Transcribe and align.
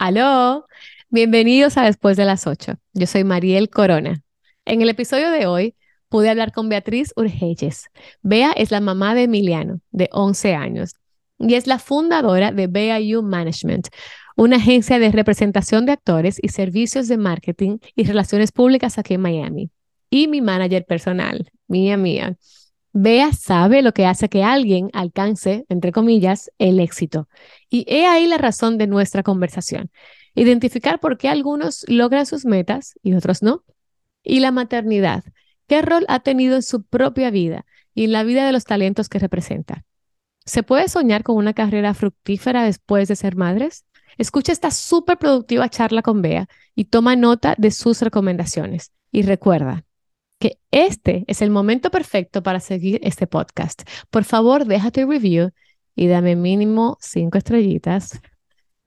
Aló, 0.00 0.66
bienvenidos 1.10 1.76
a 1.76 1.82
Después 1.82 2.16
de 2.16 2.24
las 2.24 2.46
8. 2.46 2.76
Yo 2.94 3.06
soy 3.06 3.22
Mariel 3.22 3.68
Corona. 3.68 4.22
En 4.64 4.80
el 4.80 4.88
episodio 4.88 5.30
de 5.30 5.44
hoy 5.44 5.74
pude 6.08 6.30
hablar 6.30 6.52
con 6.52 6.70
Beatriz 6.70 7.12
Urgelles. 7.16 7.84
Bea 8.22 8.52
es 8.52 8.70
la 8.70 8.80
mamá 8.80 9.14
de 9.14 9.24
Emiliano, 9.24 9.80
de 9.90 10.08
11 10.10 10.54
años, 10.54 10.94
y 11.38 11.52
es 11.52 11.66
la 11.66 11.78
fundadora 11.78 12.50
de 12.50 12.66
BAU 12.66 13.22
Management, 13.22 13.88
una 14.38 14.56
agencia 14.56 14.98
de 14.98 15.12
representación 15.12 15.84
de 15.84 15.92
actores 15.92 16.38
y 16.40 16.48
servicios 16.48 17.06
de 17.06 17.18
marketing 17.18 17.76
y 17.94 18.04
relaciones 18.04 18.52
públicas 18.52 18.96
aquí 18.96 19.12
en 19.12 19.20
Miami. 19.20 19.70
Y 20.08 20.28
mi 20.28 20.40
manager 20.40 20.86
personal, 20.86 21.50
mía 21.68 21.98
mía. 21.98 22.38
Bea 22.92 23.32
sabe 23.32 23.82
lo 23.82 23.92
que 23.92 24.06
hace 24.06 24.28
que 24.28 24.42
alguien 24.42 24.88
alcance, 24.94 25.64
entre 25.68 25.92
comillas, 25.92 26.50
el 26.58 26.80
éxito. 26.80 27.28
Y 27.70 27.86
he 27.88 28.06
ahí 28.06 28.26
la 28.26 28.36
razón 28.36 28.76
de 28.76 28.86
nuestra 28.86 29.22
conversación. 29.22 29.90
Identificar 30.34 31.00
por 31.00 31.16
qué 31.16 31.28
algunos 31.28 31.84
logran 31.88 32.26
sus 32.26 32.44
metas 32.44 32.94
y 33.02 33.14
otros 33.14 33.42
no. 33.42 33.64
Y 34.22 34.40
la 34.40 34.50
maternidad. 34.50 35.24
¿Qué 35.66 35.80
rol 35.80 36.04
ha 36.08 36.20
tenido 36.20 36.56
en 36.56 36.62
su 36.62 36.82
propia 36.82 37.30
vida 37.30 37.64
y 37.94 38.04
en 38.04 38.12
la 38.12 38.24
vida 38.24 38.44
de 38.44 38.52
los 38.52 38.64
talentos 38.64 39.08
que 39.08 39.20
representa? 39.20 39.84
¿Se 40.44 40.62
puede 40.62 40.88
soñar 40.88 41.22
con 41.22 41.36
una 41.36 41.54
carrera 41.54 41.94
fructífera 41.94 42.64
después 42.64 43.08
de 43.08 43.16
ser 43.16 43.36
madres? 43.36 43.84
Escucha 44.18 44.52
esta 44.52 44.72
súper 44.72 45.16
productiva 45.16 45.68
charla 45.68 46.02
con 46.02 46.22
Bea 46.22 46.48
y 46.74 46.86
toma 46.86 47.14
nota 47.14 47.54
de 47.56 47.70
sus 47.70 48.02
recomendaciones. 48.02 48.92
Y 49.12 49.22
recuerda, 49.22 49.84
que 50.40 50.58
este 50.70 51.24
es 51.28 51.42
el 51.42 51.50
momento 51.50 51.90
perfecto 51.90 52.42
para 52.42 52.58
seguir 52.60 52.98
este 53.04 53.26
podcast. 53.26 53.82
Por 54.08 54.24
favor, 54.24 54.64
déjate 54.64 55.04
review 55.04 55.50
y 56.00 56.06
dame 56.06 56.34
mínimo 56.34 56.96
cinco 56.98 57.36
estrellitas. 57.36 58.22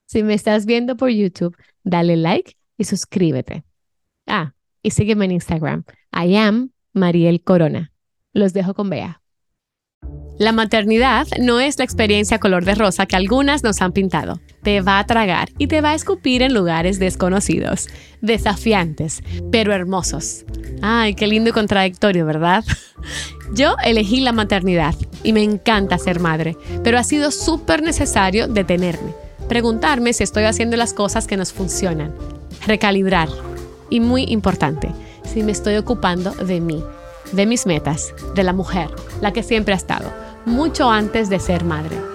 Si 0.08 0.23
me 0.23 0.34
estás 0.34 0.66
viendo 0.66 0.98
por 0.98 1.12
YouTube, 1.12 1.55
dale 1.84 2.17
like 2.17 2.55
y 2.76 2.85
suscríbete. 2.85 3.63
Ah, 4.26 4.55
y 4.82 4.90
sígueme 4.90 5.26
en 5.26 5.34
Instagram. 5.34 5.84
I 6.12 6.35
am 6.38 6.71
Mariel 6.91 7.43
Corona. 7.43 7.91
Los 8.34 8.54
dejo 8.54 8.73
con 8.73 8.90
Bea. 8.90 9.21
La 10.40 10.54
maternidad 10.54 11.27
no 11.40 11.60
es 11.60 11.77
la 11.77 11.85
experiencia 11.85 12.40
color 12.40 12.65
de 12.65 12.73
rosa 12.73 13.05
que 13.05 13.16
algunas 13.16 13.63
nos 13.63 13.84
han 13.84 13.91
pintado. 13.91 14.40
Te 14.64 14.82
va 14.82 15.00
a 15.00 15.06
tragar 15.06 15.50
y 15.58 15.68
te 15.68 15.82
va 15.82 15.92
a 15.92 15.96
escupir 15.96 16.42
en 16.42 16.54
lugares 16.54 17.00
desconocidos, 17.00 17.88
desafiantes, 18.22 19.22
pero 19.52 19.74
hermosos. 19.74 20.46
Ay, 20.82 21.14
qué 21.16 21.28
lindo 21.28 21.50
y 21.50 21.54
contradictorio, 21.54 22.26
¿verdad? 22.26 22.64
Yo 23.54 23.76
elegí 23.84 24.22
la 24.22 24.32
maternidad 24.32 24.96
y 25.24 25.34
me 25.34 25.44
encanta 25.44 25.98
ser 25.98 26.20
madre, 26.20 26.58
pero 26.84 26.98
ha 26.98 27.04
sido 27.04 27.32
súper 27.32 27.84
necesario 27.84 28.48
detenerme, 28.48 29.14
preguntarme 29.48 30.14
si 30.14 30.24
estoy 30.24 30.46
haciendo 30.46 30.78
las 30.78 30.94
cosas 30.94 31.28
que 31.28 31.38
nos 31.38 31.54
funcionan, 31.54 32.14
recalibrar 32.66 33.30
y 33.90 34.00
muy 34.00 34.24
importante, 34.24 34.90
si 35.24 35.44
me 35.44 35.52
estoy 35.52 35.76
ocupando 35.76 36.32
de 36.32 36.62
mí, 36.62 36.84
de 37.32 37.46
mis 37.46 37.66
metas, 37.66 38.14
de 38.36 38.44
la 38.44 38.54
mujer, 38.54 38.90
la 39.22 39.34
que 39.34 39.44
siempre 39.44 39.74
ha 39.74 39.78
estado 39.78 40.12
mucho 40.46 40.90
antes 40.90 41.30
de 41.30 41.40
ser 41.40 41.64
madre. 41.64 42.13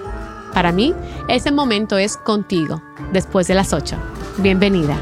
Para 0.58 0.72
mí, 0.72 0.92
ese 1.28 1.52
momento 1.52 1.98
es 1.98 2.16
contigo, 2.16 2.82
después 3.12 3.46
de 3.46 3.54
las 3.54 3.72
8. 3.72 3.96
Bienvenida. 4.38 5.00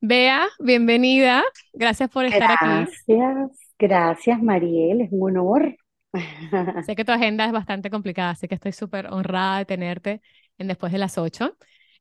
Bea, 0.00 0.46
bienvenida. 0.58 1.42
Gracias 1.74 2.08
por 2.08 2.24
estar 2.24 2.52
aquí. 2.52 2.90
Gracias, 3.06 3.50
gracias 3.78 4.42
Mariel, 4.42 5.02
es 5.02 5.08
un 5.12 5.36
honor. 5.36 5.76
Sé 6.86 6.96
que 6.96 7.04
tu 7.04 7.12
agenda 7.12 7.44
es 7.44 7.52
bastante 7.52 7.90
complicada, 7.90 8.30
así 8.30 8.48
que 8.48 8.54
estoy 8.54 8.72
súper 8.72 9.08
honrada 9.08 9.58
de 9.58 9.66
tenerte 9.66 10.22
en 10.56 10.68
después 10.68 10.90
de 10.90 10.96
las 10.96 11.18
8. 11.18 11.54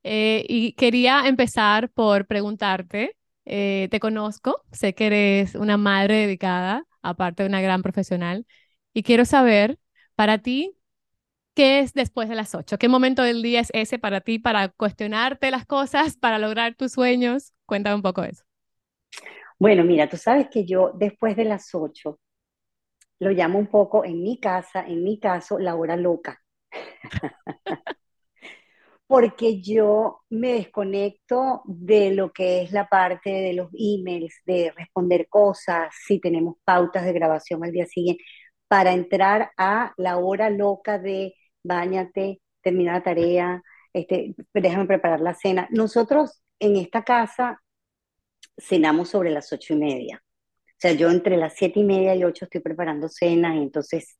Eh, 0.04 0.45
y 0.48 0.72
quería 0.76 1.28
empezar 1.28 1.90
por 1.90 2.26
preguntarte 2.26 3.17
eh, 3.52 3.88
te 3.90 4.00
conozco, 4.00 4.64
sé 4.71 4.94
que 4.94 5.08
eres 5.08 5.56
una 5.56 5.76
madre 5.76 6.17
dedicada, 6.17 6.86
aparte 7.02 7.43
de 7.43 7.49
una 7.49 7.61
gran 7.61 7.82
profesional, 7.83 8.45
y 8.93 9.04
quiero 9.04 9.26
saber, 9.26 9.80
para 10.15 10.39
ti, 10.39 10.76
¿qué 11.54 11.80
es 11.80 11.93
después 11.93 12.30
de 12.30 12.36
las 12.36 12.55
8? 12.55 12.77
¿Qué 12.77 12.89
momento 12.89 13.23
del 13.23 13.42
día 13.42 13.61
es 13.61 13.70
ese 13.73 13.99
para 13.99 14.21
ti 14.21 14.39
para 14.39 14.70
cuestionarte 14.70 15.52
las 15.52 15.65
cosas, 15.65 16.17
para 16.17 16.39
lograr 16.39 16.76
tus 16.76 16.93
sueños? 16.93 17.54
Cuéntame 17.65 17.95
un 17.95 18.02
poco 18.02 18.23
eso. 18.23 18.43
Bueno, 19.59 19.83
mira, 19.83 20.08
tú 20.08 20.17
sabes 20.17 20.48
que 20.49 20.65
yo 20.65 20.92
después 20.95 21.36
de 21.36 21.45
las 21.45 21.73
8 21.76 22.20
lo 23.20 23.32
llamo 23.32 23.59
un 23.59 23.67
poco 23.67 24.05
en 24.05 24.21
mi 24.23 24.39
casa, 24.39 24.86
en 24.88 25.04
mi 25.04 25.20
caso, 25.20 25.59
la 25.59 25.76
hora 25.76 25.95
loca. 25.98 26.42
porque 29.09 29.59
yo 29.59 30.21
me 30.30 30.53
desconecto 30.53 31.64
de 31.65 32.11
lo 32.14 32.31
que 32.31 32.61
es 32.61 32.71
la 32.71 32.87
parte 32.89 33.31
de 33.31 33.53
los 33.53 33.70
emails, 33.73 34.36
de 34.45 34.71
responder 34.77 35.27
cosas, 35.30 35.92
si 36.05 36.20
tenemos 36.20 36.58
pautas 36.64 37.05
de 37.05 37.14
grabación 37.14 37.64
al 37.64 37.71
día 37.71 37.87
siguiente, 37.87 38.23
para 38.67 38.93
entrar 38.93 39.52
a 39.58 39.93
la 39.97 40.17
hora 40.17 40.52
loca 40.52 40.99
de 40.99 41.33
bañate, 41.64 42.42
termina 42.61 42.93
la 42.93 43.03
tarea, 43.03 43.64
este, 43.93 44.36
déjame 44.53 44.86
preparar 44.86 45.21
la 45.21 45.33
cena. 45.33 45.67
Nosotros 45.71 46.43
en 46.59 46.76
esta 46.76 47.03
casa 47.03 47.59
cenamos 48.59 49.09
sobre 49.09 49.31
las 49.31 49.52
ocho 49.52 49.73
y 49.73 49.77
media. 49.77 50.21
O 50.23 50.77
sea, 50.77 50.91
yo 50.93 51.09
entre 51.09 51.37
las 51.37 51.55
siete 51.55 51.80
y 51.80 51.83
media 51.83 52.15
y 52.15 52.23
ocho 52.26 52.45
estoy 52.45 52.61
preparando 52.61 53.09
cenas 53.09 53.58
entonces 53.58 54.20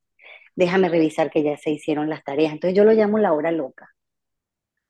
déjame 0.56 0.88
revisar 0.88 1.30
que 1.30 1.44
ya 1.44 1.56
se 1.56 1.70
hicieron 1.70 2.10
las 2.10 2.24
tareas. 2.24 2.52
Entonces 2.52 2.76
yo 2.76 2.84
lo 2.84 2.92
llamo 2.92 3.18
la 3.18 3.32
hora 3.32 3.52
loca 3.52 3.88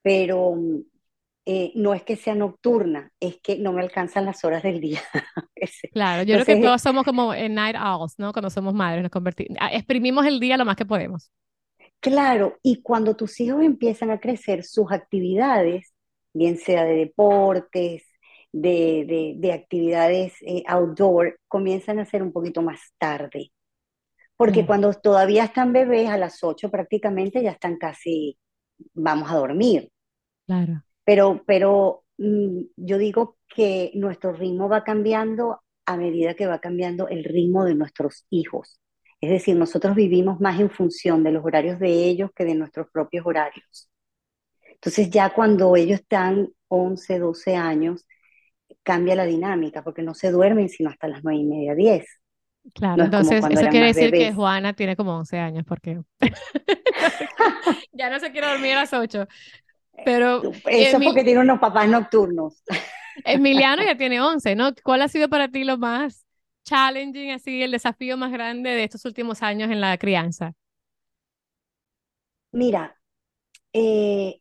pero 0.02 0.56
eh, 1.46 1.72
no 1.74 1.94
es 1.94 2.02
que 2.02 2.16
sea 2.16 2.34
nocturna, 2.34 3.10
es 3.18 3.40
que 3.42 3.58
no 3.58 3.72
me 3.72 3.80
alcanzan 3.80 4.24
las 4.24 4.44
horas 4.44 4.62
del 4.62 4.80
día. 4.80 5.00
claro, 5.92 6.22
yo 6.22 6.34
creo 6.34 6.46
que 6.46 6.62
todos 6.62 6.82
somos 6.82 7.04
como 7.04 7.34
night 7.34 7.76
owls, 7.76 8.14
¿no? 8.18 8.32
Cuando 8.32 8.50
somos 8.50 8.74
madres, 8.74 9.02
nos 9.02 9.10
convertimos, 9.10 9.56
exprimimos 9.72 10.26
el 10.26 10.38
día 10.38 10.56
lo 10.56 10.64
más 10.64 10.76
que 10.76 10.86
podemos. 10.86 11.30
Claro, 12.00 12.58
y 12.62 12.82
cuando 12.82 13.14
tus 13.14 13.40
hijos 13.40 13.62
empiezan 13.62 14.10
a 14.10 14.20
crecer, 14.20 14.64
sus 14.64 14.90
actividades, 14.90 15.92
bien 16.32 16.56
sea 16.56 16.84
de 16.84 16.94
deportes, 16.94 18.04
de, 18.52 19.36
de, 19.38 19.52
actividades 19.52 20.34
eh, 20.42 20.62
outdoor, 20.66 21.38
comienzan 21.46 21.98
a 21.98 22.06
ser 22.06 22.22
un 22.22 22.32
poquito 22.32 22.62
más 22.62 22.80
tarde. 22.98 23.52
Porque 24.36 24.62
mm. 24.62 24.66
cuando 24.66 24.92
todavía 24.94 25.44
están 25.44 25.72
bebés, 25.72 26.08
a 26.08 26.16
las 26.16 26.42
8 26.42 26.70
prácticamente 26.70 27.42
ya 27.42 27.50
están 27.50 27.76
casi 27.76 28.38
vamos 28.94 29.30
a 29.30 29.36
dormir. 29.36 29.90
Claro. 30.46 30.82
Pero, 31.04 31.42
pero 31.46 32.04
mm, 32.18 32.60
yo 32.76 32.98
digo 32.98 33.36
que 33.48 33.90
nuestro 33.94 34.32
ritmo 34.32 34.68
va 34.68 34.84
cambiando 34.84 35.60
a 35.86 35.96
medida 35.96 36.34
que 36.34 36.46
va 36.46 36.60
cambiando 36.60 37.08
el 37.08 37.24
ritmo 37.24 37.64
de 37.64 37.74
nuestros 37.74 38.26
hijos. 38.30 38.80
Es 39.20 39.30
decir, 39.30 39.56
nosotros 39.56 39.94
vivimos 39.94 40.40
más 40.40 40.58
en 40.60 40.70
función 40.70 41.22
de 41.22 41.32
los 41.32 41.44
horarios 41.44 41.78
de 41.78 41.90
ellos 41.90 42.30
que 42.34 42.44
de 42.44 42.54
nuestros 42.54 42.88
propios 42.90 43.26
horarios. 43.26 43.90
Entonces 44.66 45.10
ya 45.10 45.34
cuando 45.34 45.76
ellos 45.76 46.00
están 46.00 46.48
11, 46.68 47.18
12 47.18 47.56
años, 47.56 48.06
cambia 48.82 49.14
la 49.14 49.26
dinámica, 49.26 49.84
porque 49.84 50.02
no 50.02 50.14
se 50.14 50.30
duermen 50.30 50.68
sino 50.68 50.90
hasta 50.90 51.08
las 51.08 51.22
9 51.22 51.40
y 51.40 51.44
media, 51.44 51.74
10. 51.74 52.06
Claro, 52.74 53.04
entonces 53.04 53.44
eso 53.48 53.68
quiere 53.68 53.86
decir 53.86 54.10
que 54.10 54.32
Juana 54.32 54.72
tiene 54.74 54.96
como 54.96 55.16
11 55.16 55.38
años, 55.38 55.64
porque 55.66 56.00
ya 57.92 58.10
no 58.10 58.20
se 58.20 58.30
quiere 58.30 58.48
dormir 58.48 58.74
a 58.74 58.80
las 58.80 58.92
8. 58.92 59.26
Pero 60.04 60.42
eso 60.42 60.98
es 60.98 61.04
porque 61.04 61.24
tiene 61.24 61.40
unos 61.40 61.58
papás 61.58 61.88
nocturnos. 61.88 62.62
Emiliano 63.24 63.82
ya 63.82 63.96
tiene 63.98 64.20
11, 64.20 64.54
¿no? 64.54 64.72
¿Cuál 64.82 65.02
ha 65.02 65.08
sido 65.08 65.28
para 65.28 65.48
ti 65.48 65.64
lo 65.64 65.78
más 65.78 66.24
challenging, 66.64 67.32
así, 67.32 67.62
el 67.62 67.72
desafío 67.72 68.16
más 68.16 68.30
grande 68.30 68.70
de 68.70 68.84
estos 68.84 69.04
últimos 69.04 69.42
años 69.42 69.70
en 69.70 69.80
la 69.80 69.96
crianza? 69.98 70.52
Mira, 72.52 72.96
eh, 73.72 74.40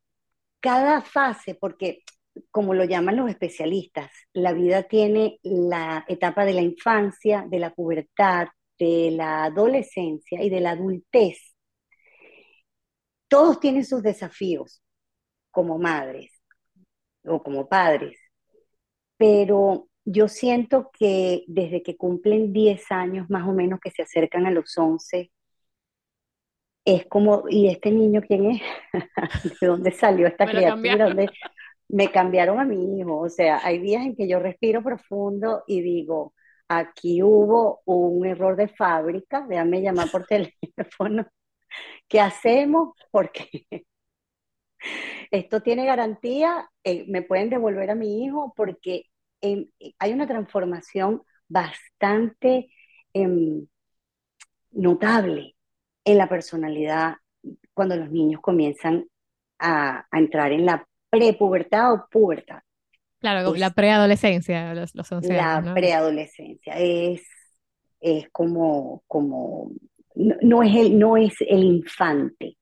cada 0.60 1.02
fase, 1.02 1.56
porque 1.56 2.04
como 2.52 2.74
lo 2.74 2.84
llaman 2.86 3.18
los 3.18 3.30
especialistas, 3.30 4.12
la 4.34 4.54
vida 4.54 4.84
tiene 4.84 5.40
la 5.44 6.06
etapa 6.08 6.46
de 6.46 6.54
la 6.54 6.62
infancia, 6.62 7.46
de 7.48 7.60
la 7.60 7.74
pubertad, 7.74 8.48
de 8.78 9.12
la 9.12 9.46
adolescencia 9.46 10.42
y 10.44 10.50
de 10.50 10.60
la 10.62 10.72
adultez. 10.72 11.56
Todos 13.28 13.60
tienen 13.60 13.86
sus 13.86 14.02
desafíos 14.02 14.82
como 15.52 15.78
madres 15.78 16.42
o 17.26 17.44
como 17.44 17.68
padres, 17.68 18.18
pero 19.18 19.90
yo 20.06 20.28
siento 20.28 20.90
que 20.98 21.44
desde 21.48 21.84
que 21.84 21.98
cumplen 21.98 22.54
10 22.54 22.92
años 22.92 23.30
más 23.30 23.48
o 23.48 23.54
menos 23.54 23.80
que 23.80 23.92
se 23.92 24.02
acercan 24.02 24.48
a 24.48 24.52
los 24.52 24.76
11, 24.78 25.32
es 26.86 27.06
como, 27.08 27.44
¿y 27.50 27.68
este 27.68 27.92
niño 27.92 28.22
quién 28.26 28.52
es? 28.52 28.62
¿De 29.62 29.68
dónde 29.68 29.92
salió 29.92 30.28
esta 30.28 30.46
criatura? 30.46 31.06
Me 31.90 32.12
cambiaron 32.12 32.60
a 32.60 32.66
mi 32.66 33.00
hijo. 33.00 33.18
O 33.20 33.30
sea, 33.30 33.60
hay 33.64 33.80
días 33.80 34.06
en 34.06 34.16
que 34.16 34.28
yo 34.28 34.40
respiro 34.40 34.84
profundo 34.84 35.64
y 35.68 35.82
digo, 35.82 36.34
aquí 36.68 37.24
hubo 37.24 37.82
un 37.86 38.26
error 38.26 38.56
de 38.56 38.70
fábrica, 38.70 39.46
déjame 39.50 39.82
llamar 39.82 40.10
por 40.12 40.26
teléfono, 40.28 41.28
¿qué 42.08 42.22
hacemos? 42.22 42.96
Porque 43.12 43.50
esto 45.32 45.62
tiene 45.62 45.86
garantía, 45.86 46.70
eh, 46.84 47.06
me 47.08 47.22
pueden 47.24 47.50
devolver 47.50 47.92
a 47.92 47.96
mi 47.96 48.24
hijo 48.26 48.54
porque 48.56 49.06
hay 49.42 50.14
una 50.14 50.28
transformación 50.28 51.24
bastante 51.48 52.70
em, 53.14 53.68
notable 54.72 55.56
en 56.06 56.18
la 56.18 56.28
personalidad 56.30 57.16
cuando 57.74 57.96
los 57.96 58.12
niños 58.12 58.42
comienzan 58.42 59.08
a, 59.60 60.08
entrar 60.12 60.52
en 60.52 60.66
la 60.66 60.86
prepubertad 61.10 61.94
o 61.94 62.08
pubertad. 62.10 62.60
Claro, 63.20 63.54
la 63.56 63.72
preadolescencia, 63.72 64.74
los, 64.74 64.96
los 64.96 65.12
La 65.24 65.74
preadolescencia 65.74 66.76
es, 66.78 67.22
es 68.00 68.30
como, 68.32 69.04
como 69.08 69.72
no, 70.16 70.64
es 70.64 70.76
el, 70.76 70.98
no 70.98 71.18
es 71.18 71.34
el 71.42 71.64
infante 71.64 72.58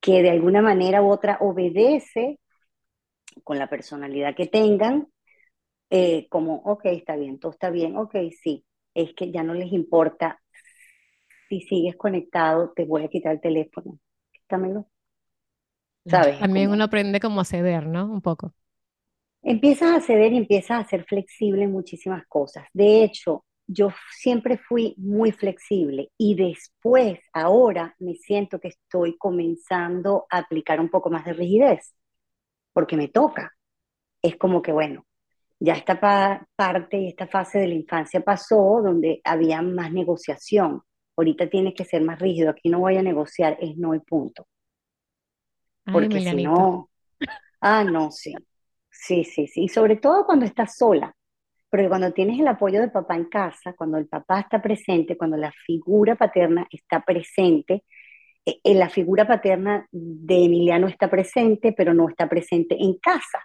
que 0.00 0.22
de 0.22 0.30
alguna 0.30 0.62
manera 0.62 1.02
u 1.02 1.10
otra 1.10 1.38
obedece 1.40 2.38
con 3.44 3.58
la 3.58 3.68
personalidad 3.68 4.34
que 4.34 4.46
tengan, 4.46 5.06
eh, 5.90 6.26
como, 6.28 6.56
ok, 6.56 6.86
está 6.86 7.16
bien, 7.16 7.38
todo 7.38 7.52
está 7.52 7.70
bien, 7.70 7.96
ok, 7.96 8.16
sí, 8.42 8.64
es 8.94 9.12
que 9.14 9.30
ya 9.30 9.42
no 9.42 9.54
les 9.54 9.72
importa 9.72 10.40
si 11.48 11.60
sigues 11.62 11.96
conectado, 11.96 12.72
te 12.74 12.84
voy 12.84 13.04
a 13.04 13.08
quitar 13.08 13.32
el 13.32 13.40
teléfono, 13.40 13.98
quítamelo. 14.32 14.86
¿Sabes? 16.06 16.38
También 16.40 16.70
uno 16.70 16.84
aprende 16.84 17.20
cómo 17.20 17.44
ceder, 17.44 17.86
¿no? 17.86 18.10
Un 18.10 18.20
poco. 18.20 18.52
Empiezas 19.42 19.96
a 19.96 20.00
ceder 20.00 20.32
y 20.32 20.38
empiezas 20.38 20.84
a 20.84 20.88
ser 20.88 21.04
flexible 21.04 21.64
en 21.64 21.72
muchísimas 21.72 22.26
cosas. 22.26 22.66
De 22.72 23.02
hecho, 23.02 23.44
yo 23.66 23.90
siempre 24.10 24.58
fui 24.58 24.94
muy 24.98 25.32
flexible 25.32 26.10
y 26.18 26.34
después, 26.34 27.20
ahora, 27.32 27.94
me 27.98 28.14
siento 28.14 28.58
que 28.58 28.68
estoy 28.68 29.16
comenzando 29.16 30.26
a 30.30 30.38
aplicar 30.38 30.80
un 30.80 30.88
poco 30.88 31.08
más 31.08 31.24
de 31.24 31.32
rigidez, 31.32 31.94
porque 32.72 32.96
me 32.96 33.08
toca. 33.08 33.52
Es 34.22 34.36
como 34.36 34.60
que, 34.60 34.72
bueno, 34.72 35.06
ya 35.60 35.74
esta 35.74 36.00
parte 36.56 36.98
y 36.98 37.08
esta 37.08 37.26
fase 37.26 37.60
de 37.60 37.68
la 37.68 37.74
infancia 37.74 38.20
pasó 38.22 38.82
donde 38.82 39.20
había 39.24 39.62
más 39.62 39.92
negociación. 39.92 40.82
Ahorita 41.16 41.48
tiene 41.48 41.72
que 41.74 41.84
ser 41.84 42.02
más 42.02 42.18
rígido. 42.18 42.50
Aquí 42.50 42.68
no 42.70 42.80
voy 42.80 42.96
a 42.96 43.02
negociar, 43.02 43.56
es 43.60 43.76
no 43.76 43.94
y 43.94 44.00
punto. 44.00 44.46
Porque 45.90 46.20
si 46.20 46.38
no, 46.38 46.90
ah, 47.60 47.84
no, 47.84 48.10
sí. 48.10 48.34
Sí, 48.90 49.24
sí, 49.24 49.46
sí. 49.46 49.64
Y 49.64 49.68
sobre 49.68 49.96
todo 49.96 50.26
cuando 50.26 50.46
estás 50.46 50.76
sola. 50.76 51.14
Porque 51.70 51.88
cuando 51.88 52.12
tienes 52.12 52.40
el 52.40 52.48
apoyo 52.48 52.80
de 52.80 52.88
papá 52.90 53.16
en 53.16 53.26
casa, 53.26 53.74
cuando 53.74 53.98
el 53.98 54.08
papá 54.08 54.40
está 54.40 54.62
presente, 54.62 55.16
cuando 55.16 55.36
la 55.36 55.52
figura 55.66 56.16
paterna 56.16 56.66
está 56.70 57.02
presente, 57.04 57.84
eh, 58.46 58.60
eh, 58.64 58.74
la 58.74 58.90
figura 58.90 59.26
paterna 59.26 59.86
de 59.92 60.44
Emiliano 60.46 60.88
está 60.88 61.10
presente, 61.10 61.72
pero 61.76 61.94
no 61.94 62.08
está 62.08 62.28
presente 62.28 62.76
en 62.80 62.94
casa. 62.98 63.40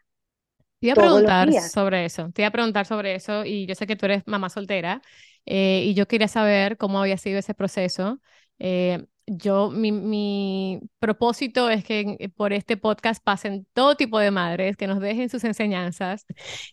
Te 0.80 0.88
iba 0.88 0.94
a 0.94 0.98
preguntar 0.98 1.52
sobre 1.54 2.06
eso, 2.06 2.32
te 2.32 2.42
iba 2.44 2.50
a 2.50 2.52
preguntar 2.52 2.86
sobre 2.86 3.16
eso 3.16 3.46
y 3.46 3.66
yo 3.66 3.76
sé 3.76 3.88
que 3.88 3.96
tú 3.96 4.06
eres 4.06 4.24
mamá 4.28 4.50
soltera 4.50 5.02
eh, 5.46 5.84
y 5.86 5.94
yo 5.96 6.08
quería 6.08 6.28
saber 6.28 6.78
cómo 6.78 7.00
había 7.02 7.18
sido 7.18 7.40
ese 7.40 7.54
proceso. 7.54 8.20
Eh, 8.60 9.06
yo, 9.28 9.72
mi, 9.72 9.92
mi, 9.92 10.82
propósito 11.00 11.70
es 11.70 11.84
que 11.84 12.18
eh, 12.20 12.30
por 12.30 12.54
este 12.54 12.78
podcast 12.78 13.24
pasen 13.24 13.66
todo 13.74 13.96
tipo 13.96 14.20
de 14.20 14.32
madres, 14.32 14.78
que 14.78 14.88
nos 14.88 15.00
dejen 15.00 15.30
sus 15.30 15.44
enseñanzas. 15.44 16.26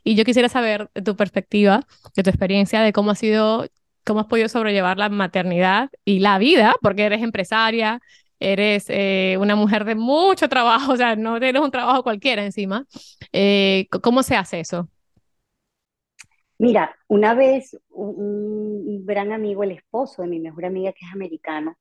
Y 0.04 0.14
yo 0.14 0.24
quisiera 0.24 0.48
saber 0.48 0.90
de 0.94 1.02
tu 1.02 1.16
perspectiva, 1.16 1.86
de 2.14 2.22
tu 2.22 2.30
experiencia, 2.30 2.82
de 2.82 2.92
cómo 2.92 3.10
ha 3.10 3.14
sido, 3.14 3.66
cómo 4.04 4.20
has 4.20 4.26
podido 4.26 4.48
sobrellevar 4.48 4.98
la 4.98 5.08
maternidad 5.08 5.90
y 6.04 6.20
la 6.20 6.38
vida, 6.38 6.74
porque 6.82 7.04
eres 7.04 7.22
empresaria, 7.22 8.00
eres 8.38 8.86
eh, 8.88 9.36
una 9.40 9.56
mujer 9.56 9.84
de 9.84 9.94
mucho 9.94 10.48
trabajo, 10.48 10.92
o 10.92 10.96
sea, 10.96 11.16
no 11.16 11.40
tienes 11.40 11.62
un 11.62 11.70
trabajo 11.70 12.02
cualquiera 12.02 12.44
encima. 12.44 12.86
Eh, 13.32 13.86
¿Cómo 14.02 14.22
se 14.22 14.36
hace 14.36 14.60
eso? 14.60 14.88
Mira, 16.58 16.94
una 17.08 17.34
vez 17.34 17.76
un 17.90 19.04
gran 19.04 19.32
amigo, 19.32 19.64
el 19.64 19.72
esposo 19.72 20.22
de 20.22 20.28
mi 20.28 20.38
mejor 20.38 20.66
amiga 20.66 20.92
que 20.92 21.04
es 21.04 21.12
americano, 21.12 21.76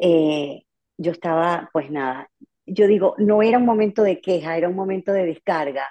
eh, 0.00 0.62
yo 0.96 1.12
estaba, 1.12 1.70
pues 1.72 1.90
nada, 1.90 2.30
yo 2.66 2.86
digo, 2.86 3.14
no 3.18 3.42
era 3.42 3.58
un 3.58 3.66
momento 3.66 4.02
de 4.02 4.20
queja, 4.20 4.56
era 4.56 4.68
un 4.68 4.76
momento 4.76 5.12
de 5.12 5.26
descarga, 5.26 5.86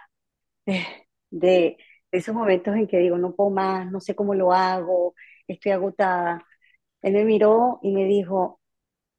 de, 1.32 1.78
esos 2.12 2.34
momentos 2.34 2.76
en 2.76 2.88
que 2.88 2.98
digo, 2.98 3.18
no 3.18 3.36
puedo 3.36 3.52
más, 3.52 3.92
no 3.92 4.00
sé 4.00 4.16
cómo 4.16 4.34
lo 4.34 4.52
hago, 4.52 5.14
estoy 5.48 5.74
agotada. 5.74 6.44
Él 7.04 7.14
me 7.14 7.24
miró 7.24 7.80
y 7.84 7.92
me 7.92 8.06
dijo, 8.06 8.60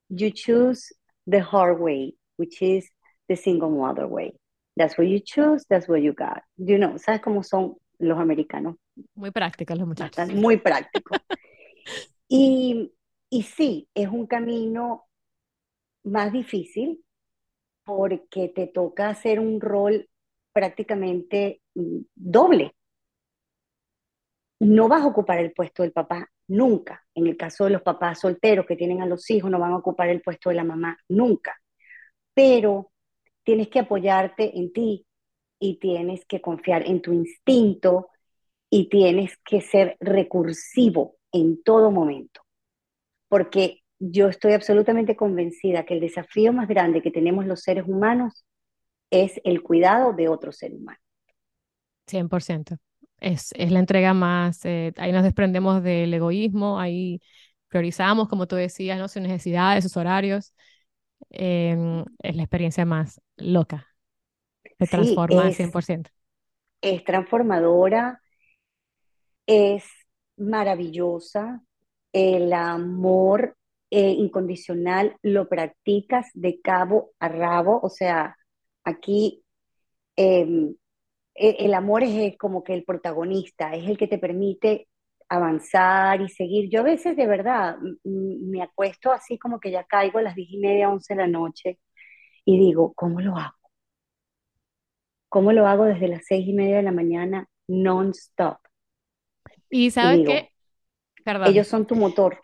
you 0.09 0.31
choose 0.31 0.93
the 1.25 1.41
hard 1.41 1.81
way, 1.81 2.17
which 2.37 2.61
is 2.61 2.91
the 3.29 3.37
single 3.37 3.71
mother 3.71 4.07
way. 4.07 4.33
That's 4.77 4.99
what 4.99 5.07
you 5.07 5.21
choose, 5.21 5.65
that's 5.69 5.89
what 5.89 6.01
you 6.01 6.13
got. 6.13 6.43
You 6.57 6.79
know, 6.79 6.99
¿sabes 6.99 7.21
cómo 7.21 7.45
son 7.45 7.77
los 7.99 8.19
americanos? 8.19 8.75
Muy 9.15 9.31
prácticos 9.31 9.79
los 9.79 9.87
muchachos. 9.87 10.35
Muy 10.35 10.57
prácticos. 10.57 11.19
y 12.29 12.93
y 13.31 13.45
sí, 13.45 13.89
es 13.95 14.09
un 14.09 14.27
camino 14.27 15.07
más 16.05 16.33
difícil 16.33 17.05
porque 17.85 18.49
te 18.49 18.67
toca 18.67 19.09
hacer 19.09 19.41
un 19.41 19.61
rol 19.61 20.09
prácticamente 20.53 21.63
mm, 21.75 22.01
doble. 22.15 22.75
No 24.61 24.89
vas 24.89 25.03
a 25.03 25.07
ocupar 25.07 25.39
el 25.39 25.53
puesto 25.53 25.83
del 25.83 25.93
papá 25.93 26.29
nunca. 26.49 27.05
En 27.15 27.27
el 27.27 27.37
caso 27.37 27.65
de 27.65 27.71
los 27.71 27.83
papás 27.83 28.21
solteros 28.21 28.67
que 28.67 28.77
tienen 28.77 29.01
a 29.01 29.07
los 29.07 29.31
hijos, 29.31 29.51
no 29.51 29.59
van 29.59 29.73
a 29.73 29.79
ocupar 29.79 30.09
el 30.09 30.23
puesto 30.23 30.51
de 30.51 30.57
la 30.57 30.65
mamá 30.65 30.99
nunca. 31.09 31.57
Pero 32.35 32.93
tienes 33.45 33.69
que 33.69 33.81
apoyarte 33.81 34.59
en 34.59 34.73
ti 34.73 35.07
y 35.61 35.79
tienes 35.79 36.25
que 36.27 36.41
confiar 36.41 36.87
en 36.87 37.01
tu 37.01 37.13
instinto 37.13 38.11
y 38.71 38.89
tienes 38.89 39.37
que 39.39 39.61
ser 39.61 39.97
recursivo 40.01 41.17
en 41.33 41.63
todo 41.63 41.91
momento 41.91 42.43
porque 43.31 43.79
yo 44.01 44.29
estoy 44.29 44.55
absolutamente 44.55 45.15
convencida 45.15 45.85
que 45.85 45.95
el 45.95 46.01
desafío 46.01 46.53
más 46.53 46.67
grande 46.67 47.01
que 47.01 47.13
tenemos 47.13 47.47
los 47.47 47.61
seres 47.61 47.85
humanos 47.87 48.45
es 49.09 49.41
el 49.45 49.63
cuidado 49.63 50.13
de 50.13 50.29
otro 50.29 50.51
ser 50.51 50.75
humano. 50.75 50.99
100%. 52.09 52.77
Es, 53.21 53.53
es 53.55 53.71
la 53.71 53.79
entrega 53.79 54.15
más, 54.15 54.65
eh, 54.65 54.93
ahí 54.97 55.13
nos 55.13 55.23
desprendemos 55.23 55.83
del 55.83 56.13
egoísmo, 56.13 56.81
ahí 56.81 57.21
priorizamos, 57.69 58.29
como 58.29 58.49
tú 58.49 58.57
decías, 58.57 58.99
¿no? 58.99 59.07
sus 59.07 59.23
necesidades, 59.23 59.85
sus 59.85 59.97
horarios. 59.97 60.53
Em, 61.29 62.05
es 62.23 62.35
la 62.35 62.43
experiencia 62.43 62.85
más 62.85 63.21
loca. 63.37 63.87
Se 64.79 64.87
transforma 64.87 65.43
al 65.43 65.55
100%. 65.55 66.11
Es 66.81 67.05
transformadora, 67.05 68.21
es 69.47 69.85
maravillosa, 70.37 71.63
el 72.13 72.53
amor 72.53 73.57
eh, 73.91 74.11
incondicional 74.11 75.17
lo 75.23 75.49
practicas 75.49 76.29
de 76.35 76.61
cabo 76.61 77.13
a 77.19 77.29
rabo, 77.29 77.81
o 77.83 77.89
sea, 77.91 78.37
aquí 78.85 79.45
em, 80.17 80.75
e, 81.35 81.57
el 81.61 81.75
amor 81.75 82.03
es 82.05 82.37
como 82.39 82.63
que 82.65 82.75
el 82.75 82.85
protagonista, 82.85 83.75
es 83.75 83.89
el 83.89 83.99
que 83.99 84.09
te 84.09 84.19
permite 84.19 84.89
avanzar 85.29 86.21
y 86.21 86.29
seguir. 86.29 86.69
Yo 86.71 86.81
a 86.81 86.85
veces 86.85 87.17
de 87.17 87.27
verdad 87.27 87.77
me 88.05 88.63
acuesto 88.63 89.13
así 89.13 89.39
como 89.39 89.61
que 89.61 89.71
ya 89.71 89.85
caigo 89.85 90.19
a 90.19 90.23
las 90.23 90.35
diez 90.35 90.51
y 90.51 90.59
media, 90.59 90.91
once 90.91 91.15
de 91.15 91.21
la 91.23 91.29
noche 91.29 91.79
y 92.45 92.59
digo, 92.59 92.93
¿cómo 92.95 93.21
lo 93.21 93.37
hago? 93.37 93.57
¿Cómo 95.29 95.53
lo 95.53 95.67
hago 95.67 95.85
desde 95.85 96.09
las 96.09 96.27
seis 96.27 96.47
y 96.47 96.53
media 96.53 96.79
de 96.79 96.83
la 96.83 96.93
mañana 96.93 97.49
non-stop? 97.69 98.59
Y 99.71 99.91
sabes 99.93 100.51
ellos 101.47 101.69
son 101.69 101.87
tu 101.87 101.97
motor. 101.97 102.41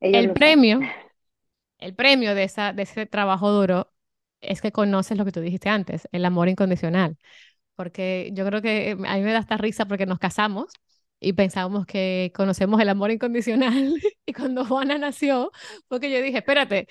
el 0.00 0.32
premio, 0.32 0.80
el 1.78 1.94
premio 1.94 2.34
de, 2.34 2.44
esa, 2.44 2.72
de 2.72 2.82
ese 2.82 3.06
trabajo 3.06 3.50
duro 3.50 3.92
es 4.40 4.60
que 4.60 4.72
conoces 4.72 5.16
lo 5.16 5.24
que 5.24 5.32
tú 5.32 5.40
dijiste 5.40 5.68
antes, 5.68 6.08
el 6.12 6.24
amor 6.24 6.48
incondicional. 6.48 7.16
Porque 7.74 8.30
yo 8.32 8.46
creo 8.46 8.62
que 8.62 8.92
a 9.06 9.16
mí 9.16 9.22
me 9.22 9.32
da 9.32 9.40
esta 9.40 9.56
risa 9.56 9.86
porque 9.86 10.06
nos 10.06 10.18
casamos 10.18 10.72
y 11.20 11.32
pensábamos 11.32 11.86
que 11.86 12.32
conocemos 12.34 12.80
el 12.80 12.88
amor 12.88 13.10
incondicional. 13.10 13.94
y 14.26 14.32
cuando 14.32 14.64
Juana 14.64 14.98
nació, 14.98 15.50
porque 15.88 16.10
yo 16.10 16.22
dije, 16.22 16.38
espérate, 16.38 16.88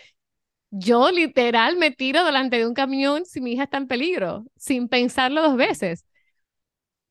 yo 0.71 1.11
literal 1.11 1.77
me 1.77 1.91
tiro 1.91 2.25
delante 2.25 2.57
de 2.57 2.67
un 2.67 2.73
camión 2.73 3.25
si 3.25 3.41
mi 3.41 3.53
hija 3.53 3.63
está 3.63 3.77
en 3.77 3.87
peligro, 3.87 4.45
sin 4.57 4.89
pensarlo 4.89 5.41
dos 5.41 5.57
veces. 5.57 6.05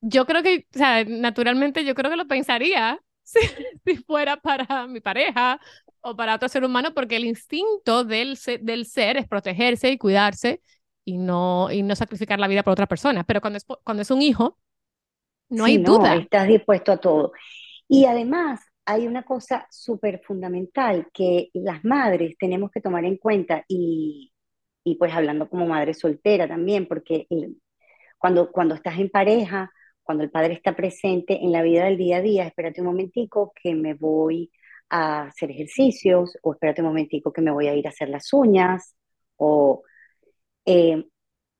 Yo 0.01 0.27
creo 0.27 0.43
que, 0.43 0.67
o 0.75 0.79
sea, 0.79 1.05
naturalmente 1.05 1.85
yo 1.85 1.95
creo 1.95 2.11
que 2.11 2.17
lo 2.17 2.27
pensaría 2.29 3.01
si, 3.85 3.97
fuera 4.07 4.37
para 4.37 4.87
mi 4.87 5.01
pareja 5.01 5.61
o 6.01 6.15
para 6.15 6.35
otro 6.35 6.49
ser 6.49 6.65
humano, 6.65 6.93
porque 6.95 7.17
el 7.17 7.25
instinto 7.25 8.05
del, 8.05 8.39
del 8.61 8.87
ser 8.87 9.17
es 9.17 9.27
protegerse 9.27 9.91
y 9.91 9.99
cuidarse 9.99 10.61
y 11.05 11.19
no, 11.19 11.71
y 11.71 11.83
no 11.83 11.97
sacrificar 11.97 12.39
la 12.39 12.49
vida 12.49 12.63
por 12.63 12.73
otra 12.73 12.87
persona. 12.87 13.25
Pero 13.25 13.41
cuando 13.41 13.57
es, 13.57 13.65
cuando 13.83 14.03
es 14.03 14.11
un 14.11 14.23
hijo, 14.23 14.59
no 15.49 15.65
hay 15.65 15.79
duda. 15.79 16.17
Estás 16.17 16.49
dispuesto 16.49 16.93
a 16.93 16.97
todo. 16.99 17.33
Y 17.89 18.07
además, 18.07 18.61
hay 18.87 19.07
una 19.07 19.23
cosa 19.23 19.67
súper 19.71 20.21
fundamental 20.25 21.09
que 21.13 21.51
las 21.55 21.85
madres 21.85 22.37
tenemos 22.39 22.71
que 22.71 22.81
tomar 22.81 23.05
en 23.05 23.17
cuenta 23.17 23.65
y, 23.69 24.33
y 24.85 24.97
pues 24.97 25.13
hablando 25.13 25.49
como 25.49 25.67
madre 25.67 25.95
soltera 25.95 26.47
también, 26.47 26.87
porque 26.87 27.27
cuando, 28.19 28.53
cuando 28.53 28.75
estás 28.75 28.99
en 28.99 29.11
pareja, 29.11 29.73
cuando 30.05 30.25
el 30.25 30.31
padre 30.31 30.55
está 30.55 30.77
presente 30.77 31.43
en 31.43 31.53
la 31.53 31.63
vida 31.63 31.87
del 31.87 31.97
día 31.97 32.19
a 32.19 32.23
día, 32.23 32.47
espérate 32.47 32.81
un 32.81 32.89
momentico 32.89 33.53
que 33.61 33.75
me 33.75 33.95
voy 33.95 34.51
a 34.91 35.25
hacer 35.25 35.51
ejercicios, 35.51 36.37
o 36.43 36.53
espérate 36.53 36.83
un 36.83 36.89
momentico 36.89 37.33
que 37.33 37.43
me 37.43 37.51
voy 37.51 37.69
a 37.69 37.75
ir 37.75 37.87
a 37.87 37.91
hacer 37.91 38.09
las 38.11 38.33
uñas, 38.33 38.95
o 39.37 39.83
eh, 40.67 41.05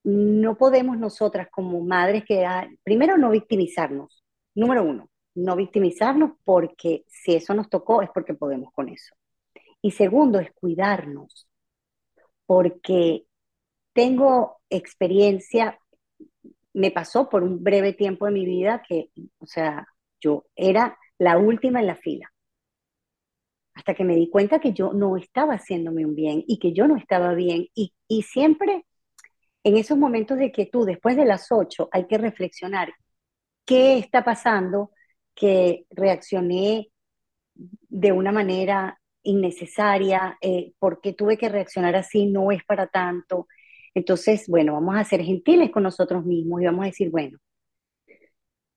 no 0.05 0.57
podemos 0.57 0.99
nosotras 0.99 1.49
como 1.51 1.81
madres 1.81 2.25
que, 2.27 2.47
primero 2.83 3.17
no 3.17 3.31
victimizarnos, 3.31 4.23
número 4.55 4.85
uno, 4.85 5.11
no 5.35 5.57
victimizarnos 5.57 6.33
porque 6.45 7.05
si 7.09 7.35
eso 7.35 7.55
nos 7.55 7.69
tocó 7.69 8.03
es 8.03 8.11
porque 8.15 8.35
podemos 8.35 8.73
con 8.73 8.89
eso. 8.89 9.15
Y 9.83 9.93
segundo 9.93 10.39
es 10.39 10.53
cuidarnos, 10.53 11.49
porque 12.47 13.27
tengo 13.93 14.59
experiencia, 14.71 15.79
me 16.75 16.91
pasó 16.91 17.29
por 17.29 17.43
un 17.43 17.63
breve 17.63 17.93
tiempo 17.93 18.27
de 18.27 18.33
mi 18.33 18.45
vida 18.47 18.83
que, 18.87 19.11
o 19.39 19.47
sea, 19.47 19.87
yo 20.21 20.45
era 20.57 20.99
la 21.19 21.39
última 21.39 21.81
en 21.81 21.87
la 21.87 21.97
fila. 21.97 22.31
Hasta 23.75 23.95
que 23.95 24.05
me 24.05 24.15
di 24.15 24.31
cuenta 24.31 24.61
que 24.61 24.73
yo 24.73 24.93
no 24.93 25.17
estaba 25.17 25.55
haciéndome 25.55 26.07
un 26.07 26.15
bien 26.15 26.45
y 26.47 26.59
que 26.59 26.73
yo 26.73 26.87
no 26.87 26.97
estaba 26.97 27.35
bien. 27.35 27.69
Y, 27.75 27.93
y 28.09 28.23
siempre 28.23 28.85
en 29.65 29.77
esos 29.79 29.99
momentos 29.99 30.39
de 30.39 30.53
quietud, 30.53 30.87
después 30.87 31.17
de 31.17 31.25
las 31.25 31.51
8, 31.51 31.89
hay 31.91 32.07
que 32.07 32.19
reflexionar 32.19 32.93
qué 33.65 33.99
está 33.99 34.23
pasando 34.23 34.91
que 35.35 35.87
reaccioné 35.91 36.91
de 37.55 38.13
una 38.13 38.31
manera 38.31 39.01
innecesaria, 39.23 40.37
eh, 40.41 40.73
por 40.79 41.01
qué 41.01 41.15
tuve 41.15 41.39
que 41.39 41.49
reaccionar 41.49 41.97
así, 41.97 42.27
no 42.27 42.53
es 42.53 42.63
para 42.65 42.89
tanto. 42.89 43.49
Entonces, 43.95 44.49
bueno, 44.49 44.75
vamos 44.75 44.97
a 44.97 45.05
ser 45.05 45.23
gentiles 45.23 45.71
con 45.71 45.85
nosotros 45.85 46.25
mismos 46.25 46.61
y 46.63 46.67
vamos 46.67 46.83
a 46.85 46.87
decir, 46.87 47.11
bueno, 47.11 47.39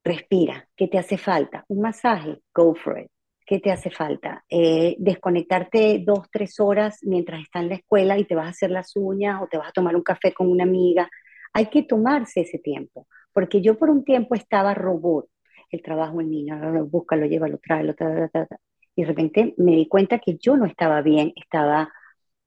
respira, 0.04 0.68
¿qué 0.76 0.88
te 0.88 0.98
hace 0.98 1.18
falta? 1.18 1.66
Un 1.68 1.82
masaje, 1.82 2.42
go 2.54 2.76
for 2.76 3.00
it. 3.00 3.12
¿Qué 3.46 3.60
te 3.60 3.72
hace 3.72 3.90
falta? 3.90 4.44
Eh, 4.50 4.96
desconectarte 5.00 6.04
dos, 6.06 6.28
tres 6.32 6.60
horas 6.60 7.00
mientras 7.04 7.42
está 7.42 7.60
en 7.60 7.70
la 7.70 7.76
escuela 7.76 8.18
y 8.18 8.26
te 8.26 8.36
vas 8.36 8.48
a 8.48 8.50
hacer 8.50 8.72
las 8.72 8.96
uñas 8.96 9.42
o 9.42 9.48
te 9.48 9.58
vas 9.58 9.70
a 9.70 9.72
tomar 9.72 9.96
un 9.96 10.04
café 10.04 10.34
con 10.34 10.50
una 10.52 10.64
amiga. 10.64 11.10
Hay 11.54 11.68
que 11.68 11.84
tomarse 11.84 12.42
ese 12.42 12.60
tiempo, 12.60 13.08
porque 13.32 13.62
yo 13.62 13.78
por 13.78 13.90
un 13.90 14.04
tiempo 14.04 14.36
estaba 14.36 14.74
robot. 14.74 15.28
El 15.72 15.82
trabajo, 15.82 16.20
el 16.22 16.30
niño, 16.30 16.58
busca, 16.88 17.16
lo 17.16 17.26
lleva, 17.26 17.48
lo 17.48 17.58
trae, 17.58 17.84
lo 17.84 17.94
trae, 17.94 18.30
y 18.96 19.02
de 19.04 19.08
repente 19.08 19.54
me 19.58 19.76
di 19.76 19.88
cuenta 19.88 20.20
que 20.20 20.38
yo 20.38 20.58
no 20.58 20.66
estaba 20.66 21.02
bien, 21.02 21.32
estaba 21.36 21.90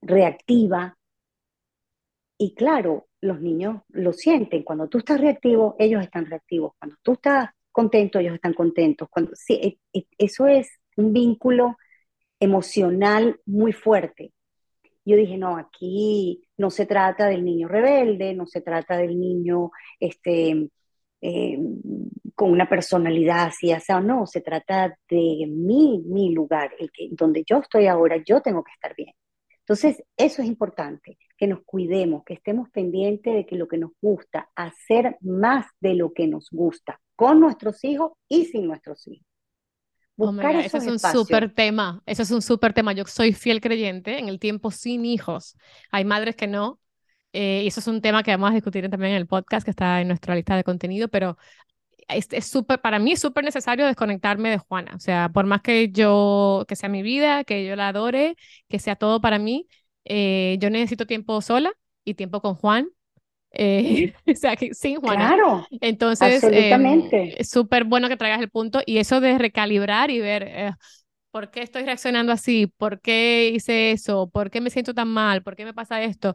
reactiva. 0.02 0.96
Y 2.42 2.54
claro, 2.54 3.06
los 3.20 3.38
niños 3.42 3.82
lo 3.90 4.14
sienten. 4.14 4.62
Cuando 4.62 4.88
tú 4.88 4.96
estás 4.96 5.20
reactivo, 5.20 5.76
ellos 5.78 6.02
están 6.02 6.24
reactivos. 6.24 6.72
Cuando 6.78 6.96
tú 7.02 7.12
estás 7.12 7.50
contento, 7.70 8.18
ellos 8.18 8.34
están 8.34 8.54
contentos. 8.54 9.08
Cuando, 9.10 9.32
sí, 9.34 9.60
e, 9.62 9.78
e, 9.92 10.06
eso 10.16 10.46
es 10.46 10.70
un 10.96 11.12
vínculo 11.12 11.76
emocional 12.40 13.38
muy 13.44 13.74
fuerte. 13.74 14.32
Yo 15.04 15.16
dije, 15.16 15.36
no, 15.36 15.58
aquí 15.58 16.42
no 16.56 16.70
se 16.70 16.86
trata 16.86 17.26
del 17.26 17.44
niño 17.44 17.68
rebelde, 17.68 18.34
no 18.34 18.46
se 18.46 18.62
trata 18.62 18.96
del 18.96 19.20
niño 19.20 19.70
este, 19.98 20.70
eh, 21.20 21.58
con 22.34 22.50
una 22.52 22.70
personalidad 22.70 23.48
así, 23.48 23.70
o 23.72 23.80
sea, 23.80 24.00
no, 24.00 24.26
se 24.26 24.40
trata 24.40 24.96
de 25.10 25.46
mi, 25.46 26.02
mi 26.06 26.32
lugar, 26.32 26.70
el 26.78 26.90
que, 26.90 27.08
donde 27.12 27.44
yo 27.46 27.58
estoy 27.58 27.86
ahora, 27.86 28.16
yo 28.24 28.40
tengo 28.40 28.64
que 28.64 28.72
estar 28.72 28.94
bien. 28.96 29.12
Entonces, 29.70 30.02
eso 30.16 30.42
es 30.42 30.48
importante, 30.48 31.16
que 31.38 31.46
nos 31.46 31.60
cuidemos, 31.64 32.24
que 32.24 32.34
estemos 32.34 32.68
pendientes 32.70 33.32
de 33.32 33.46
que 33.46 33.54
lo 33.54 33.68
que 33.68 33.78
nos 33.78 33.92
gusta, 34.02 34.50
hacer 34.56 35.16
más 35.20 35.64
de 35.78 35.94
lo 35.94 36.12
que 36.12 36.26
nos 36.26 36.48
gusta, 36.50 37.00
con 37.14 37.38
nuestros 37.38 37.84
hijos 37.84 38.10
y 38.28 38.46
sin 38.46 38.66
nuestros 38.66 39.06
hijos. 39.06 39.24
Oh 40.16 40.34
eso 40.40 40.76
es 40.76 40.86
un 40.88 40.98
súper 40.98 41.54
tema, 41.54 42.02
eso 42.04 42.22
es 42.22 42.32
un 42.32 42.42
súper 42.42 42.72
tema. 42.72 42.92
Yo 42.94 43.04
soy 43.06 43.32
fiel 43.32 43.60
creyente 43.60 44.18
en 44.18 44.28
el 44.28 44.40
tiempo 44.40 44.72
sin 44.72 45.04
hijos. 45.04 45.56
Hay 45.92 46.04
madres 46.04 46.34
que 46.34 46.48
no, 46.48 46.80
eh, 47.32 47.62
y 47.62 47.68
eso 47.68 47.78
es 47.78 47.86
un 47.86 48.00
tema 48.00 48.24
que 48.24 48.32
vamos 48.32 48.50
a 48.50 48.54
discutir 48.54 48.90
también 48.90 49.12
en 49.12 49.18
el 49.18 49.28
podcast 49.28 49.64
que 49.64 49.70
está 49.70 50.00
en 50.00 50.08
nuestra 50.08 50.34
lista 50.34 50.56
de 50.56 50.64
contenido, 50.64 51.06
pero 51.06 51.38
es 52.12 52.46
súper, 52.46 52.80
para 52.80 52.98
mí 52.98 53.12
es 53.12 53.20
súper 53.20 53.44
necesario 53.44 53.86
desconectarme 53.86 54.50
de 54.50 54.58
Juana. 54.58 54.92
O 54.96 55.00
sea, 55.00 55.28
por 55.28 55.46
más 55.46 55.62
que 55.62 55.90
yo, 55.90 56.64
que 56.68 56.76
sea 56.76 56.88
mi 56.88 57.02
vida, 57.02 57.44
que 57.44 57.66
yo 57.66 57.76
la 57.76 57.88
adore, 57.88 58.36
que 58.68 58.78
sea 58.78 58.96
todo 58.96 59.20
para 59.20 59.38
mí, 59.38 59.66
eh, 60.04 60.56
yo 60.60 60.70
necesito 60.70 61.06
tiempo 61.06 61.40
sola 61.42 61.72
y 62.04 62.14
tiempo 62.14 62.40
con 62.40 62.54
Juan 62.54 62.88
eh, 63.52 64.12
o 64.26 64.34
sea, 64.34 64.56
que 64.56 64.74
sin 64.74 65.00
Juana. 65.00 65.28
Claro. 65.28 65.66
Entonces, 65.80 66.44
absolutamente. 66.44 67.40
es 67.40 67.50
súper 67.50 67.84
bueno 67.84 68.08
que 68.08 68.16
traigas 68.16 68.40
el 68.40 68.50
punto 68.50 68.80
y 68.86 68.98
eso 68.98 69.20
de 69.20 69.38
recalibrar 69.38 70.10
y 70.10 70.20
ver 70.20 70.44
eh, 70.46 70.72
por 71.30 71.50
qué 71.50 71.62
estoy 71.62 71.84
reaccionando 71.84 72.32
así, 72.32 72.66
por 72.66 73.00
qué 73.00 73.50
hice 73.54 73.92
eso, 73.92 74.28
por 74.30 74.50
qué 74.50 74.60
me 74.60 74.70
siento 74.70 74.94
tan 74.94 75.08
mal, 75.08 75.42
por 75.42 75.56
qué 75.56 75.64
me 75.64 75.74
pasa 75.74 76.02
esto. 76.02 76.34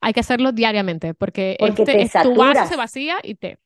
hay 0.00 0.12
que 0.12 0.20
hacerlo 0.20 0.52
diariamente 0.52 1.14
porque, 1.14 1.56
porque 1.58 1.82
este, 1.82 2.22
tu 2.22 2.34
vaso 2.34 2.66
se 2.66 2.76
vacía 2.76 3.18
y 3.22 3.34
te. 3.34 3.58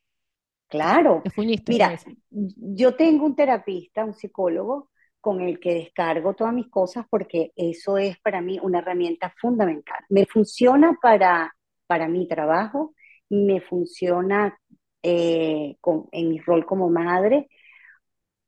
Claro. 0.75 1.23
Mira, 1.69 1.99
yo 2.31 2.95
tengo 2.95 3.27
un 3.27 3.37
terapista, 3.37 4.05
un 4.05 4.15
psicólogo, 4.15 4.91
con 5.21 5.41
el 5.41 5.59
que 5.59 5.73
descargo 5.75 6.35
todas 6.35 6.53
mis 6.53 6.69
cosas 6.69 7.07
porque 7.09 7.53
eso 7.57 7.97
es 7.97 8.19
para 8.21 8.43
mí 8.43 8.59
una 8.63 8.81
herramienta 8.81 9.33
fundamental. 9.41 9.99
Me 10.11 10.27
funciona 10.27 10.99
para 11.01 11.55
para 11.87 12.09
mi 12.09 12.27
trabajo, 12.27 12.95
me 13.31 13.61
funciona 13.61 14.59
eh, 15.03 15.77
en 16.13 16.29
mi 16.29 16.41
rol 16.41 16.67
como 16.67 16.89
madre, 16.91 17.49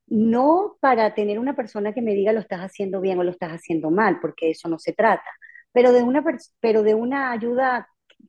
no 0.08 0.76
para 0.80 1.14
tener 1.14 1.38
una 1.38 1.56
persona 1.56 1.92
que 1.92 2.02
me 2.02 2.14
diga 2.14 2.32
lo 2.32 2.40
estás 2.40 2.60
haciendo 2.60 3.00
bien 3.00 3.18
o 3.18 3.24
lo 3.24 3.30
estás 3.30 3.50
haciendo 3.50 3.90
mal, 3.90 4.20
porque 4.20 4.50
eso 4.50 4.68
no 4.68 4.78
se 4.78 4.92
trata, 4.92 5.30
pero 5.72 5.92
de 5.92 6.02
una, 6.02 6.24
pero 6.60 6.82
de 6.82 6.94
una 6.94 7.32
ayuda 7.32 7.88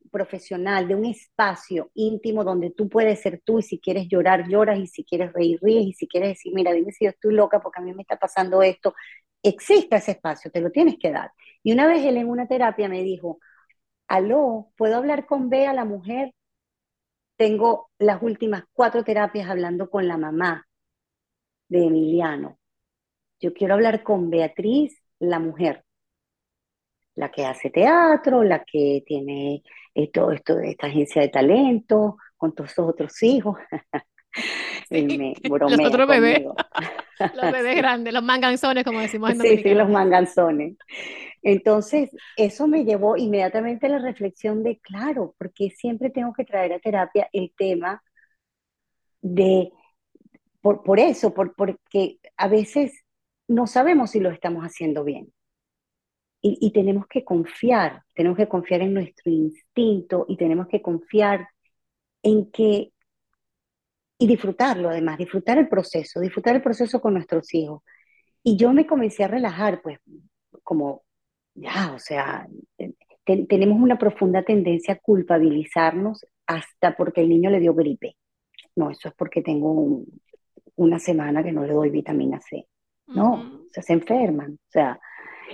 profesional, 0.10 0.88
de 0.88 0.96
un 0.96 1.06
espacio 1.06 1.92
íntimo 1.94 2.44
donde 2.44 2.72
tú 2.72 2.90
puedes 2.90 3.22
ser 3.22 3.42
tú 3.44 3.60
y 3.60 3.64
si 3.64 3.80
quieres 3.80 4.08
llorar, 4.08 4.48
lloras 4.48 4.80
y 4.80 4.88
si 4.88 5.04
quieres 5.04 5.34
reír, 5.34 5.60
ríes 5.62 5.88
y 5.88 5.94
si 5.94 6.08
quieres 6.08 6.30
decir, 6.30 6.54
mira, 6.54 6.74
dime 6.74 6.92
si 6.92 7.06
yo 7.06 7.12
estoy 7.12 7.34
loca 7.34 7.60
porque 7.62 7.82
a 7.82 7.84
mí 7.84 7.94
me 7.94 8.02
está 8.04 8.18
pasando 8.18 8.62
esto, 8.62 8.94
existe 9.44 9.96
ese 9.98 10.12
espacio, 10.12 10.52
te 10.52 10.62
lo 10.62 10.72
tienes 10.72 10.98
que 11.00 11.12
dar. 11.12 11.32
Y 11.64 11.74
una 11.74 11.88
vez 11.88 12.06
él 12.06 12.18
en 12.18 12.30
una 12.30 12.48
terapia 12.48 12.90
me 12.90 13.04
dijo, 13.04 13.40
aló, 14.08 14.72
¿puedo 14.78 14.98
hablar 14.98 15.26
con 15.26 15.50
Bea, 15.50 15.74
la 15.74 15.86
mujer? 15.86 16.34
Tengo 17.38 17.90
las 18.00 18.22
últimas 18.22 18.64
cuatro 18.74 19.04
terapias 19.04 19.50
hablando 19.50 19.90
con 19.90 20.08
la 20.08 20.18
mamá 20.18 20.68
de 21.70 21.86
Emiliano. 21.86 22.60
Yo 23.40 23.54
quiero 23.54 23.76
hablar 23.76 24.04
con 24.04 24.30
Beatriz, 24.30 25.02
la 25.20 25.40
mujer, 25.40 25.86
la 27.18 27.30
que 27.30 27.46
hace 27.46 27.70
teatro, 27.70 28.44
la 28.44 28.64
que 28.64 29.04
tiene 29.06 29.64
todo 30.14 30.32
esto 30.32 30.56
de 30.56 30.70
esta 30.70 30.88
agencia 30.88 31.22
de 31.22 31.30
talento, 31.30 32.18
con 32.38 32.54
todos 32.54 32.72
sus 32.72 32.86
otros 32.86 33.22
hijos. 33.24 33.58
los 34.90 35.80
otros 35.80 36.08
bebés. 36.08 36.44
los 37.36 37.52
bebés 37.52 37.76
grandes, 37.76 38.14
los 38.14 38.24
manganzones, 38.24 38.84
como 38.84 39.00
decimos 39.00 39.32
en 39.32 39.42
Sí, 39.42 39.58
sí, 39.58 39.74
los 39.74 39.90
manganzones. 39.90 40.78
Entonces, 41.42 42.12
eso 42.36 42.68
me 42.68 42.86
llevó 42.86 43.18
inmediatamente 43.18 43.88
a 43.88 43.90
la 43.90 44.00
reflexión 44.00 44.64
de, 44.64 44.80
claro, 44.80 45.34
porque 45.38 45.70
siempre 45.72 46.10
tengo 46.10 46.34
que 46.34 46.46
traer 46.46 46.74
a 46.74 46.80
terapia 46.80 47.30
el 47.32 47.52
tema 47.58 48.04
de, 49.22 49.72
por, 50.62 51.00
eso, 51.00 51.34
por, 51.34 51.56
porque 51.56 52.20
a 52.36 52.48
veces 52.48 53.04
no 53.48 53.66
sabemos 53.66 54.12
si 54.12 54.20
lo 54.20 54.30
estamos 54.30 54.64
haciendo 54.64 55.04
bien. 55.04 55.32
Y, 56.48 56.58
y, 56.62 56.72
tenemos 56.72 57.08
que 57.08 57.26
confiar, 57.26 58.04
tenemos 58.14 58.38
que 58.38 58.48
confiar 58.48 58.82
en 58.82 58.94
nuestro 58.94 59.30
instinto 59.32 60.26
y 60.30 60.38
tenemos 60.38 60.68
que 60.68 60.82
confiar 60.82 61.48
en 62.24 62.50
que, 62.52 62.94
y 64.18 64.28
disfrutarlo 64.28 64.90
además, 64.90 65.18
disfrutar 65.18 65.58
el 65.58 65.68
proceso, 65.68 66.20
disfrutar 66.20 66.56
el 66.56 66.62
proceso 66.62 67.02
con 67.02 67.14
nuestros 67.14 67.54
hijos. 67.54 67.82
Y 68.44 68.56
yo 68.56 68.72
me 68.72 68.86
comencé 68.86 69.24
a 69.24 69.28
relajar, 69.28 69.82
pues, 69.82 70.00
como 70.64 71.04
ya, 71.54 71.92
o 71.94 72.00
sea, 72.00 72.48
tenemos 73.26 73.82
una 73.82 73.98
profunda 73.98 74.44
tendencia 74.44 74.94
a 74.94 75.00
culpabilizarnos 75.00 76.26
hasta 76.46 76.96
porque 76.96 77.22
el 77.22 77.30
niño 77.30 77.50
le 77.50 77.60
dio 77.60 77.74
gripe. 77.74 78.16
No, 78.76 78.90
eso 78.92 79.10
es 79.10 79.16
porque 79.16 79.42
tengo 79.42 80.04
una 80.76 81.00
semana 81.00 81.44
que 81.44 81.52
no 81.52 81.66
le 81.66 81.74
doy 81.74 81.90
vitamina 81.90 82.40
C. 82.40 82.68
No, 83.08 83.34
o 83.34 83.70
sea, 83.72 83.84
se 83.84 83.94
enferman. 83.94 84.54
O 84.54 84.72
sea, 84.72 85.00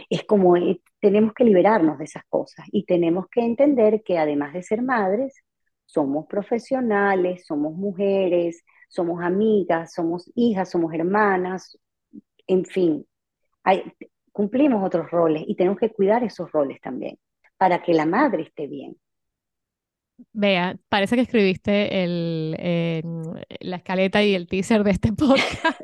es 0.09 0.23
como 0.23 0.57
eh, 0.57 0.81
tenemos 1.00 1.33
que 1.33 1.43
liberarnos 1.43 1.97
de 1.97 2.05
esas 2.05 2.23
cosas 2.29 2.65
y 2.71 2.85
tenemos 2.85 3.27
que 3.29 3.41
entender 3.41 4.03
que 4.03 4.17
además 4.17 4.53
de 4.53 4.63
ser 4.63 4.81
madres, 4.81 5.43
somos 5.85 6.25
profesionales, 6.27 7.45
somos 7.45 7.73
mujeres, 7.75 8.63
somos 8.89 9.23
amigas, 9.23 9.93
somos 9.93 10.31
hijas, 10.35 10.69
somos 10.71 10.93
hermanas, 10.93 11.77
en 12.47 12.65
fin, 12.65 13.05
cumplimos 14.31 14.83
otros 14.85 15.09
roles 15.12 15.43
y 15.47 15.55
tenemos 15.55 15.79
que 15.79 15.91
cuidar 15.91 16.23
esos 16.23 16.51
roles 16.51 16.79
también 16.81 17.17
para 17.57 17.81
que 17.81 17.93
la 17.93 18.05
madre 18.05 18.43
esté 18.43 18.67
bien. 18.67 18.97
Vea, 20.31 20.77
parece 20.89 21.15
que 21.15 21.21
escribiste 21.21 22.03
el, 22.03 22.57
la 23.59 23.77
escaleta 23.77 24.23
y 24.23 24.35
el 24.35 24.47
teaser 24.47 24.83
de 24.83 24.91
este 24.91 25.11
podcast, 25.13 25.81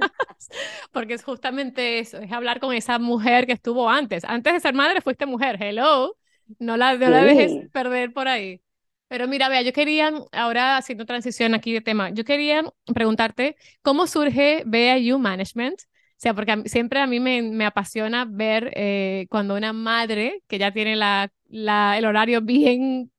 porque 0.91 1.15
es 1.15 1.24
justamente 1.24 2.00
eso, 2.00 2.17
es 2.19 2.31
hablar 2.31 2.60
con 2.60 2.74
esa 2.74 3.00
mujer 3.00 3.46
que 3.46 3.53
estuvo 3.53 3.89
antes. 3.89 4.24
Antes 4.25 4.53
de 4.53 4.60
ser 4.60 4.74
madre 4.74 5.01
fuiste 5.01 5.25
mujer, 5.25 5.62
hello, 5.62 6.15
no 6.60 6.77
la, 6.77 6.96
no 6.96 7.10
la 7.10 7.24
dejes 7.24 7.69
perder 7.72 8.13
por 8.13 8.27
ahí. 8.27 8.62
Pero 9.08 9.27
mira, 9.27 9.50
vea, 9.50 9.63
yo 9.63 9.74
quería, 9.74 10.12
ahora 10.31 10.77
haciendo 10.77 11.05
transición 11.05 11.55
aquí 11.55 11.74
de 11.74 11.81
tema, 11.81 12.12
yo 12.12 12.24
quería 12.24 12.63
preguntarte 12.93 13.55
cómo 13.81 14.05
surge 14.08 14.63
BAU 14.65 15.17
Management. 15.17 15.81
O 15.81 16.22
sea, 16.22 16.34
porque 16.34 16.63
siempre 16.65 17.00
a 17.00 17.08
mí 17.08 17.19
me, 17.19 17.41
me 17.41 17.65
apasiona 17.65 18.25
ver 18.29 18.72
eh, 18.75 19.25
cuando 19.29 19.55
una 19.55 19.74
madre 19.74 20.43
que 20.48 20.60
ya 20.60 20.72
tiene 20.72 20.96
la, 20.96 21.31
la, 21.48 21.98
el 21.98 22.05
horario 22.05 22.41
bien 22.41 23.12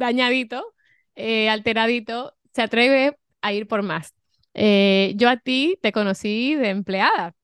dañadito, 0.00 0.64
eh, 1.14 1.48
alteradito, 1.48 2.34
se 2.54 2.62
atreve 2.62 3.16
a 3.42 3.52
ir 3.52 3.68
por 3.68 3.82
más. 3.82 4.14
Eh, 4.54 5.12
yo 5.16 5.28
a 5.28 5.36
ti 5.36 5.78
te 5.82 5.92
conocí 5.92 6.56
de 6.56 6.70
empleada. 6.70 7.34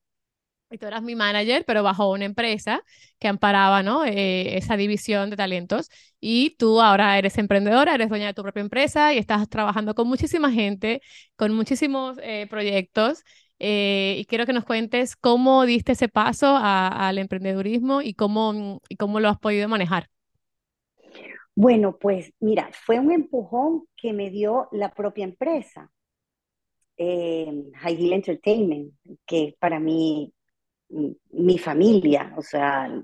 Y 0.70 0.78
tú 0.78 0.86
eras 0.86 1.02
mi 1.02 1.14
manager, 1.14 1.64
pero 1.66 1.84
bajo 1.84 2.10
una 2.10 2.24
empresa 2.24 2.82
que 3.20 3.28
amparaba 3.28 3.84
¿no? 3.84 4.04
Eh, 4.04 4.56
esa 4.56 4.76
división 4.76 5.30
de 5.30 5.36
talentos. 5.36 5.88
Y 6.20 6.56
tú 6.58 6.80
ahora 6.82 7.18
eres 7.18 7.38
emprendedora, 7.38 7.94
eres 7.94 8.08
dueña 8.08 8.26
de 8.26 8.34
tu 8.34 8.42
propia 8.42 8.62
empresa 8.62 9.14
y 9.14 9.18
estás 9.18 9.48
trabajando 9.48 9.94
con 9.94 10.08
muchísima 10.08 10.50
gente, 10.52 11.02
con 11.36 11.54
muchísimos 11.54 12.18
proyectos. 12.50 13.22
y 13.58 14.26
quiero 14.28 14.46
que 14.46 14.52
nos 14.52 14.64
cuentes 14.64 15.16
cómo 15.16 15.64
diste 15.66 15.92
ese 15.92 16.08
paso 16.08 16.56
al 16.60 17.18
emprendedurismo 17.18 18.02
y 18.02 18.14
cómo, 18.14 18.80
y 18.88 18.96
cómo 18.96 19.20
lo 19.20 19.28
has 19.28 19.38
podido 19.38 19.68
manejar. 19.68 20.08
Bueno, 21.56 21.96
pues 21.98 22.32
mira, 22.40 22.70
fue 22.72 22.98
un 23.00 23.10
empujón 23.12 23.86
que 23.96 24.12
me 24.12 24.30
dio 24.30 24.68
la 24.72 24.92
propia 24.92 25.24
empresa, 25.24 25.90
eh, 26.98 27.50
High 27.76 27.94
Hill 27.94 28.12
Entertainment, 28.12 28.92
que 29.26 29.56
para 29.58 29.80
mí, 29.80 30.32
mi 31.30 31.58
familia, 31.58 32.34
o 32.36 32.42
sea, 32.42 33.02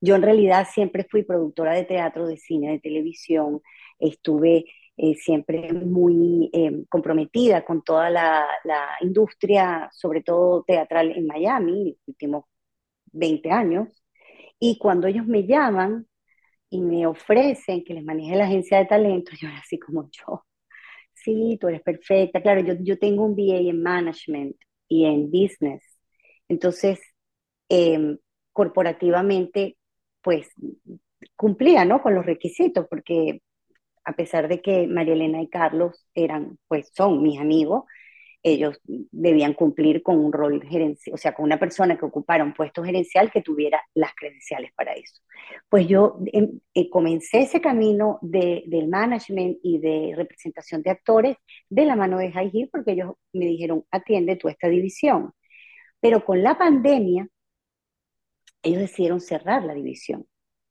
yo 0.00 0.16
en 0.16 0.22
realidad 0.22 0.68
siempre 0.70 1.06
fui 1.10 1.22
productora 1.24 1.72
de 1.74 1.84
teatro, 1.84 2.26
de 2.26 2.36
cine, 2.36 2.72
de 2.72 2.80
televisión, 2.80 3.62
estuve 3.98 4.66
eh, 4.98 5.14
siempre 5.14 5.72
muy 5.72 6.50
eh, 6.52 6.84
comprometida 6.90 7.64
con 7.64 7.82
toda 7.82 8.10
la, 8.10 8.46
la, 8.64 8.88
industria, 9.00 9.88
sobre 9.92 10.22
todo 10.22 10.62
teatral 10.64 11.10
en 11.12 11.26
Miami, 11.26 11.84
los 11.86 12.08
últimos 12.08 12.44
20 13.12 13.50
años, 13.50 13.88
y 14.58 14.78
cuando 14.78 15.06
ellos 15.06 15.26
me 15.26 15.46
llaman, 15.46 16.06
y 16.74 16.80
me 16.80 17.06
ofrecen 17.06 17.84
que 17.84 17.94
les 17.94 18.04
maneje 18.04 18.36
la 18.36 18.44
agencia 18.46 18.78
de 18.78 18.86
talento, 18.86 19.32
yo 19.40 19.48
era 19.48 19.58
así 19.58 19.78
como 19.78 20.08
yo, 20.10 20.44
sí, 21.14 21.58
tú 21.60 21.68
eres 21.68 21.82
perfecta, 21.82 22.42
claro, 22.42 22.60
yo, 22.62 22.74
yo 22.80 22.98
tengo 22.98 23.24
un 23.24 23.36
BA 23.36 23.58
en 23.70 23.82
management 23.82 24.56
y 24.88 25.06
en 25.06 25.30
business, 25.30 25.82
entonces, 26.48 27.00
em, 27.68 28.18
corporativamente, 28.52 29.78
pues 30.22 30.48
cumplía, 31.36 31.84
¿no? 31.84 32.02
Con 32.02 32.14
los 32.14 32.26
requisitos, 32.26 32.86
porque 32.88 33.40
a 34.04 34.14
pesar 34.16 34.48
de 34.48 34.62
que 34.62 34.86
María 34.88 35.14
Elena 35.14 35.42
y 35.42 35.48
Carlos 35.48 36.06
eran, 36.14 36.58
pues 36.68 36.90
son 36.94 37.22
mis 37.22 37.40
amigos, 37.40 37.84
ellos 38.46 38.78
debían 38.84 39.54
cumplir 39.54 40.02
con 40.02 40.18
un 40.18 40.30
rol 40.30 40.62
gerencial, 40.62 41.14
o 41.14 41.16
sea, 41.16 41.34
con 41.34 41.46
una 41.46 41.58
persona 41.58 41.96
que 41.96 42.04
ocupara 42.04 42.44
un 42.44 42.52
puesto 42.52 42.84
gerencial 42.84 43.32
que 43.32 43.40
tuviera 43.40 43.80
las 43.94 44.14
credenciales 44.14 44.70
para 44.74 44.92
eso. 44.92 45.22
Pues 45.70 45.88
yo 45.88 46.18
em, 46.26 46.60
eh, 46.74 46.90
comencé 46.90 47.40
ese 47.40 47.62
camino 47.62 48.18
de, 48.20 48.64
del 48.66 48.88
management 48.88 49.58
y 49.62 49.78
de 49.78 50.12
representación 50.14 50.82
de 50.82 50.90
actores 50.90 51.36
de 51.70 51.86
la 51.86 51.96
mano 51.96 52.18
de 52.18 52.32
High 52.32 52.50
Hill 52.52 52.68
porque 52.70 52.92
ellos 52.92 53.14
me 53.32 53.46
dijeron, 53.46 53.84
atiende 53.90 54.36
tú 54.36 54.48
esta 54.50 54.68
división. 54.68 55.32
Pero 55.98 56.22
con 56.22 56.42
la 56.42 56.58
pandemia, 56.58 57.26
ellos 58.62 58.82
decidieron 58.82 59.22
cerrar 59.22 59.64
la 59.64 59.72
división, 59.72 60.26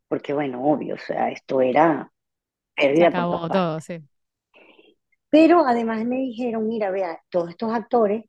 porque 0.08 0.32
bueno, 0.32 0.64
obvio, 0.64 0.94
o 0.94 1.00
sea, 1.00 1.32
esto 1.32 1.60
era 1.60 2.12
pérdida. 2.76 3.10
Se 3.10 3.18
acabó 3.18 3.50
todo, 3.50 3.80
sí. 3.80 4.00
Pero 5.34 5.66
además 5.66 6.06
me 6.06 6.18
dijeron, 6.18 6.68
mira, 6.68 6.92
vea, 6.92 7.20
todos 7.30 7.50
estos 7.50 7.74
actores 7.74 8.26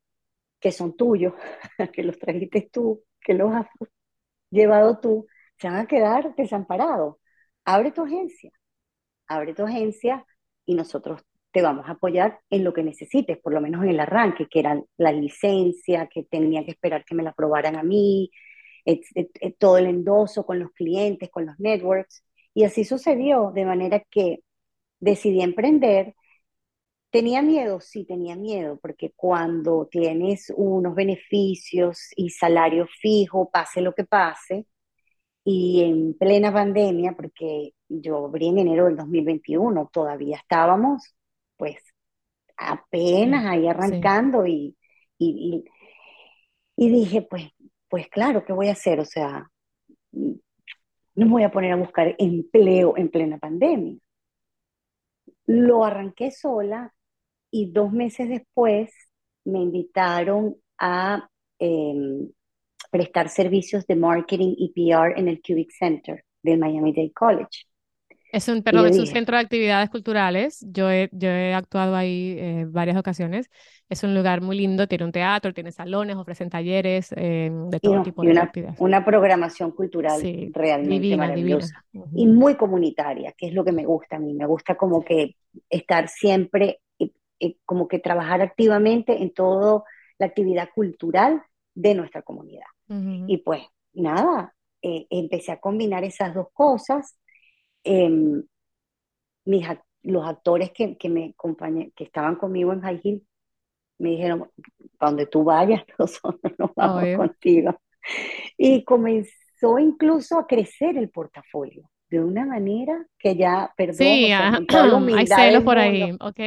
que 0.59 0.73
son 0.73 0.97
tuyos, 0.97 1.35
que 1.93 2.03
los 2.03 2.19
trajiste 2.19 2.71
tú, 2.73 3.05
que 3.21 3.35
los 3.35 3.53
has 3.55 3.67
llevado 4.51 5.01
tú, 5.01 5.27
se 5.59 5.69
van 5.69 5.77
a 5.81 5.87
quedar 5.87 6.35
desamparados. 6.35 7.17
Abre 7.67 7.93
tu 7.93 8.05
agencia, 8.05 8.51
abre 9.29 9.53
tu 9.53 9.65
agencia 9.65 10.25
y 10.65 10.77
nosotros 10.77 11.23
te 11.53 11.61
vamos 11.61 11.87
a 11.89 11.93
apoyar 11.93 12.41
en 12.49 12.65
lo 12.65 12.73
que 12.73 12.83
necesites, 12.83 13.39
por 13.39 13.53
lo 13.53 13.61
menos 13.61 13.83
en 13.85 13.91
el 13.91 14.01
arranque, 14.01 14.49
que 14.49 14.61
era 14.61 14.83
la 14.97 15.13
licencia, 15.13 16.09
que 16.09 16.25
tenía 16.25 16.65
que 16.65 16.71
esperar 16.71 17.05
que 17.05 17.15
me 17.15 17.23
la 17.23 17.33
aprobaran 17.33 17.77
a 17.77 17.83
mí, 17.83 18.31
todo 19.59 19.77
el 19.77 19.89
endoso 19.89 20.47
con 20.47 20.59
los 20.59 20.73
clientes, 20.73 21.29
con 21.31 21.45
los 21.45 21.61
networks. 21.61 22.25
Y 22.55 22.65
así 22.65 22.85
sucedió, 22.87 23.53
de 23.55 23.67
manera 23.67 24.03
que 24.11 24.41
decidí 25.01 25.43
emprender 25.43 26.15
Tenía 27.15 27.43
miedo, 27.43 27.79
sí, 27.81 28.05
tenía 28.05 28.35
miedo, 28.35 28.77
porque 28.83 29.13
cuando 29.15 29.87
tienes 29.87 30.53
unos 30.57 30.97
beneficios 30.97 32.09
y 32.17 32.31
salario 32.31 32.89
fijo, 33.01 33.49
pase 33.53 33.81
lo 33.81 33.95
que 33.95 34.03
pase, 34.03 34.67
y 35.45 35.85
en 35.85 36.15
plena 36.15 36.53
pandemia, 36.53 37.13
porque 37.13 37.75
yo 37.89 38.27
abrí 38.27 38.49
en 38.49 38.59
enero 38.59 38.87
del 38.87 38.97
2021, 38.97 39.91
todavía 39.93 40.39
estábamos, 40.39 41.15
pues, 41.57 41.77
apenas 42.57 43.47
ahí 43.47 43.69
arrancando 43.69 44.45
y, 44.45 44.77
y, 45.17 45.65
y, 46.75 46.89
dije, 46.91 47.23
pues, 47.23 47.45
pues 47.89 48.09
claro, 48.09 48.45
¿qué 48.45 48.53
voy 48.53 48.67
a 48.71 48.73
hacer? 48.73 48.99
O 48.99 49.05
sea, 49.05 49.49
no 50.11 50.37
me 51.15 51.31
voy 51.31 51.45
a 51.45 51.53
poner 51.53 51.71
a 51.75 51.77
buscar 51.77 52.17
empleo 52.19 52.97
en 52.97 53.09
plena 53.09 53.39
pandemia. 53.39 53.99
Lo 55.47 55.85
arranqué 55.85 56.31
sola, 56.31 56.94
y 57.55 57.71
dos 57.71 57.93
meses 57.93 58.29
después 58.29 58.91
me 59.45 59.61
invitaron 59.61 60.57
a 60.77 61.29
em, 61.61 62.29
prestar 62.91 63.29
servicios 63.29 63.87
de 63.87 63.95
marketing 63.95 64.57
y 64.59 64.73
PR 64.73 65.17
en 65.17 65.29
el 65.29 65.41
Cubic 65.41 65.71
Center 65.71 66.25
del 66.43 66.59
Miami-Dade 66.59 67.13
College. 67.13 67.67
Es 68.33 68.49
un, 68.49 68.65
perdón, 68.65 68.89
es 68.89 68.99
un 68.99 69.07
centro 69.07 69.37
de 69.37 69.43
actividades 69.45 69.89
culturales. 69.89 70.67
Yo 70.69 70.91
he, 70.91 71.09
yo 71.13 71.29
he 71.29 71.55
actuado 71.55 71.95
ahí 71.95 72.35
eh, 72.37 72.67
varias 72.69 72.97
ocasiones. 72.97 73.49
Es 73.89 74.03
un 74.03 74.17
lugar 74.17 74.41
muy 74.41 74.57
lindo, 74.57 74.89
tiene 74.89 75.05
un 75.05 75.13
teatro, 75.13 75.55
tiene 75.55 75.71
salones, 75.71 76.17
ofrecen 76.17 76.51
talleres 76.51 77.15
eh, 77.17 77.53
de 77.69 77.79
todo 77.79 78.03
tipo 78.03 78.23
de 78.23 78.31
una, 78.33 78.43
actividades. 78.43 78.81
Una 78.81 79.05
programación 79.05 79.71
cultural 79.71 80.21
realmente 80.53 81.17
maravillosa 81.17 81.85
y 82.17 82.27
muy 82.27 82.57
comunitaria, 82.57 83.33
que 83.39 83.47
es 83.47 83.55
lo 83.55 83.65
que 83.65 83.71
me 83.71 83.85
gusta 83.85 84.17
a 84.17 84.19
mí. 84.19 84.35
Me 84.35 84.47
gusta 84.47 84.75
como 84.75 85.05
que 85.05 85.37
estar 85.71 86.09
siempre 86.09 86.81
eh, 87.41 87.57
como 87.65 87.89
que 87.89 87.99
trabajar 87.99 88.41
activamente 88.43 89.23
en 89.23 89.33
toda 89.33 89.83
la 90.19 90.27
actividad 90.27 90.69
cultural 90.75 91.43
de 91.75 91.95
nuestra 91.95 92.23
comunidad. 92.23 92.67
Y 93.27 93.39
pues 93.39 93.63
nada, 93.95 94.55
eh, 94.83 95.07
empecé 95.11 95.53
a 95.53 95.61
combinar 95.61 96.05
esas 96.05 96.35
dos 96.35 96.49
cosas. 96.53 97.19
Em, 97.83 98.45
mis, 99.47 99.67
los 100.03 100.27
actores 100.27 100.71
que, 100.73 100.97
que 100.97 101.09
me 101.09 101.35
que 101.97 102.05
estaban 102.05 102.37
conmigo 102.37 102.73
en 102.73 102.83
High 102.83 103.01
Hill 103.03 103.27
me 103.99 104.11
dijeron, 104.11 104.51
para 104.99 105.11
donde 105.11 105.27
tú 105.27 105.45
vayas, 105.45 105.83
nosotros 105.99 106.53
nos 106.59 106.75
vamos 106.75 107.17
contigo. 107.17 107.75
Y 108.57 108.85
comenzó 108.85 109.79
incluso 109.79 110.39
a 110.39 110.47
crecer 110.47 110.99
el 110.99 111.11
portafolio 111.11 111.89
de 112.11 112.21
una 112.21 112.45
manera 112.45 113.05
que 113.19 113.37
ya, 113.37 113.73
perdón, 113.77 113.97
sí, 113.97 114.33
hay 115.17 115.27
celos 115.27 115.65
por 115.65 115.79
ahí, 115.79 116.17
¿ok? 116.21 116.41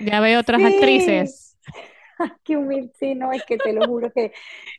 Ya 0.00 0.20
veo 0.20 0.40
otras 0.40 0.62
actrices. 0.62 1.58
Qué 2.44 2.56
humilde, 2.56 2.92
sí, 2.98 3.14
no, 3.14 3.32
es 3.32 3.44
que 3.44 3.56
te 3.58 3.72
lo 3.72 3.86
juro 3.86 4.12
que 4.12 4.32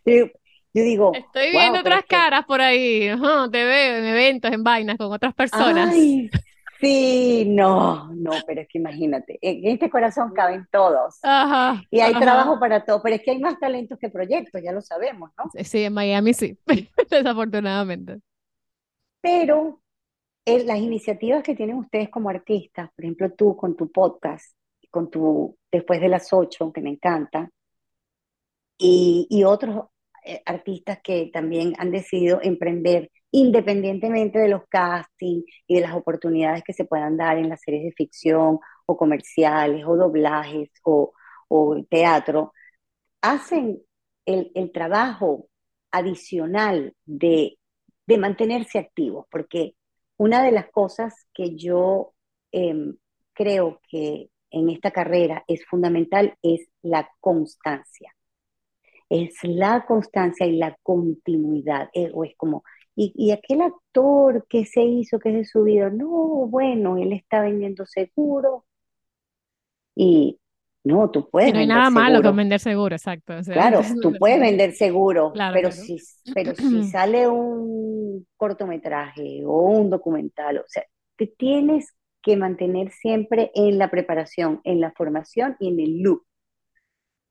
yo, 0.05 0.25
digo... 0.73 1.13
Estoy 1.13 1.51
viendo 1.51 1.79
otras 1.79 2.03
caras 2.05 2.45
por 2.45 2.61
ahí, 2.61 3.09
te 3.51 3.63
veo 3.63 3.97
en 3.97 4.05
eventos, 4.05 4.51
en 4.51 4.63
vainas 4.63 4.97
con 4.97 5.11
otras 5.11 5.33
personas. 5.33 5.89
Ay, 5.91 6.29
sí, 6.79 7.45
no, 7.47 8.13
no, 8.13 8.31
pero 8.45 8.61
es 8.61 8.67
que 8.67 8.77
imagínate, 8.77 9.39
en 9.41 9.67
este 9.67 9.89
corazón 9.89 10.31
caben 10.33 10.67
todos. 10.71 11.19
Ajá, 11.23 11.81
y 11.89 12.01
hay 12.01 12.13
trabajo 12.13 12.59
para 12.59 12.85
todo, 12.85 13.01
pero 13.01 13.15
es 13.15 13.23
que 13.23 13.31
hay 13.31 13.39
más 13.39 13.59
talentos 13.59 13.97
que 13.99 14.09
proyectos, 14.09 14.61
ya 14.61 14.71
lo 14.71 14.81
sabemos, 14.81 15.31
¿no? 15.37 15.45
Sí, 15.63 15.83
en 15.83 15.93
Miami 15.93 16.33
sí, 16.33 16.57
desafortunadamente. 17.09 18.19
Pero 19.21 19.81
las 20.65 20.79
iniciativas 20.79 21.43
que 21.43 21.55
tienen 21.55 21.77
ustedes 21.77 22.09
como 22.09 22.29
artistas, 22.29 22.89
por 22.95 23.05
ejemplo 23.05 23.31
tú 23.33 23.55
con 23.55 23.75
tu 23.75 23.91
podcast, 23.91 24.55
con 24.89 25.09
tu 25.09 25.57
Después 25.71 26.01
de 26.01 26.09
las 26.09 26.33
ocho, 26.33 26.71
que 26.73 26.81
me 26.81 26.89
encanta, 26.89 27.49
y, 28.77 29.43
otros 29.45 29.85
eh, 30.25 30.41
artistas 30.45 30.99
que 31.03 31.29
también 31.31 31.73
han 31.77 31.91
decidido 31.91 32.39
emprender 32.41 33.12
independientemente 33.31 34.39
de 34.39 34.47
los 34.49 34.63
castings 34.67 35.45
y 35.67 35.75
de 35.75 35.81
las 35.81 35.93
oportunidades 35.93 36.63
que 36.63 36.73
se 36.73 36.85
puedan 36.85 37.17
dar 37.17 37.38
en 37.38 37.49
las 37.49 37.62
series 37.62 37.83
de 37.83 37.91
ficción 37.91 38.59
o 38.88 38.97
comerciales 38.97 39.85
o 39.85 39.95
doblajes 39.95 40.69
o, 40.83 41.13
o 41.49 41.83
teatro, 41.89 42.53
hacen 43.21 43.79
el, 44.25 44.51
el 44.55 44.71
trabajo 44.71 45.49
adicional 45.91 46.93
de, 47.05 47.57
mantenerse 48.17 48.79
activos, 48.79 49.27
porque 49.29 49.75
una 50.19 50.43
de 50.43 50.51
las 50.51 50.69
cosas 50.69 51.27
que 51.34 51.55
yo 51.55 52.13
eh, 52.51 52.93
creo 53.34 53.79
que 53.89 54.29
en 54.51 54.69
esta 54.69 54.91
carrera 54.91 55.45
es 55.47 55.65
fundamental 55.65 56.38
es 56.41 56.69
la 56.82 57.10
constancia. 57.21 58.13
Es 59.10 59.36
la 59.43 59.86
constancia 59.88 60.45
y 60.45 60.58
la 60.58 60.77
continuidad. 60.84 61.89
Eh, 61.93 62.12
o 62.13 62.25
es 62.25 62.36
como, 62.36 62.63
y, 62.95 63.13
y, 63.15 63.32
aquel 63.32 63.62
actor 63.62 64.45
que 64.49 64.65
se 64.65 64.84
hizo, 64.84 65.19
que 65.19 65.39
es 65.39 65.51
de 65.53 65.63
vida, 65.63 65.89
no, 65.89 66.10
bueno, 66.47 66.97
él 66.97 67.13
está 67.13 67.41
vendiendo 67.41 67.86
seguro. 67.86 68.65
Y 69.95 70.39
no, 70.89 71.12
tú 71.12 71.30
puedes. 71.30 71.54
no 71.54 71.60
hay 71.60 71.67
nada 71.67 71.89
malo 71.89 72.21
con 72.21 72.36
vender 72.36 72.60
seguro, 72.60 72.95
exacto. 72.95 73.34
claro, 73.45 73.82
tú 74.02 74.13
puedes 74.13 74.39
vender 74.39 74.73
seguro, 74.73 75.32
pero, 75.54 75.71
Si, 75.71 75.97
pero 76.34 76.56
si 76.56 76.84
sale 76.89 77.28
un 77.28 78.25
cortometraje 78.36 79.43
o 79.45 79.62
un 79.62 79.89
documental, 79.89 80.58
o 80.58 80.63
sea, 80.67 80.84
te 81.15 81.28
tienes 81.28 81.93
que 82.21 82.36
mantener 82.36 82.91
siempre 82.91 83.52
en 83.54 83.78
la 83.78 83.91
preparación, 83.91 84.62
en 84.63 84.82
la 84.82 84.91
formación 84.91 85.56
y 85.60 85.69
en 85.69 85.80
el 85.80 86.02
look. 86.02 86.25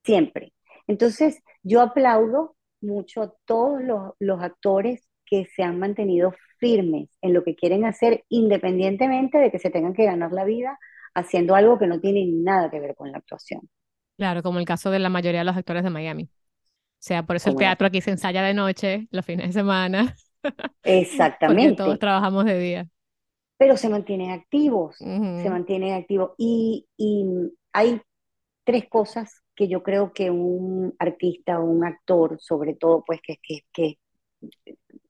Siempre. 0.04 0.54
Entonces, 0.86 1.42
yo 1.62 1.82
aplaudo 1.82 2.56
mucho 2.80 3.22
a 3.22 3.34
todos 3.44 3.82
los, 3.82 4.12
los 4.20 4.40
actores 4.40 5.06
que 5.26 5.46
se 5.54 5.62
han 5.62 5.78
mantenido 5.78 6.32
firmes 6.58 7.10
en 7.20 7.34
lo 7.34 7.44
que 7.44 7.56
quieren 7.56 7.84
hacer, 7.84 8.24
independientemente 8.28 9.38
de 9.38 9.50
que 9.50 9.58
se 9.58 9.70
tengan 9.70 9.94
que 9.94 10.04
ganar 10.04 10.32
la 10.32 10.44
vida 10.44 10.78
haciendo 11.14 11.54
algo 11.54 11.78
que 11.78 11.86
no 11.86 12.00
tiene 12.00 12.26
nada 12.26 12.70
que 12.70 12.80
ver 12.80 12.94
con 12.94 13.12
la 13.12 13.18
actuación. 13.18 13.68
Claro, 14.16 14.42
como 14.42 14.58
el 14.58 14.64
caso 14.66 14.90
de 14.90 14.98
la 14.98 15.08
mayoría 15.10 15.40
de 15.40 15.44
los 15.44 15.56
actores 15.56 15.84
de 15.84 15.90
Miami. 15.90 16.24
O 16.24 16.28
sea, 17.00 17.24
por 17.24 17.36
eso 17.36 17.50
el 17.50 17.56
teatro 17.56 17.86
aquí 17.86 18.00
se 18.00 18.10
ensaya 18.10 18.42
de 18.42 18.54
noche, 18.54 19.08
los 19.10 19.24
fines 19.24 19.48
de 19.48 19.52
semana. 19.52 20.16
Exactamente. 20.82 21.70
Porque 21.70 21.76
todos 21.76 21.98
trabajamos 21.98 22.44
de 22.44 22.58
día. 22.58 22.88
Pero 23.56 23.76
se 23.76 23.88
mantienen 23.88 24.30
activos, 24.30 24.96
se 24.96 25.50
mantienen 25.50 25.94
activos. 25.94 26.32
Y, 26.38 26.86
y 26.96 27.26
hay 27.72 28.00
tres 28.64 28.88
cosas 28.88 29.42
que 29.56 29.68
yo 29.68 29.82
creo 29.82 30.12
que 30.12 30.30
un 30.30 30.94
artista 30.98 31.58
o 31.60 31.64
un 31.64 31.84
actor, 31.84 32.38
sobre 32.40 32.74
todo, 32.74 33.04
pues 33.04 33.20
que, 33.22 33.38
que, 33.42 33.62
que 33.72 33.98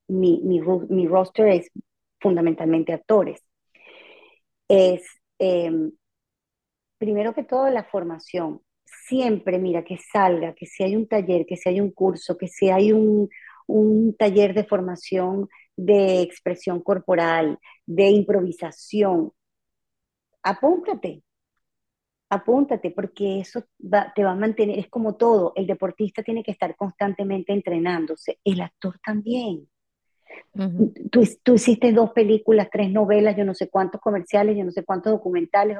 mi, 0.08 0.40
mi, 0.42 0.60
mi 0.88 1.06
roster 1.06 1.48
es 1.48 1.70
fundamentalmente 2.20 2.92
actores. 2.92 3.40
Es 4.68 5.02
Em, 5.38 5.92
primero 6.98 7.34
que 7.34 7.44
todo, 7.44 7.70
la 7.70 7.84
formación. 7.84 8.62
Siempre, 8.84 9.58
mira, 9.58 9.84
que 9.84 9.98
salga, 9.98 10.54
que 10.54 10.66
si 10.66 10.82
hay 10.84 10.96
un 10.96 11.06
taller, 11.08 11.46
que 11.46 11.56
si 11.56 11.68
hay 11.68 11.80
un 11.80 11.90
curso, 11.92 12.36
que 12.36 12.48
si 12.48 12.70
hay 12.70 12.92
un, 12.92 13.28
un 13.66 14.16
taller 14.16 14.54
de 14.54 14.64
formación 14.64 15.48
de 15.76 16.22
expresión 16.22 16.82
corporal, 16.82 17.58
de 17.86 18.10
improvisación, 18.10 19.32
apúntate, 20.42 21.22
apúntate, 22.30 22.90
porque 22.90 23.40
eso 23.40 23.64
te 24.14 24.24
va 24.24 24.32
a 24.32 24.34
mantener, 24.34 24.78
es 24.78 24.88
como 24.88 25.16
todo, 25.16 25.52
el 25.56 25.66
deportista 25.66 26.22
tiene 26.22 26.42
que 26.42 26.52
estar 26.52 26.76
constantemente 26.76 27.52
entrenándose, 27.52 28.40
el 28.44 28.60
actor 28.60 28.98
también 29.04 29.68
tú, 31.10 31.54
hiciste 31.54 31.92
dos 31.92 32.10
películas, 32.12 32.68
tres 32.70 32.90
novelas, 32.90 33.36
yo 33.36 33.44
no 33.44 33.54
sé 33.54 33.68
cuántos 33.68 34.00
comerciales, 34.00 34.56
yo 34.56 34.64
no 34.64 34.70
sé 34.70 34.84
cuántos 34.84 35.12
documentales, 35.12 35.78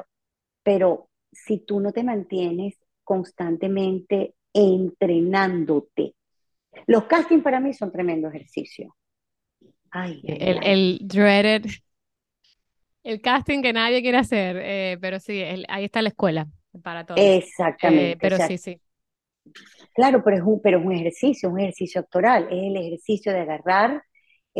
pero 0.63 1.09
si 1.31 1.59
tú 1.59 1.79
no 1.79 1.91
te 1.91 2.03
mantienes 2.03 2.79
constantemente 3.03 4.35
entrenándote, 4.53 6.15
los 6.87 7.05
castings 7.05 7.43
para 7.43 7.59
mí 7.59 7.73
son 7.73 7.91
tremendo 7.91 8.27
ejercicio. 8.27 8.95
Ay, 9.91 10.21
el, 10.23 10.63
el 10.63 10.99
dreaded, 11.01 11.65
el 13.03 13.21
casting 13.21 13.61
que 13.61 13.73
nadie 13.73 14.01
quiere 14.01 14.17
hacer, 14.17 14.57
eh, 14.61 14.97
pero 15.01 15.19
sí, 15.19 15.41
ahí 15.67 15.85
está 15.85 16.01
la 16.01 16.09
escuela 16.09 16.47
para 16.83 17.05
todos. 17.05 17.19
Exactamente. 17.19 18.11
Eh, 18.11 18.17
pero 18.19 18.37
sí, 18.37 18.57
sí. 18.57 18.79
Claro, 19.93 20.23
pero 20.23 20.37
es, 20.37 20.43
un, 20.43 20.61
pero 20.61 20.79
es 20.79 20.85
un 20.85 20.93
ejercicio, 20.93 21.49
un 21.49 21.59
ejercicio 21.59 22.01
actoral, 22.01 22.43
es 22.51 22.63
el 22.63 22.77
ejercicio 22.77 23.33
de 23.33 23.39
agarrar 23.39 24.03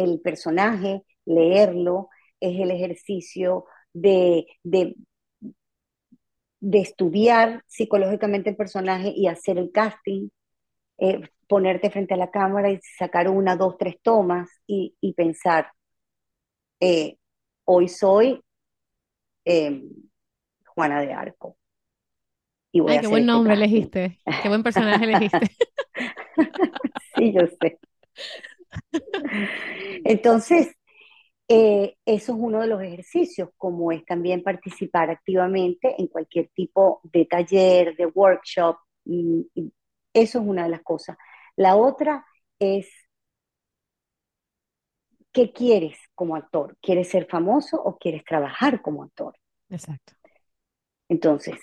el 0.03 0.21
personaje, 0.21 1.03
leerlo, 1.25 2.09
es 2.39 2.59
el 2.59 2.71
ejercicio 2.71 3.65
de, 3.93 4.47
de, 4.63 4.95
estudiar 6.61 7.63
psicológicamente 7.67 8.49
el 8.49 8.55
personaje 8.55 9.13
y 9.15 9.27
hacer 9.27 9.57
el 9.57 9.71
casting, 9.71 10.29
eh, 10.97 11.21
ponerte 11.47 11.89
frente 11.89 12.13
a 12.13 12.17
la 12.17 12.31
cámara 12.31 12.71
y 12.71 12.79
sacar 12.97 13.29
una, 13.29 13.55
dos, 13.55 13.77
tres 13.77 13.95
tomas 14.01 14.49
y, 14.65 15.13
pensar, 15.15 15.71
eh, 16.79 17.17
hoy 17.65 17.89
soy 17.89 18.41
em, 19.43 19.89
Juana 20.65 21.01
de 21.01 21.13
Arco. 21.13 21.57
Y 22.71 22.79
qué 22.79 22.83
buen 22.83 23.03
este 23.03 23.21
nombre 23.21 23.53
elegiste, 23.55 24.19
qué 24.43 24.47
buen 24.47 24.63
personaje 24.63 25.03
elegiste. 25.03 25.39
sí, 27.15 27.33
yo 27.33 27.41
sé. 27.59 27.79
Entonces, 30.03 30.75
eh, 31.47 31.95
eso 32.05 32.33
es 32.33 32.37
uno 32.39 32.61
de 32.61 32.67
los 32.67 32.81
ejercicios, 32.81 33.49
como 33.57 33.91
es 33.91 34.05
también 34.05 34.43
participar 34.43 35.09
activamente 35.09 35.95
en 35.97 36.07
cualquier 36.07 36.49
tipo 36.49 37.01
de 37.03 37.25
taller, 37.25 37.95
de 37.95 38.05
workshop. 38.05 38.77
eso 40.13 40.39
es 40.39 40.45
una 40.45 40.63
de 40.63 40.69
las 40.69 40.83
cosas. 40.83 41.17
La 41.55 41.75
otra 41.75 42.23
es, 42.59 42.87
¿qué 45.31 45.51
quieres 45.51 45.97
como 46.13 46.35
actor? 46.35 46.77
¿Quieres 46.81 47.09
ser 47.09 47.25
famoso 47.27 47.81
o 47.81 47.97
quieres 47.97 48.23
trabajar 48.23 48.81
como 48.83 49.03
actor? 49.03 49.35
Exacto. 49.69 50.13
Entonces, 51.07 51.55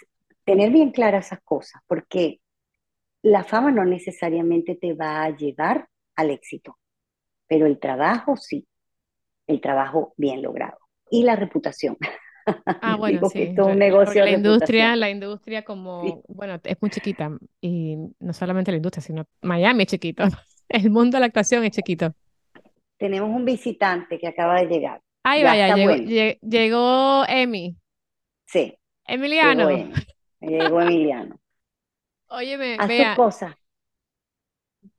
tener 0.44 0.72
bien 0.72 0.90
claras 0.90 1.26
esas 1.26 1.40
cosas, 1.44 1.80
porque 1.86 2.40
la 3.22 3.44
fama 3.44 3.70
no 3.70 3.84
necesariamente 3.84 4.74
te 4.74 4.94
va 4.94 5.22
a 5.22 5.30
llevar 5.36 5.88
al 6.16 6.30
éxito 6.30 6.76
pero 7.46 7.66
el 7.66 7.78
trabajo 7.78 8.36
sí, 8.36 8.66
el 9.46 9.60
trabajo 9.60 10.14
bien 10.16 10.42
logrado. 10.42 10.78
Y 11.10 11.22
la 11.22 11.36
reputación. 11.36 11.96
Ah, 12.66 12.96
bueno, 12.98 13.28
sí. 13.28 13.54
un 13.58 13.78
negocio 13.78 14.24
la 14.24 14.30
industria, 14.30 14.96
la 14.96 15.10
industria 15.10 15.64
como, 15.64 16.22
bueno, 16.28 16.60
es 16.62 16.76
muy 16.80 16.90
chiquita 16.90 17.30
y 17.60 17.96
no 18.18 18.32
solamente 18.32 18.70
la 18.70 18.76
industria, 18.76 19.02
sino 19.02 19.26
Miami 19.42 19.84
es 19.84 19.88
chiquito. 19.90 20.24
El 20.68 20.90
mundo 20.90 21.16
de 21.16 21.20
la 21.20 21.26
actuación 21.26 21.64
es 21.64 21.70
chiquito. 21.70 22.12
Tenemos 22.98 23.30
un 23.30 23.44
visitante 23.44 24.18
que 24.18 24.26
acaba 24.26 24.60
de 24.60 24.66
llegar. 24.66 25.00
Ahí 25.22 25.42
vaya, 25.42 25.74
llegó, 25.74 26.36
llegó, 26.40 27.24
Emi. 27.28 27.76
Sí. 28.46 28.76
Emiliano. 29.06 29.68
Llegó, 30.40 30.80
Emiliano. 30.80 31.38
Óyeme, 32.28 32.76
vea. 32.88 33.14
cosas. 33.14 33.54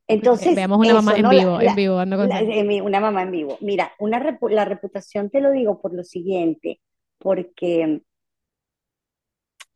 Entonces, 0.08 0.56
veamos 0.56 0.78
una 0.78 0.94
mamá 0.94 1.16
en 1.16 1.28
vivo, 1.28 1.60
en 1.60 1.74
vivo, 2.66 2.86
una 2.86 3.00
mamá 3.00 3.22
en 3.22 3.30
vivo. 3.30 3.58
Mira, 3.60 3.92
una 3.98 4.38
la 4.48 4.64
reputación 4.64 5.28
te 5.28 5.40
lo 5.42 5.52
digo 5.52 5.80
por 5.80 5.94
lo 5.94 6.02
siguiente, 6.02 6.80
porque 7.18 8.00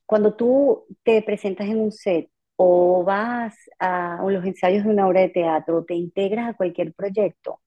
cuando 0.06 0.34
tú 0.34 0.86
te 1.02 1.22
presentas 1.22 1.68
en 1.68 1.78
un 1.80 1.92
set 1.92 2.30
o 2.56 3.04
vas 3.04 3.54
a 3.78 4.22
los 4.26 4.44
ensayos 4.44 4.84
de 4.84 4.90
una 4.90 5.06
obra 5.06 5.20
de 5.20 5.28
teatro, 5.28 5.84
te 5.84 5.94
integras 5.94 6.50
a 6.50 6.56
cualquier 6.56 6.94
proyecto, 6.94 7.60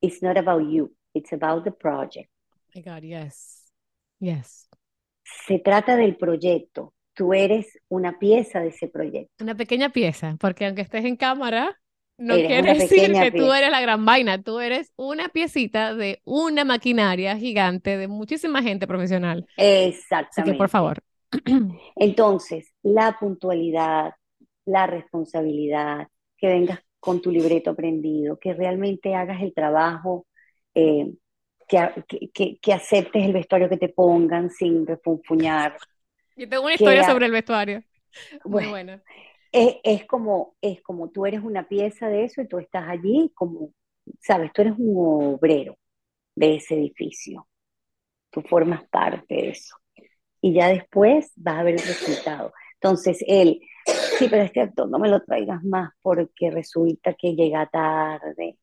it's 0.00 0.22
not 0.22 0.36
about 0.36 0.62
you, 0.70 0.94
it's 1.12 1.32
about 1.32 1.64
the 1.64 1.72
project. 1.72 2.30
Oh 2.52 2.60
my 2.74 2.82
God, 2.82 3.02
yes, 3.02 3.72
yes. 4.20 4.68
Se 5.24 5.58
trata 5.58 5.96
del 5.96 6.16
proyecto 6.16 6.94
tú 7.16 7.32
eres 7.32 7.78
una 7.88 8.18
pieza 8.18 8.60
de 8.60 8.68
ese 8.68 8.88
proyecto. 8.88 9.42
Una 9.42 9.54
pequeña 9.54 9.88
pieza, 9.88 10.36
porque 10.38 10.66
aunque 10.66 10.82
estés 10.82 11.04
en 11.04 11.16
cámara, 11.16 11.80
no 12.18 12.34
quiere 12.34 12.74
decir 12.78 13.12
que 13.12 13.32
tú 13.32 13.52
eres 13.52 13.70
la 13.70 13.80
gran 13.80 14.04
vaina, 14.04 14.42
tú 14.42 14.60
eres 14.60 14.92
una 14.96 15.28
piecita 15.28 15.94
de 15.94 16.20
una 16.24 16.64
maquinaria 16.64 17.36
gigante 17.36 17.96
de 17.96 18.06
muchísima 18.06 18.62
gente 18.62 18.86
profesional. 18.86 19.46
Exactamente. 19.56 20.40
Así 20.40 20.50
que 20.52 20.58
por 20.58 20.68
favor. 20.68 20.98
Entonces, 21.96 22.72
la 22.82 23.16
puntualidad, 23.18 24.12
la 24.66 24.86
responsabilidad, 24.86 26.08
que 26.36 26.48
vengas 26.48 26.80
con 27.00 27.22
tu 27.22 27.30
libreto 27.30 27.70
aprendido, 27.70 28.38
que 28.38 28.52
realmente 28.52 29.14
hagas 29.14 29.42
el 29.42 29.54
trabajo, 29.54 30.26
eh, 30.74 31.12
que, 31.66 32.58
que, 32.60 32.72
aceptes 32.72 33.24
el 33.24 33.32
vestuario 33.32 33.68
que 33.68 33.76
te 33.76 33.88
pongan 33.88 34.50
sin 34.50 34.86
refunfuñar, 34.86 35.76
yo 36.36 36.48
tengo 36.48 36.64
una 36.64 36.74
historia 36.74 37.04
sobre 37.04 37.26
el 37.26 37.32
vestuario. 37.32 37.82
Muy 38.44 38.66
buena. 38.66 39.02
es, 39.52 39.76
es 39.82 40.04
como, 40.06 40.54
es 40.60 40.82
como 40.82 41.10
tú 41.10 41.26
eres 41.26 41.42
una 41.42 41.66
pieza 41.68 42.08
de 42.08 42.24
eso 42.24 42.40
y 42.42 42.48
tú 42.48 42.58
estás 42.58 42.88
allí 42.88 43.32
como, 43.34 43.72
sabes, 44.20 44.52
tú 44.52 44.62
eres 44.62 44.74
un 44.76 45.34
obrero 45.34 45.76
de 46.34 46.56
ese 46.56 46.74
edificio. 46.74 47.48
Tú 48.30 48.42
formas 48.42 48.86
parte 48.88 49.34
de 49.34 49.48
eso. 49.50 49.76
Y 50.40 50.52
ya 50.52 50.68
después 50.68 51.32
vas 51.36 51.58
a 51.58 51.62
ver 51.62 51.74
el 51.74 51.86
resultado. 51.86 52.52
Entonces, 52.74 53.24
él, 53.26 53.60
sí, 54.18 54.28
pero 54.28 54.42
este 54.42 54.60
actor 54.60 54.88
no 54.88 54.98
me 54.98 55.08
lo 55.08 55.22
traigas 55.22 55.64
más 55.64 55.92
porque 56.02 56.50
resulta 56.50 57.14
que 57.14 57.34
llega 57.34 57.66
tarde, 57.66 58.58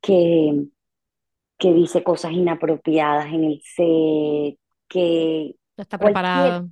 que, 0.00 0.66
que 1.58 1.72
dice 1.72 2.04
cosas 2.04 2.32
inapropiadas 2.32 3.26
en 3.26 3.44
el 3.44 3.60
set, 3.62 4.58
que... 4.88 5.56
No 5.76 5.82
está 5.82 5.98
preparado. 5.98 6.68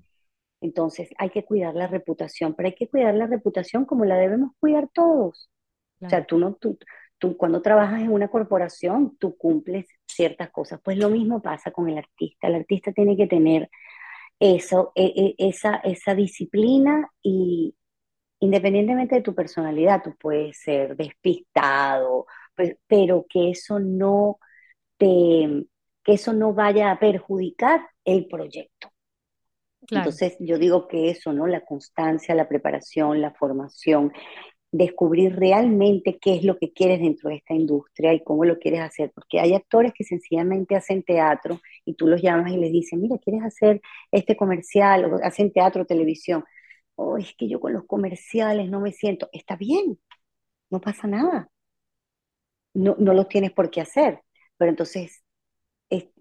Entonces 0.60 1.10
hay 1.18 1.30
que 1.30 1.44
cuidar 1.44 1.74
la 1.74 1.86
reputación, 1.86 2.54
pero 2.54 2.68
hay 2.68 2.74
que 2.74 2.88
cuidar 2.88 3.14
la 3.14 3.26
reputación 3.26 3.84
como 3.84 4.04
la 4.04 4.16
debemos 4.16 4.52
cuidar 4.60 4.88
todos. 4.92 5.50
O 6.02 6.08
sea, 6.08 6.24
tú 6.24 6.38
no, 6.38 6.54
tú, 6.54 6.78
tú 7.18 7.36
cuando 7.36 7.62
trabajas 7.62 8.00
en 8.00 8.10
una 8.12 8.28
corporación, 8.28 9.16
tú 9.18 9.36
cumples 9.36 9.86
ciertas 10.06 10.50
cosas. 10.50 10.80
Pues 10.82 10.98
lo 10.98 11.10
mismo 11.10 11.42
pasa 11.42 11.70
con 11.70 11.88
el 11.88 11.98
artista. 11.98 12.48
El 12.48 12.56
artista 12.56 12.92
tiene 12.92 13.16
que 13.16 13.26
tener 13.26 13.70
eso, 14.40 14.92
e, 14.94 15.04
e, 15.38 15.48
esa, 15.48 15.76
esa 15.76 16.14
disciplina 16.14 17.10
y 17.22 17.74
independientemente 18.40 19.16
de 19.16 19.22
tu 19.22 19.34
personalidad, 19.34 20.02
tú 20.02 20.16
puedes 20.18 20.58
ser 20.60 20.96
despistado, 20.96 22.26
pues, 22.56 22.76
pero 22.86 23.26
que 23.28 23.50
eso 23.50 23.78
no 23.78 24.38
te, 24.96 25.66
que 26.04 26.12
eso 26.14 26.32
no 26.32 26.54
vaya 26.54 26.90
a 26.90 26.98
perjudicar 26.98 27.86
el 28.04 28.26
proyecto. 28.28 28.89
Entonces 29.90 30.36
yo 30.40 30.58
digo 30.58 30.86
que 30.88 31.10
eso, 31.10 31.32
¿no? 31.32 31.46
La 31.46 31.64
constancia, 31.64 32.34
la 32.34 32.48
preparación, 32.48 33.20
la 33.20 33.32
formación, 33.32 34.12
descubrir 34.72 35.36
realmente 35.36 36.18
qué 36.20 36.36
es 36.36 36.44
lo 36.44 36.56
que 36.56 36.72
quieres 36.72 37.00
dentro 37.00 37.28
de 37.28 37.36
esta 37.36 37.54
industria 37.54 38.14
y 38.14 38.22
cómo 38.22 38.44
lo 38.44 38.58
quieres 38.58 38.80
hacer, 38.80 39.10
porque 39.14 39.40
hay 39.40 39.54
actores 39.54 39.92
que 39.94 40.04
sencillamente 40.04 40.76
hacen 40.76 41.02
teatro 41.02 41.60
y 41.84 41.94
tú 41.94 42.06
los 42.06 42.22
llamas 42.22 42.52
y 42.52 42.56
les 42.56 42.70
dices, 42.70 42.98
mira, 42.98 43.18
¿quieres 43.18 43.42
hacer 43.42 43.80
este 44.12 44.36
comercial? 44.36 45.06
O 45.06 45.16
hacen 45.24 45.52
teatro, 45.52 45.84
televisión. 45.86 46.44
Oh, 46.94 47.18
es 47.18 47.34
que 47.36 47.48
yo 47.48 47.60
con 47.60 47.72
los 47.72 47.84
comerciales 47.86 48.70
no 48.70 48.80
me 48.80 48.92
siento. 48.92 49.28
Está 49.32 49.56
bien, 49.56 49.98
no 50.70 50.80
pasa 50.80 51.08
nada. 51.08 51.50
No, 52.74 52.94
no 52.98 53.14
lo 53.14 53.26
tienes 53.26 53.52
por 53.52 53.70
qué 53.70 53.80
hacer, 53.80 54.20
pero 54.56 54.70
entonces 54.70 55.24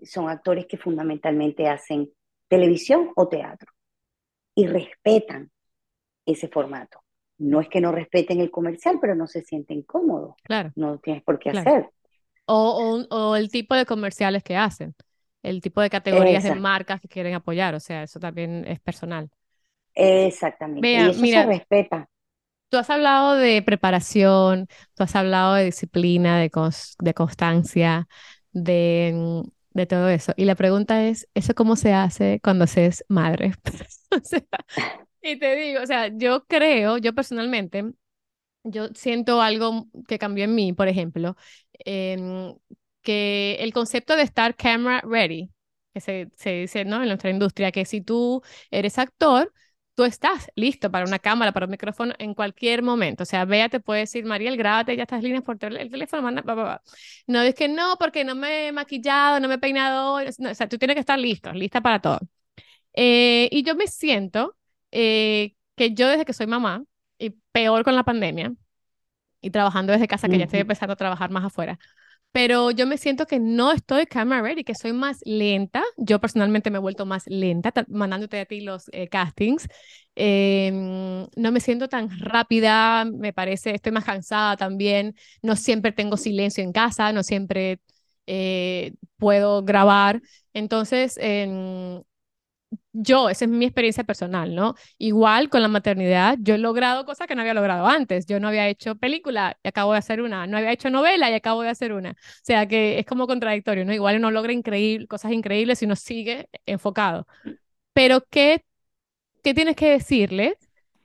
son 0.04 0.30
actores 0.30 0.66
que 0.66 0.78
fundamentalmente 0.78 1.68
hacen 1.68 2.12
televisión 2.50 3.12
o 3.16 3.28
teatro 3.30 3.72
y 4.56 4.68
respetan 4.68 5.50
ese 6.26 6.50
formato. 6.50 7.02
No 7.38 7.62
es 7.62 7.70
que 7.70 7.80
no 7.80 7.94
respeten 7.94 8.42
el 8.42 8.52
comercial, 8.52 8.98
pero 9.00 9.16
no 9.16 9.28
se 9.28 9.42
sienten 9.42 9.84
cómodos. 9.84 10.36
Claro. 10.44 10.72
No 10.76 10.98
tienes 11.00 11.24
por 11.24 11.40
qué 11.40 11.52
hacer. 11.52 11.90
O, 12.46 13.06
o, 13.10 13.36
el 13.36 13.50
tipo 13.50 13.76
de 13.76 13.86
comerciales 13.86 14.44
que 14.44 14.58
hacen, 14.58 14.96
el 15.44 15.62
tipo 15.62 15.82
de 15.82 15.90
categorías 15.90 16.44
de 16.44 16.56
marcas 16.56 17.00
que 17.00 17.08
quieren 17.08 17.36
apoyar, 17.36 17.76
o 17.76 17.80
sea, 17.80 18.04
eso 18.04 18.20
también 18.20 18.66
es 18.68 18.80
personal. 18.82 19.30
Exactamente. 19.94 20.92
y 20.92 20.96
eso 20.96 21.26
se 21.26 21.46
respeta. 21.46 22.10
Tú 22.70 22.78
has 22.78 22.90
hablado 22.90 23.36
de 23.36 23.62
preparación, 23.62 24.68
tú 24.96 25.04
has 25.04 25.16
hablado 25.16 25.56
de 25.56 25.66
disciplina, 25.66 26.40
de, 26.40 26.52
de 27.00 27.14
constancia, 27.14 28.08
de, 28.52 29.44
de 29.74 29.86
todo 29.86 30.10
eso. 30.10 30.34
Y 30.38 30.46
la 30.46 30.56
pregunta 30.56 31.06
es, 31.06 31.28
¿eso 31.34 31.54
cómo 31.56 31.76
se 31.76 31.94
hace 31.94 32.40
cuando 32.44 32.68
se 32.68 32.86
es 32.88 33.06
madre? 33.10 33.54
y 35.22 35.38
te 35.40 35.56
digo, 35.56 35.82
o 35.84 35.86
sea, 35.86 36.08
yo 36.16 36.46
creo, 36.46 36.98
yo 36.98 37.14
personalmente, 37.14 37.92
yo 38.64 38.90
siento 38.96 39.42
algo 39.42 39.88
que 40.08 40.20
cambió 40.20 40.46
en 40.46 40.56
mí, 40.56 40.74
por 40.74 40.88
ejemplo, 40.88 41.36
que 43.02 43.58
el 43.60 43.74
concepto 43.74 44.16
de 44.16 44.24
estar 44.24 44.56
camera 44.56 45.02
ready, 45.04 45.52
que 45.94 46.02
se, 46.02 46.30
se 46.36 46.52
dice 46.62 46.86
¿no? 46.86 47.02
en 47.02 47.08
nuestra 47.08 47.30
industria, 47.30 47.72
que 47.72 47.86
si 47.86 48.02
tú 48.02 48.42
eres 48.72 48.98
actor, 49.00 49.54
tú 50.00 50.06
estás 50.06 50.50
listo 50.56 50.90
para 50.90 51.04
una 51.06 51.20
cámara, 51.20 51.52
para 51.52 51.66
un 51.66 51.72
micrófono 51.72 52.14
en 52.20 52.34
cualquier 52.34 52.82
momento. 52.84 53.24
O 53.24 53.26
sea, 53.26 53.44
vea, 53.44 53.68
te 53.68 53.82
puede 53.82 54.00
decir, 54.02 54.24
Mariel, 54.24 54.56
grábate 54.56 54.96
ya 54.96 55.04
estas 55.04 55.22
líneas 55.22 55.44
por 55.44 55.58
el 55.62 55.92
teléfono, 55.92 56.22
manda, 56.22 56.82
No 57.28 57.42
es 57.42 57.54
que 57.54 57.68
no, 57.68 57.98
porque 58.00 58.24
no 58.24 58.34
me 58.34 58.68
he 58.68 58.72
maquillado, 58.72 59.42
no 59.42 59.50
me 59.50 59.56
he 59.56 59.58
peinado 59.58 60.14
o 60.14 60.54
sea, 60.56 60.70
tú 60.70 60.78
tienes 60.78 60.96
que 60.96 61.02
estar 61.02 61.20
listo, 61.20 61.52
lista 61.52 61.82
para 61.82 62.00
todo. 62.00 62.20
Eh, 62.94 63.50
y 63.52 63.64
yo 63.64 63.76
me 63.76 63.88
siento 63.88 64.56
eh, 64.92 65.56
que 65.76 65.94
yo 65.94 66.08
desde 66.08 66.24
que 66.24 66.32
soy 66.32 66.48
mamá, 66.48 66.86
y 67.18 67.32
peor 67.52 67.84
con 67.84 67.94
la 67.94 68.04
pandemia, 68.06 68.54
y 69.42 69.50
trabajando 69.52 69.92
desde 69.92 70.08
casa, 70.08 70.30
que 70.30 70.38
ya 70.38 70.46
estoy 70.46 70.62
empezando 70.62 70.94
a 70.94 70.96
trabajar 70.96 71.30
más 71.30 71.44
afuera, 71.44 71.78
pero 72.32 72.72
yo 72.72 72.86
me 72.88 72.98
siento 72.98 73.26
que 73.26 73.40
no 73.40 73.72
estoy 73.72 74.06
camera 74.06 74.42
ready, 74.42 74.64
que 74.64 74.76
soy 74.76 74.94
más 74.94 75.20
lenta. 75.26 75.84
Yo 75.98 76.20
personalmente 76.20 76.70
me 76.72 76.78
he 76.78 76.82
vuelto 76.82 77.06
más 77.06 77.24
lenta 77.28 77.74
mandándote 77.90 78.40
a 78.40 78.46
ti 78.46 78.62
los 78.62 78.86
eh, 78.94 79.08
castings. 79.10 79.68
Em, 80.16 81.28
no 81.36 81.52
me 81.52 81.60
siento 81.60 81.88
tan 81.90 82.10
rápida, 82.20 83.06
me 83.06 83.34
parece, 83.34 83.74
estoy 83.76 83.92
más 83.92 84.06
cansada 84.06 84.58
también. 84.58 85.16
No 85.42 85.56
siempre 85.56 85.92
tengo 85.92 86.18
silencio 86.18 86.64
en 86.64 86.72
casa, 86.72 87.12
no 87.14 87.24
siempre 87.24 87.80
eh, 88.28 88.94
puedo 89.18 89.64
grabar. 89.64 90.22
Entonces, 90.54 91.18
yo, 92.94 93.30
esa 93.30 93.46
es 93.46 93.52
mi 93.52 93.66
experiencia 93.66 94.04
personal, 94.04 94.56
¿no? 94.56 94.76
Igual 94.98 95.50
con 95.50 95.62
la 95.62 95.68
maternidad, 95.68 96.38
yo 96.42 96.56
he 96.56 96.58
logrado 96.58 97.06
cosas 97.06 97.28
que 97.28 97.36
no 97.36 97.42
había 97.42 97.54
logrado 97.54 97.88
antes. 97.88 98.26
Yo 98.26 98.40
no 98.40 98.48
había 98.48 98.68
hecho 98.68 98.96
película 98.96 99.58
y 99.64 99.68
acabo 99.70 99.94
de 99.94 100.00
hacer 100.00 100.22
una, 100.22 100.48
no 100.48 100.58
había 100.58 100.72
hecho 100.72 100.90
novela 100.90 101.30
y 101.30 101.34
acabo 101.34 101.62
de 101.62 101.70
hacer 101.70 101.94
una. 101.94 102.12
O 102.12 102.16
sea 102.44 102.68
que 102.68 103.00
es 103.00 103.06
como 103.06 103.28
contradictorio, 103.28 103.86
¿no? 103.86 103.94
Igual 103.94 104.18
uno 104.18 104.32
logra 104.32 104.54
increíble, 104.54 105.08
cosas 105.08 105.32
increíbles 105.32 105.80
si 105.80 105.86
uno 105.86 105.96
sigue 105.96 106.50
enfocado. 106.66 107.28
Pero 107.94 108.24
¿qué, 108.30 108.66
qué 109.44 109.54
tienes 109.54 109.76
que 109.76 109.92
decirles? 109.92 110.54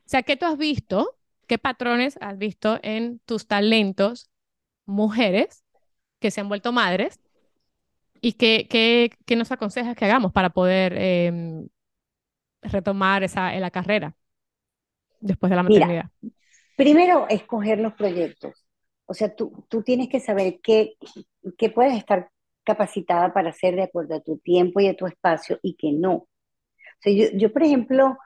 O 0.07 0.09
sea, 0.11 0.23
¿qué 0.23 0.37
tú 0.37 0.47
has 0.47 0.59
visto? 0.59 1.19
¿Qué 1.47 1.59
patrones 1.59 2.19
has 2.21 2.39
visto 2.39 2.79
en 2.83 3.21
tus 3.27 3.47
talentos 3.47 4.31
mujeres 4.87 5.65
que 6.21 6.31
se 6.33 6.41
han 6.43 6.49
vuelto 6.51 6.73
madres? 6.73 7.21
¿Y 8.25 8.33
qué, 8.33 8.67
qué, 8.71 9.11
qué 9.27 9.37
nos 9.37 9.53
aconsejas 9.53 9.95
que 9.95 10.07
hagamos 10.07 10.33
para 10.33 10.49
poder 10.49 10.97
em, 10.97 11.69
retomar 12.63 13.23
esa, 13.23 13.53
la 13.61 13.71
carrera 13.71 14.17
después 15.21 15.51
de 15.51 15.57
la 15.57 15.63
maternidad? 15.63 16.11
primero, 16.75 17.27
escoger 17.29 17.81
los 17.81 17.93
proyectos. 17.93 18.65
O 19.05 19.13
sea, 19.13 19.37
tú, 19.37 19.67
tú 19.69 19.83
tienes 19.83 20.09
que 20.09 20.21
saber 20.21 20.59
qué, 20.63 20.95
qué 21.59 21.69
puedes 21.69 21.99
estar 21.99 22.31
capacitada 22.65 23.35
para 23.35 23.51
hacer 23.51 23.77
de 23.77 23.83
acuerdo 23.83 24.15
a 24.15 24.23
tu 24.23 24.39
tiempo 24.39 24.81
y 24.81 24.89
a 24.89 24.97
tu 24.97 25.07
espacio 25.07 25.59
y 25.63 25.75
que 25.75 25.93
no. 25.93 26.15
O 26.15 26.29
sea, 27.01 27.13
yo, 27.13 27.27
yo, 27.35 27.53
por 27.53 27.63
ejemplo, 27.63 28.17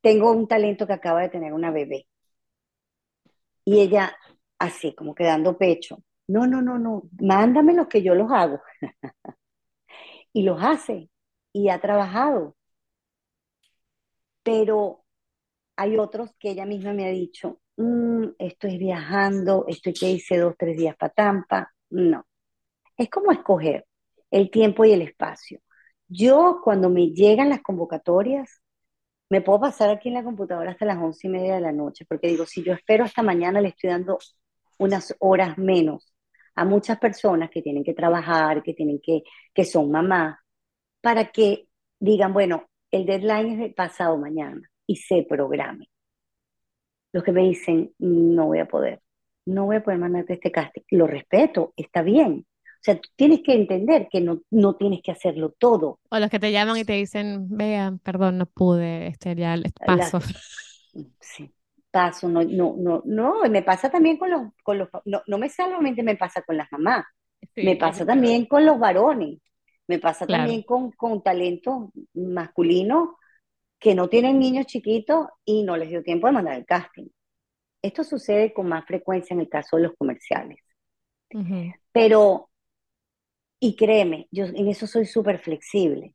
tengo 0.00 0.30
un 0.30 0.48
talento 0.48 0.86
que 0.86 0.94
acaba 0.94 1.20
de 1.20 1.28
tener 1.28 1.52
una 1.52 1.70
bebé. 1.70 2.06
Y 3.66 3.80
ella, 3.80 4.16
así, 4.58 4.94
como 4.94 5.14
quedando 5.14 5.58
pecho. 5.58 5.98
No, 6.26 6.46
no, 6.46 6.62
no, 6.62 6.78
no, 6.78 7.02
mándame 7.20 7.74
los 7.74 7.86
que 7.88 8.02
yo 8.02 8.14
los 8.14 8.30
hago. 8.32 8.60
y 10.32 10.42
los 10.42 10.62
hace 10.62 11.10
y 11.52 11.68
ha 11.70 11.80
trabajado. 11.80 12.56
Pero 14.42 15.04
hay 15.76 15.98
otros 15.98 16.34
que 16.38 16.50
ella 16.52 16.66
misma 16.66 16.92
me 16.94 17.06
ha 17.06 17.10
dicho, 17.12 17.60
mm, 17.76 18.26
estoy 18.38 18.78
viajando, 18.78 19.64
estoy 19.68 19.94
que 19.94 20.10
hice 20.12 20.38
dos, 20.38 20.54
tres 20.58 20.76
días 20.76 20.96
para 20.96 21.12
Tampa. 21.14 21.72
No, 21.90 22.26
es 22.96 23.10
como 23.10 23.32
escoger 23.32 23.86
el 24.30 24.50
tiempo 24.50 24.84
y 24.84 24.92
el 24.92 25.02
espacio. 25.02 25.60
Yo 26.08 26.60
cuando 26.64 26.90
me 26.90 27.08
llegan 27.12 27.50
las 27.50 27.62
convocatorias, 27.62 28.62
me 29.30 29.42
puedo 29.42 29.60
pasar 29.62 29.90
aquí 29.90 30.08
en 30.08 30.16
la 30.16 30.24
computadora 30.24 30.72
hasta 30.72 30.86
las 30.86 30.98
once 30.98 31.26
y 31.28 31.30
media 31.30 31.56
de 31.56 31.60
la 31.62 31.72
noche, 31.72 32.06
porque 32.08 32.28
digo, 32.28 32.46
si 32.46 32.62
yo 32.64 32.74
espero 32.74 33.04
hasta 33.04 33.22
mañana, 33.22 33.60
le 33.60 33.68
estoy 33.70 33.90
dando 33.90 34.18
unas 34.78 35.14
horas 35.20 35.58
menos 35.58 36.13
a 36.56 36.64
muchas 36.64 36.98
personas 36.98 37.50
que 37.50 37.62
tienen 37.62 37.84
que 37.84 37.94
trabajar, 37.94 38.62
que 38.62 38.74
tienen 38.74 39.00
que, 39.02 39.22
que 39.52 39.64
son 39.64 39.90
mamás, 39.90 40.38
para 41.00 41.30
que 41.30 41.68
digan, 41.98 42.32
bueno, 42.32 42.66
el 42.90 43.06
deadline 43.06 43.62
es 43.62 43.74
pasado 43.74 44.16
mañana 44.16 44.62
y 44.86 44.96
se 44.96 45.24
programe. 45.28 45.88
Los 47.12 47.22
que 47.22 47.32
me 47.32 47.42
dicen, 47.42 47.92
no 47.98 48.46
voy 48.46 48.58
a 48.58 48.66
poder, 48.66 49.00
no 49.46 49.66
voy 49.66 49.76
a 49.76 49.84
poder 49.84 49.98
mandarte 49.98 50.34
este 50.34 50.50
casting, 50.50 50.82
lo 50.90 51.06
respeto, 51.06 51.72
está 51.76 52.02
bien. 52.02 52.46
O 52.46 52.84
sea, 52.84 53.00
tú 53.00 53.08
tienes 53.16 53.40
que 53.42 53.54
entender 53.54 54.08
que 54.10 54.20
no, 54.20 54.42
no 54.50 54.76
tienes 54.76 55.00
que 55.02 55.10
hacerlo 55.10 55.54
todo. 55.58 56.00
O 56.10 56.18
los 56.18 56.28
que 56.28 56.38
te 56.38 56.52
llaman 56.52 56.76
y 56.76 56.84
te 56.84 56.92
dicen, 56.92 57.48
vean, 57.48 57.98
perdón, 57.98 58.36
no 58.36 58.46
pude, 58.46 59.06
este 59.06 59.34
ya 59.34 59.56
paso. 59.86 60.20
sí, 61.20 61.50
paso, 61.94 62.28
no, 62.28 62.42
no, 62.42 62.74
no, 62.78 63.02
no, 63.06 63.42
me 63.50 63.62
pasa 63.62 63.90
también 63.90 64.18
con 64.18 64.30
los, 64.30 64.42
con 64.64 64.78
los 64.78 64.88
no, 65.06 65.22
no 65.26 65.38
me 65.38 65.48
solamente 65.50 66.02
me 66.02 66.16
pasa 66.16 66.42
con 66.42 66.56
las 66.58 66.70
mamás, 66.72 67.06
me 67.56 67.76
pasa 67.76 68.04
también 68.06 68.46
con 68.46 68.66
los 68.66 68.78
varones. 68.78 69.40
Me 69.88 69.98
pasa 69.98 70.26
también 70.26 70.62
con, 70.64 70.92
con 70.92 71.22
talento 71.22 71.92
masculino 72.14 73.18
que 73.78 73.94
no 73.94 74.08
tienen 74.08 74.38
niños 74.38 74.66
chiquitos 74.66 75.28
y 75.44 75.62
no 75.62 75.76
les 75.76 75.90
dio 75.90 76.02
tiempo 76.02 76.26
de 76.26 76.32
mandar 76.34 76.56
el 76.56 76.66
casting. 76.66 77.08
Esto 77.82 78.04
sucede 78.04 78.52
con 78.54 78.68
más 78.68 78.86
frecuencia 78.86 79.34
en 79.34 79.40
el 79.42 79.48
caso 79.48 79.76
de 79.76 79.84
los 79.84 79.94
comerciales. 79.96 80.58
Pero, 81.92 82.50
y 83.60 83.76
créeme, 83.76 84.28
yo 84.30 84.44
en 84.46 84.68
eso 84.68 84.86
soy 84.86 85.06
súper 85.06 85.38
flexible, 85.38 86.14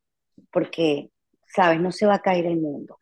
porque, 0.52 1.12
sabes, 1.48 1.80
no 1.82 1.92
se 1.92 2.06
va 2.06 2.16
a 2.16 2.22
caer 2.22 2.46
el 2.46 2.58
mundo. 2.58 3.00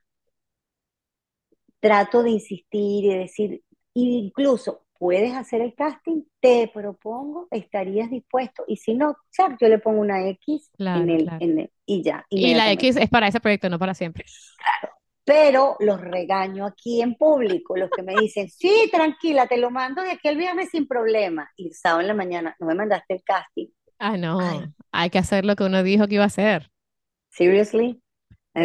Trato 1.88 2.21
de 2.21 2.32
insistir 2.32 3.06
y 3.06 3.17
decir, 3.17 3.63
incluso 3.93 4.84
puedes 5.00 5.34
hacer 5.34 5.62
el 5.62 5.73
casting, 5.73 6.23
te 6.41 6.69
propongo, 6.73 7.47
estarías 7.50 8.10
dispuesto. 8.10 8.65
Y 8.67 8.76
si 8.76 8.93
no, 8.93 9.15
yo 9.58 9.69
le 9.69 9.80
pongo 9.80 10.02
una 10.02 10.28
X 10.28 10.69
en, 10.78 11.10
el, 11.10 11.71
y 11.86 12.04
ya. 12.04 12.26
Y 12.30 12.54
la 12.56 12.73
X 12.73 12.97
es 12.97 13.08
para 13.08 13.30
ese 13.30 13.39
proyecto, 13.39 13.69
no 13.69 13.80
para 13.80 13.93
siempre. 13.93 14.26
Claro. 14.58 14.95
Pero 15.23 15.78
los 15.80 16.02
regaño 16.02 16.65
aquí 16.65 17.02
en 17.02 17.15
público, 17.15 17.78
los 17.78 17.89
que 17.89 18.04
me 18.04 18.15
dicen, 18.15 18.50
sí, 18.50 18.89
tranquila, 18.91 19.47
te 19.47 19.58
lo 19.58 19.71
mando 19.71 20.02
de 20.02 20.12
aquí 20.12 20.28
el 20.28 20.36
viernes 20.36 20.69
sin 20.71 20.88
problema. 20.88 21.50
Y 21.56 21.67
el 21.67 21.73
sábado 21.73 22.02
en 22.02 22.08
la 22.08 22.13
mañana, 22.13 22.56
no 22.60 22.67
me 22.67 22.76
mandaste 22.76 23.13
el 23.13 23.23
casting. 23.23 23.67
Ah, 23.97 24.17
no, 24.17 24.39
hay 24.91 25.10
que 25.10 25.19
hacer 25.19 25.45
lo 25.45 25.56
que 25.56 25.63
uno 25.63 25.84
dijo 25.84 26.08
que 26.08 26.15
iba 26.15 26.23
a 26.26 26.28
hacer. 26.28 26.69
Seriously, 27.30 28.02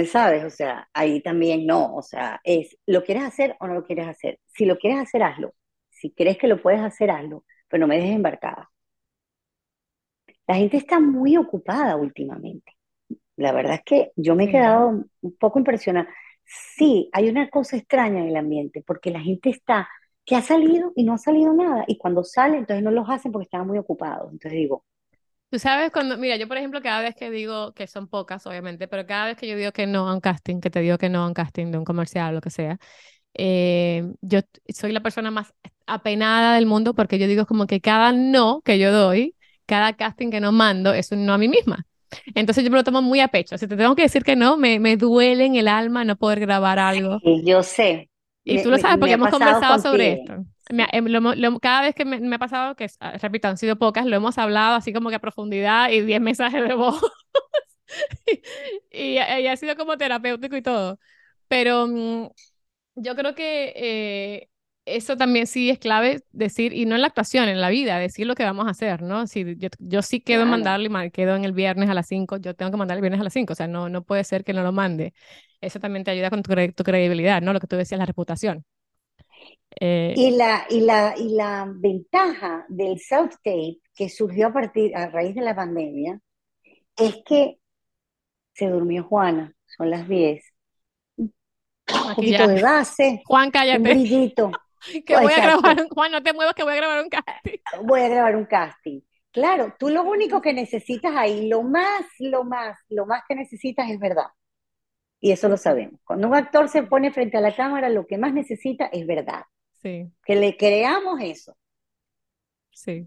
¿sabes? 0.06 0.44
O 0.44 0.50
sea, 0.50 0.88
ahí 0.92 1.22
también 1.22 1.66
no, 1.66 1.94
o 1.96 2.02
sea, 2.02 2.40
es, 2.44 2.76
¿lo 2.86 3.04
quieres 3.04 3.24
hacer 3.24 3.56
o 3.60 3.66
no 3.66 3.74
lo 3.74 3.84
quieres 3.84 4.06
hacer? 4.08 4.40
Si 4.46 4.64
lo 4.64 4.78
quieres 4.78 5.00
hacer, 5.00 5.22
hazlo 5.22 5.54
si 6.02 6.10
crees 6.10 6.36
que 6.36 6.48
lo 6.48 6.60
puedes 6.60 6.80
hacer, 6.80 7.10
hazlo, 7.12 7.44
pero 7.68 7.82
no 7.82 7.86
me 7.88 7.96
dejes 7.96 8.16
embarcada. 8.16 8.70
La 10.46 10.56
gente 10.56 10.76
está 10.76 11.00
muy 11.00 11.36
ocupada 11.36 11.96
últimamente. 11.96 12.72
La 13.36 13.52
verdad 13.52 13.76
es 13.76 13.82
que 13.84 14.12
yo 14.16 14.34
me 14.36 14.44
he 14.44 14.50
quedado 14.50 14.88
un 15.22 15.36
poco 15.38 15.58
impresionada. 15.58 16.08
Sí, 16.44 17.08
hay 17.12 17.28
una 17.28 17.48
cosa 17.50 17.76
extraña 17.76 18.20
en 18.20 18.28
el 18.28 18.36
ambiente, 18.36 18.82
porque 18.86 19.10
la 19.10 19.20
gente 19.20 19.50
está 19.50 19.88
que 20.24 20.36
ha 20.36 20.42
salido 20.42 20.92
y 20.96 21.04
no 21.04 21.14
ha 21.14 21.18
salido 21.18 21.52
nada, 21.54 21.84
y 21.88 21.98
cuando 21.98 22.24
sale, 22.24 22.58
entonces 22.58 22.84
no 22.84 22.90
los 22.92 23.08
hacen 23.10 23.32
porque 23.32 23.44
están 23.44 23.66
muy 23.66 23.78
ocupados. 23.78 24.32
Entonces 24.32 24.52
digo, 24.58 24.84
Tú 25.52 25.58
sabes 25.58 25.90
cuando, 25.92 26.16
mira, 26.16 26.36
yo 26.36 26.48
por 26.48 26.56
ejemplo 26.56 26.80
cada 26.80 27.02
vez 27.02 27.14
que 27.14 27.30
digo, 27.30 27.74
que 27.74 27.86
son 27.86 28.08
pocas 28.08 28.46
obviamente, 28.46 28.88
pero 28.88 29.04
cada 29.06 29.26
vez 29.26 29.36
que 29.36 29.46
yo 29.46 29.54
digo 29.54 29.70
que 29.70 29.86
no 29.86 30.08
a 30.08 30.14
un 30.14 30.20
casting, 30.20 30.60
que 30.62 30.70
te 30.70 30.80
digo 30.80 30.96
que 30.96 31.10
no 31.10 31.24
a 31.24 31.26
un 31.26 31.34
casting 31.34 31.70
de 31.70 31.76
un 31.76 31.84
comercial 31.84 32.30
o 32.32 32.36
lo 32.36 32.40
que 32.40 32.48
sea, 32.48 32.78
eh, 33.34 34.02
yo 34.22 34.40
soy 34.74 34.92
la 34.92 35.02
persona 35.02 35.30
más 35.30 35.52
apenada 35.86 36.54
del 36.54 36.64
mundo 36.64 36.94
porque 36.94 37.18
yo 37.18 37.26
digo 37.26 37.44
como 37.44 37.66
que 37.66 37.82
cada 37.82 38.12
no 38.12 38.62
que 38.64 38.78
yo 38.78 38.92
doy, 38.92 39.36
cada 39.66 39.92
casting 39.92 40.30
que 40.30 40.40
no 40.40 40.52
mando 40.52 40.94
es 40.94 41.12
un 41.12 41.26
no 41.26 41.34
a 41.34 41.38
mí 41.38 41.48
misma. 41.48 41.86
Entonces 42.34 42.64
yo 42.64 42.70
me 42.70 42.78
lo 42.78 42.84
tomo 42.84 43.02
muy 43.02 43.20
a 43.20 43.28
pecho. 43.28 43.58
Si 43.58 43.66
te 43.68 43.76
tengo 43.76 43.94
que 43.94 44.02
decir 44.02 44.24
que 44.24 44.36
no, 44.36 44.56
me, 44.56 44.78
me 44.80 44.96
duele 44.96 45.44
en 45.44 45.56
el 45.56 45.68
alma 45.68 46.06
no 46.06 46.16
poder 46.16 46.40
grabar 46.40 46.78
algo. 46.78 47.20
Sí, 47.22 47.42
yo 47.44 47.62
sé. 47.62 48.08
Y 48.44 48.62
tú 48.62 48.70
lo 48.70 48.78
sabes 48.78 48.96
porque 48.98 49.14
hemos 49.14 49.30
conversado 49.30 49.78
sobre 49.80 50.12
esto. 50.12 50.46
Em, 50.72 51.58
cada 51.60 51.82
vez 51.82 51.94
que 51.94 52.04
me, 52.04 52.34
ha 52.34 52.38
pasado, 52.38 52.74
que 52.76 52.86
ah, 53.00 53.18
repito, 53.18 53.48
han 53.48 53.58
sido 53.58 53.76
pocas, 53.76 54.06
lo 54.06 54.16
hemos 54.16 54.38
hablado 54.38 54.76
así 54.76 54.92
como 54.92 55.10
que 55.10 55.16
a 55.16 55.18
profundidad 55.20 55.90
y 55.90 56.00
10 56.00 56.20
mensajes 56.20 56.66
de 56.66 56.74
voz. 56.74 57.00
y, 58.90 59.18
y, 59.18 59.18
ha 59.18 59.56
sido 59.56 59.76
como 59.76 59.98
terapéutico 59.98 60.56
y 60.56 60.62
todo. 60.62 60.98
Pero 61.48 61.86
mm, 61.86 62.28
yo 62.96 63.16
creo 63.16 63.34
que 63.34 63.72
eh, 63.76 64.48
eso 64.86 65.16
también 65.16 65.46
sí 65.46 65.70
es 65.70 65.78
clave 65.78 66.22
decir, 66.32 66.72
y 66.72 66.86
no 66.86 66.94
en 66.94 67.02
la 67.02 67.08
actuación, 67.08 67.48
en 67.48 67.60
la 67.60 67.68
vida, 67.68 67.98
decir 67.98 68.26
lo 68.26 68.34
que 68.34 68.44
vamos 68.44 68.66
a 68.66 68.70
hacer, 68.70 69.02
¿no? 69.02 69.26
Si 69.26 69.56
yo, 69.56 69.68
yo 69.78 70.02
sí 70.02 70.20
quedo 70.20 70.42
en 70.44 70.50
mandarle, 70.50 71.10
quedo 71.10 71.36
en 71.36 71.44
el 71.44 71.52
viernes 71.52 71.90
a 71.90 71.94
las 71.94 72.08
5, 72.08 72.38
yo 72.38 72.54
tengo 72.54 72.70
que 72.70 72.78
mandarle 72.78 73.00
el 73.00 73.02
viernes 73.02 73.20
a 73.20 73.24
las 73.24 73.32
5, 73.34 73.52
o 73.52 73.56
sea, 73.56 73.68
no, 73.68 73.88
no 73.88 74.04
puede 74.04 74.24
ser 74.24 74.44
que 74.44 74.52
no 74.54 74.62
lo 74.62 74.72
mande. 74.72 75.14
Eso 75.60 75.80
también 75.80 76.04
te 76.04 76.10
ayuda 76.10 76.30
con 76.30 76.42
tu, 76.42 76.54
tu 76.74 76.84
credibilidad, 76.84 77.42
¿no? 77.42 77.52
Lo 77.52 77.60
que 77.60 77.66
tú 77.66 77.76
decías, 77.76 77.98
la 77.98 78.06
reputación. 78.06 78.64
Eh, 79.80 80.14
y, 80.16 80.30
la, 80.32 80.66
y, 80.68 80.80
la, 80.80 81.14
y 81.16 81.34
la 81.34 81.66
ventaja 81.68 82.64
del 82.68 82.98
self-tape 82.98 83.80
que 83.94 84.08
surgió 84.08 84.48
a 84.48 84.52
partir, 84.52 84.96
a 84.96 85.08
raíz 85.08 85.34
de 85.34 85.42
la 85.42 85.54
pandemia, 85.54 86.20
es 86.96 87.22
que 87.24 87.58
se 88.52 88.68
durmió 88.68 89.04
Juana, 89.04 89.54
son 89.66 89.90
las 89.90 90.08
10, 90.08 90.44
un 91.16 91.32
poquito 92.14 92.46
de 92.46 92.62
base. 92.62 93.22
Juan, 93.24 93.50
cállate. 93.50 93.78
Un 93.78 93.84
brillito. 93.84 94.50
que 95.06 95.16
voy 95.16 95.32
a 95.32 95.42
grabar, 95.42 95.88
Juan, 95.88 96.12
no 96.12 96.22
te 96.22 96.32
muevas 96.32 96.54
que 96.54 96.62
voy 96.62 96.72
a 96.72 96.76
grabar 96.76 97.02
un 97.02 97.08
casting. 97.08 97.52
Voy 97.84 98.00
a 98.00 98.08
grabar 98.08 98.36
un 98.36 98.46
casting. 98.46 99.00
Claro, 99.30 99.74
tú 99.78 99.88
lo 99.88 100.02
único 100.02 100.42
que 100.42 100.52
necesitas 100.52 101.14
ahí, 101.16 101.48
lo 101.48 101.62
más, 101.62 102.02
lo 102.18 102.44
más, 102.44 102.78
lo 102.88 103.06
más 103.06 103.22
que 103.26 103.34
necesitas 103.34 103.88
es 103.90 103.98
verdad. 103.98 104.26
Y 105.20 105.32
eso 105.32 105.48
lo 105.48 105.56
sabemos. 105.56 106.00
Cuando 106.04 106.28
un 106.28 106.34
actor 106.34 106.68
se 106.68 106.82
pone 106.82 107.12
frente 107.12 107.38
a 107.38 107.40
la 107.40 107.54
cámara, 107.54 107.88
lo 107.88 108.06
que 108.06 108.18
más 108.18 108.34
necesita 108.34 108.86
es 108.86 109.06
verdad. 109.06 109.44
Sí. 109.82 110.10
Que 110.24 110.36
le 110.36 110.56
creamos 110.56 111.20
eso. 111.20 111.56
Sí. 112.70 113.06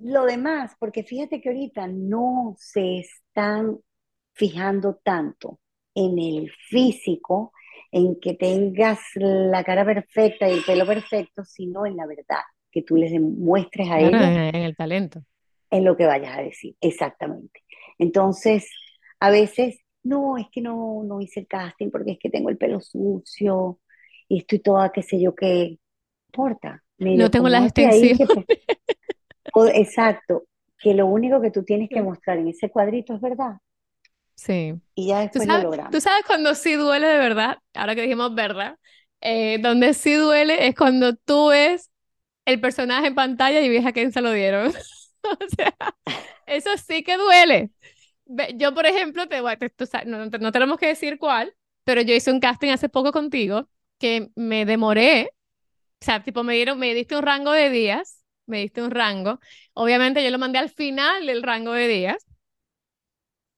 Lo 0.00 0.24
demás, 0.24 0.74
porque 0.78 1.02
fíjate 1.02 1.40
que 1.40 1.48
ahorita 1.48 1.88
no 1.88 2.54
se 2.58 2.98
están 2.98 3.78
fijando 4.32 4.96
tanto 5.02 5.60
en 5.94 6.18
el 6.18 6.50
físico, 6.68 7.52
en 7.90 8.20
que 8.20 8.34
tengas 8.34 9.00
la 9.14 9.64
cara 9.64 9.84
perfecta 9.84 10.48
y 10.48 10.52
el 10.52 10.64
pelo 10.64 10.86
perfecto, 10.86 11.44
sino 11.44 11.86
en 11.86 11.96
la 11.96 12.06
verdad, 12.06 12.42
que 12.70 12.82
tú 12.82 12.96
les 12.96 13.10
demuestres 13.10 13.88
a 13.88 14.00
ellos. 14.00 14.20
En 14.20 14.62
el 14.62 14.76
talento. 14.76 15.22
En 15.70 15.84
lo 15.84 15.96
que 15.96 16.06
vayas 16.06 16.36
a 16.36 16.42
decir, 16.42 16.76
exactamente. 16.80 17.64
Entonces, 17.98 18.70
a 19.18 19.30
veces, 19.30 19.80
no, 20.02 20.36
es 20.36 20.46
que 20.52 20.60
no, 20.60 21.02
no 21.04 21.20
hice 21.20 21.40
el 21.40 21.46
casting 21.46 21.90
porque 21.90 22.12
es 22.12 22.18
que 22.18 22.30
tengo 22.30 22.50
el 22.50 22.58
pelo 22.58 22.80
sucio 22.80 23.80
y 24.28 24.38
estoy 24.38 24.58
toda, 24.58 24.92
qué 24.92 25.02
sé 25.02 25.20
yo, 25.20 25.34
qué 25.34 25.78
importa. 26.36 26.82
No 26.98 27.30
tengo 27.30 27.48
las 27.48 27.64
extensiones. 27.66 28.28
exacto, 29.74 30.44
que 30.78 30.94
lo 30.94 31.06
único 31.06 31.40
que 31.40 31.50
tú 31.50 31.62
tienes 31.64 31.88
que 31.88 32.02
mostrar 32.02 32.38
en 32.38 32.48
ese 32.48 32.70
cuadrito 32.70 33.14
es 33.14 33.20
verdad. 33.20 33.56
Sí. 34.34 34.74
Y 34.94 35.08
ya 35.08 35.20
después 35.20 35.44
¿Tú 35.44 35.46
sabes, 35.46 35.64
lo 35.64 35.70
logramos. 35.70 35.92
Tú 35.92 36.00
sabes 36.00 36.24
cuando 36.26 36.54
sí 36.54 36.74
duele 36.74 37.06
de 37.06 37.18
verdad, 37.18 37.58
ahora 37.74 37.94
que 37.94 38.02
dijimos 38.02 38.34
verdad, 38.34 38.76
eh, 39.20 39.58
donde 39.60 39.94
sí 39.94 40.12
duele 40.12 40.66
es 40.66 40.74
cuando 40.74 41.14
tú 41.16 41.48
ves 41.48 41.90
el 42.44 42.60
personaje 42.60 43.08
en 43.08 43.14
pantalla 43.14 43.60
y 43.60 43.68
ves 43.68 43.86
a 43.86 43.92
quién 43.92 44.12
se 44.12 44.20
lo 44.20 44.30
dieron. 44.30 44.68
o 45.22 45.48
sea, 45.56 45.74
eso 46.46 46.70
sí 46.76 47.02
que 47.02 47.16
duele. 47.16 47.70
Yo, 48.56 48.74
por 48.74 48.86
ejemplo, 48.86 49.26
te, 49.28 49.40
no, 50.06 50.26
no, 50.26 50.52
tenemos 50.52 50.78
que 50.78 50.88
decir 50.88 51.18
cuál, 51.18 51.54
pero 51.84 52.02
yo 52.02 52.14
hice 52.14 52.30
un 52.30 52.40
casting 52.40 52.70
hace 52.70 52.88
poco 52.88 53.12
contigo 53.12 53.68
que 53.98 54.30
me 54.34 54.66
demoré, 54.66 55.30
o 56.00 56.04
sea, 56.04 56.22
tipo 56.22 56.42
me 56.42 56.54
dieron, 56.54 56.78
me 56.78 56.94
diste 56.94 57.16
un 57.16 57.22
rango 57.22 57.52
de 57.52 57.70
días, 57.70 58.22
me 58.46 58.58
diste 58.58 58.82
un 58.82 58.90
rango. 58.90 59.40
Obviamente 59.74 60.22
yo 60.24 60.30
lo 60.30 60.38
mandé 60.38 60.58
al 60.58 60.70
final 60.70 61.26
del 61.26 61.42
rango 61.42 61.72
de 61.72 61.88
días 61.88 62.26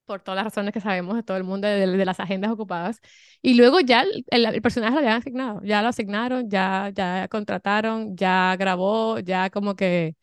por 0.09 0.23
todas 0.23 0.37
las 0.37 0.47
razones 0.47 0.73
que 0.73 0.81
sabemos 0.81 1.17
de 1.17 1.23
todo 1.23 1.37
el 1.37 1.45
mundo, 1.45 1.69
de, 1.69 2.05
las 2.05 2.19
agendas 2.19 2.51
ocupadas. 2.51 3.01
Y 3.43 3.55
luego 3.55 3.79
ya 3.81 4.05
el, 4.31 4.63
personaje 4.63 4.95
lo 4.95 5.01
habían 5.01 5.19
asignado, 5.19 5.61
ya 5.63 5.83
lo 5.83 5.89
asignaron, 5.89 6.49
ya, 6.49 6.91
ya 6.95 7.29
contrataron, 7.29 8.17
ya 8.17 8.57
grabó, 8.59 9.21
ya 9.21 9.51
como 9.51 9.77
que... 9.77 10.17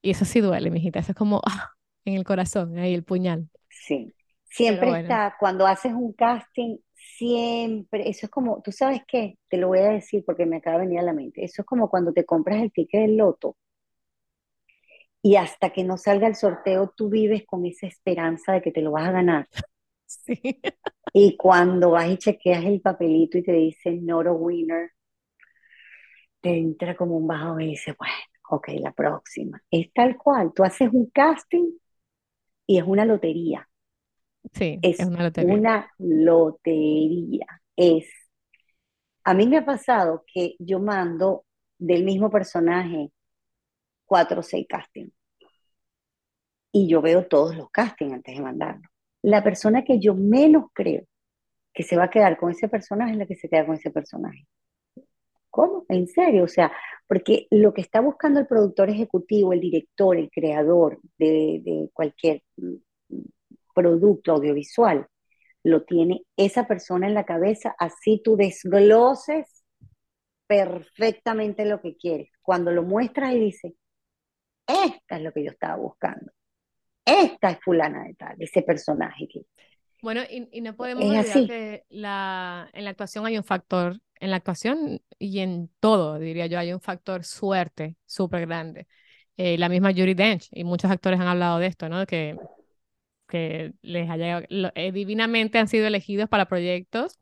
Y 0.00 0.10
eso 0.10 0.24
sí 0.24 0.40
duele, 0.40 0.70
mijita, 0.70 1.00
eso 1.00 1.12
es 1.12 1.18
como 1.18 1.42
ah, 1.44 1.72
en 2.06 2.14
el 2.14 2.24
corazón, 2.24 2.78
ahí 2.78 2.94
el 2.94 3.04
puñal. 3.04 3.50
Sí, 3.68 4.14
siempre 4.44 5.00
está, 5.00 5.36
cuando 5.38 5.66
haces 5.66 5.92
un 5.92 6.14
casting, 6.14 6.78
siempre, 7.18 8.08
eso 8.08 8.26
es 8.26 8.30
como, 8.30 8.62
tú 8.62 8.72
sabes 8.72 9.02
qué, 9.06 9.38
te 9.48 9.56
lo 9.58 9.68
voy 9.68 9.80
a 9.80 9.90
decir 9.90 10.24
porque 10.26 10.46
me 10.46 10.56
acaba 10.58 10.78
de 10.78 10.86
venir 10.86 11.00
a 11.00 11.02
la 11.02 11.12
mente, 11.12 11.44
eso 11.44 11.62
es 11.62 11.66
como 11.66 11.90
cuando 11.90 12.12
te 12.12 12.24
compras 12.24 12.62
el 12.62 12.72
ticket 12.72 13.02
del 13.02 13.16
loto 13.16 13.56
y 15.22 15.36
hasta 15.36 15.70
que 15.70 15.84
no 15.84 15.96
salga 15.98 16.26
el 16.28 16.36
sorteo 16.36 16.92
tú 16.96 17.08
vives 17.10 17.44
con 17.46 17.66
esa 17.66 17.86
esperanza 17.86 18.52
de 18.52 18.62
que 18.62 18.72
te 18.72 18.82
lo 18.82 18.92
vas 18.92 19.08
a 19.08 19.12
ganar. 19.12 19.48
Sí. 20.06 20.40
Y 21.14 21.38
cuando 21.38 21.92
vas 21.92 22.08
y 22.10 22.18
chequeas 22.18 22.64
el 22.66 22.82
papelito 22.82 23.38
y 23.38 23.42
te 23.42 23.52
dice 23.52 23.92
not 23.92 24.26
a 24.26 24.32
winner, 24.32 24.90
te 26.40 26.50
entra 26.58 26.96
como 26.96 27.16
un 27.16 27.26
bajo 27.26 27.58
y 27.60 27.68
dices, 27.68 27.94
bueno, 27.98 28.14
ok, 28.50 28.68
la 28.80 28.92
próxima. 28.92 29.62
Es 29.70 29.92
tal 29.92 30.16
cual, 30.16 30.52
tú 30.54 30.64
haces 30.64 30.90
un 30.92 31.06
casting 31.10 31.72
y 32.66 32.78
es 32.78 32.84
una 32.84 33.04
lotería. 33.04 33.68
Sí, 34.52 34.78
es, 34.82 35.00
una 35.00 35.24
lotería. 35.24 35.54
Una 35.54 35.92
lotería. 35.98 37.46
Es. 37.76 38.06
A 39.24 39.34
mí 39.34 39.46
me 39.46 39.58
ha 39.58 39.64
pasado 39.64 40.24
que 40.32 40.56
yo 40.58 40.80
mando 40.80 41.44
del 41.78 42.04
mismo 42.04 42.30
personaje 42.30 43.12
cuatro 44.04 44.40
o 44.40 44.42
seis 44.42 44.66
castings. 44.68 45.12
Y 46.72 46.88
yo 46.88 47.00
veo 47.00 47.26
todos 47.26 47.56
los 47.56 47.70
castings 47.70 48.14
antes 48.14 48.36
de 48.36 48.42
mandarlo. 48.42 48.88
La 49.22 49.42
persona 49.42 49.84
que 49.84 49.98
yo 49.98 50.14
menos 50.14 50.66
creo 50.72 51.04
que 51.72 51.82
se 51.82 51.96
va 51.96 52.04
a 52.04 52.10
quedar 52.10 52.36
con 52.38 52.50
ese 52.50 52.68
personaje 52.68 53.12
es 53.12 53.18
la 53.18 53.26
que 53.26 53.36
se 53.36 53.48
queda 53.48 53.66
con 53.66 53.76
ese 53.76 53.90
personaje. 53.90 54.46
¿Cómo? 55.50 55.84
¿En 55.88 56.06
serio? 56.08 56.44
O 56.44 56.48
sea, 56.48 56.72
porque 57.06 57.46
lo 57.50 57.72
que 57.72 57.80
está 57.80 58.00
buscando 58.00 58.40
el 58.40 58.46
productor 58.46 58.90
ejecutivo, 58.90 59.52
el 59.52 59.60
director, 59.60 60.16
el 60.16 60.30
creador 60.30 61.00
de, 61.18 61.62
de 61.64 61.90
cualquier 61.92 62.42
producto 63.78 64.32
audiovisual, 64.32 65.06
lo 65.62 65.84
tiene 65.84 66.22
esa 66.36 66.66
persona 66.66 67.06
en 67.06 67.14
la 67.14 67.24
cabeza, 67.24 67.76
así 67.78 68.20
tú 68.24 68.36
desgloses 68.36 69.64
perfectamente 70.48 71.64
lo 71.64 71.80
que 71.80 71.96
quieres. 71.96 72.30
Cuando 72.42 72.72
lo 72.72 72.82
muestras 72.82 73.34
y 73.34 73.38
dices, 73.38 73.72
esta 74.66 75.16
es 75.16 75.22
lo 75.22 75.32
que 75.32 75.44
yo 75.44 75.52
estaba 75.52 75.76
buscando, 75.76 76.32
esta 77.04 77.50
es 77.50 77.58
fulana 77.62 78.04
de 78.04 78.14
tal, 78.14 78.36
ese 78.40 78.62
personaje 78.62 79.28
que... 79.28 79.42
Bueno, 80.00 80.22
y, 80.28 80.60
no 80.60 80.76
podemos 80.76 81.04
olvidar 81.04 81.46
que 81.46 81.84
la, 81.88 82.70
en 82.72 82.84
la 82.84 82.90
actuación 82.90 83.26
hay 83.26 83.36
un 83.36 83.44
factor, 83.44 83.98
en 84.20 84.30
la 84.30 84.36
actuación 84.36 85.00
y 85.18 85.40
en 85.40 85.70
todo, 85.80 86.18
diría 86.18 86.46
yo, 86.46 86.58
hay 86.58 86.72
un 86.72 86.80
factor 86.80 87.24
suerte 87.24 87.96
súper 88.06 88.46
grande. 88.46 88.86
Eh, 89.36 89.58
la 89.58 89.68
misma 89.68 89.90
Judy 89.90 90.14
Dench, 90.14 90.48
y 90.52 90.64
muchos 90.64 90.90
actores 90.90 91.18
han 91.18 91.26
hablado 91.26 91.58
de 91.58 91.66
esto, 91.66 91.88
¿no? 91.88 92.06
Que, 92.06 92.36
que 93.28 93.74
les 93.82 94.10
haya, 94.10 94.42
eh, 94.50 94.92
divinamente 94.92 95.58
han 95.58 95.68
sido 95.68 95.86
elegidos 95.86 96.28
para 96.28 96.48
proyectos 96.48 97.18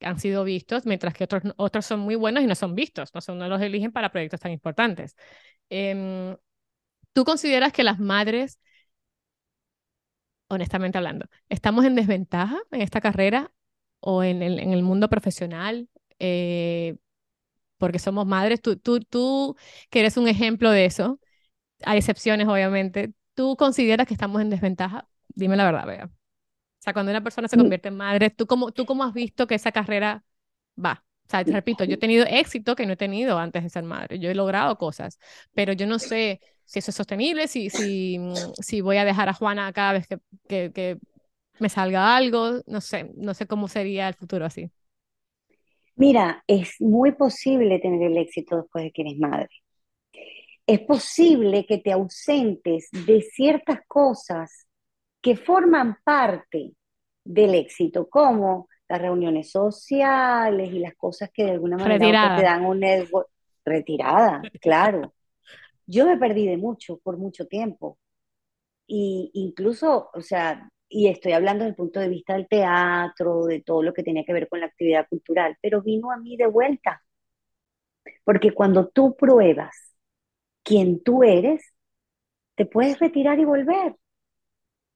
han 0.00 0.18
sido 0.20 0.44
vistos, 0.44 0.86
mientras 0.86 1.14
que 1.14 1.24
otros, 1.24 1.42
otros 1.56 1.86
son 1.86 2.00
muy 2.00 2.14
buenos 2.16 2.42
y 2.42 2.46
no 2.46 2.54
son 2.56 2.74
vistos, 2.74 3.14
no, 3.14 3.20
son, 3.20 3.38
no 3.38 3.48
los 3.48 3.60
eligen 3.62 3.92
para 3.92 4.10
proyectos 4.12 4.40
tan 4.40 4.52
importantes. 4.52 5.16
Em, 5.70 6.36
¿Tú 7.14 7.24
consideras 7.24 7.72
que 7.72 7.84
las 7.84 7.98
madres 8.00 8.60
honestamente 10.48 10.98
hablando, 10.98 11.26
¿estamos 11.48 11.84
en 11.84 11.94
desventaja 11.94 12.58
en 12.70 12.82
esta 12.82 13.00
carrera 13.00 13.52
o 14.00 14.22
en 14.22 14.42
el, 14.42 14.58
en 14.58 14.72
el 14.72 14.82
mundo 14.82 15.08
profesional? 15.08 15.88
Eh, 16.18 16.96
porque 17.78 17.98
somos 17.98 18.26
madres, 18.26 18.62
tú, 18.62 18.76
tú, 18.78 19.00
tú 19.00 19.56
que 19.90 20.00
eres 20.00 20.16
un 20.18 20.28
ejemplo 20.28 20.70
de 20.70 20.86
eso, 20.86 21.20
hay 21.84 21.98
excepciones 21.98 22.48
obviamente, 22.48 23.14
¿tú 23.34 23.56
consideras 23.56 24.06
que 24.08 24.14
estamos 24.14 24.42
en 24.42 24.50
desventaja? 24.50 25.08
Dime 25.34 25.56
la 25.56 25.64
verdad, 25.64 25.86
vea. 25.86 26.04
O 26.06 26.84
sea, 26.84 26.92
cuando 26.92 27.10
una 27.10 27.22
persona 27.22 27.48
se 27.48 27.56
mm. 27.56 27.60
convierte 27.60 27.88
en 27.88 27.96
madre, 27.96 28.30
¿tú 28.30 28.46
cómo, 28.46 28.72
tú 28.72 28.84
cómo 28.86 29.04
has 29.04 29.14
visto 29.14 29.46
que 29.46 29.54
esa 29.54 29.72
carrera 29.72 30.24
va? 30.82 31.04
O 31.26 31.30
sea, 31.30 31.44
te 31.44 31.52
repito, 31.52 31.84
yo 31.84 31.94
he 31.94 31.98
tenido 31.98 32.26
éxito 32.28 32.74
que 32.74 32.84
no 32.84 32.94
he 32.94 32.96
tenido 32.96 33.38
antes 33.38 33.62
de 33.62 33.70
ser 33.70 33.84
madre. 33.84 34.18
Yo 34.18 34.28
he 34.28 34.34
logrado 34.34 34.76
cosas, 34.76 35.18
pero 35.54 35.72
yo 35.72 35.86
no 35.86 35.98
sé 35.98 36.40
si 36.64 36.80
eso 36.80 36.90
es 36.90 36.96
sostenible, 36.96 37.48
si, 37.48 37.70
si, 37.70 38.18
mm, 38.18 38.34
si 38.60 38.80
voy 38.80 38.96
a 38.96 39.04
dejar 39.04 39.28
a 39.28 39.32
Juana 39.32 39.72
cada 39.72 39.94
vez 39.94 40.06
que, 40.06 40.18
que, 40.48 40.72
que 40.74 40.98
me 41.58 41.68
salga 41.68 42.16
algo. 42.16 42.60
No 42.66 42.80
sé, 42.80 43.10
no 43.14 43.32
sé 43.32 43.46
cómo 43.46 43.68
sería 43.68 44.08
el 44.08 44.14
futuro 44.14 44.44
así. 44.44 44.70
Mira, 45.94 46.42
es 46.46 46.80
muy 46.80 47.12
posible 47.12 47.78
tener 47.78 48.02
el 48.02 48.16
éxito 48.16 48.56
después 48.56 48.84
de 48.84 48.92
que 48.92 49.02
eres 49.02 49.18
madre. 49.18 49.50
Es 50.66 50.80
posible 50.80 51.64
que 51.66 51.78
te 51.78 51.92
ausentes 51.92 52.88
de 52.90 53.22
ciertas 53.22 53.80
cosas 53.86 54.66
que 55.22 55.36
forman 55.36 55.98
parte 56.04 56.72
del 57.24 57.54
éxito, 57.54 58.08
como 58.10 58.68
las 58.88 59.00
reuniones 59.00 59.50
sociales 59.50 60.70
y 60.72 60.80
las 60.80 60.94
cosas 60.96 61.30
que 61.32 61.44
de 61.44 61.52
alguna 61.52 61.78
manera 61.78 62.36
te 62.36 62.42
dan 62.42 62.66
un 62.66 62.82
ego 62.82 63.26
retirada, 63.64 64.42
claro. 64.60 65.14
Yo 65.86 66.06
me 66.06 66.18
perdí 66.18 66.46
de 66.46 66.56
mucho 66.56 66.98
por 66.98 67.16
mucho 67.16 67.46
tiempo. 67.46 67.98
Y 68.86 69.30
incluso, 69.34 70.10
o 70.12 70.20
sea, 70.20 70.68
y 70.88 71.08
estoy 71.08 71.32
hablando 71.32 71.64
desde 71.64 71.70
el 71.70 71.76
punto 71.76 72.00
de 72.00 72.08
vista 72.08 72.34
del 72.34 72.48
teatro, 72.48 73.46
de 73.46 73.62
todo 73.62 73.82
lo 73.82 73.94
que 73.94 74.02
tenía 74.02 74.24
que 74.24 74.32
ver 74.32 74.48
con 74.48 74.60
la 74.60 74.66
actividad 74.66 75.06
cultural, 75.08 75.56
pero 75.62 75.80
vino 75.80 76.10
a 76.10 76.18
mí 76.18 76.36
de 76.36 76.46
vuelta. 76.46 77.02
Porque 78.24 78.52
cuando 78.52 78.88
tú 78.88 79.16
pruebas 79.16 79.94
quién 80.62 81.02
tú 81.02 81.22
eres, 81.22 81.62
te 82.56 82.66
puedes 82.66 82.98
retirar 82.98 83.38
y 83.38 83.44
volver. 83.44 83.96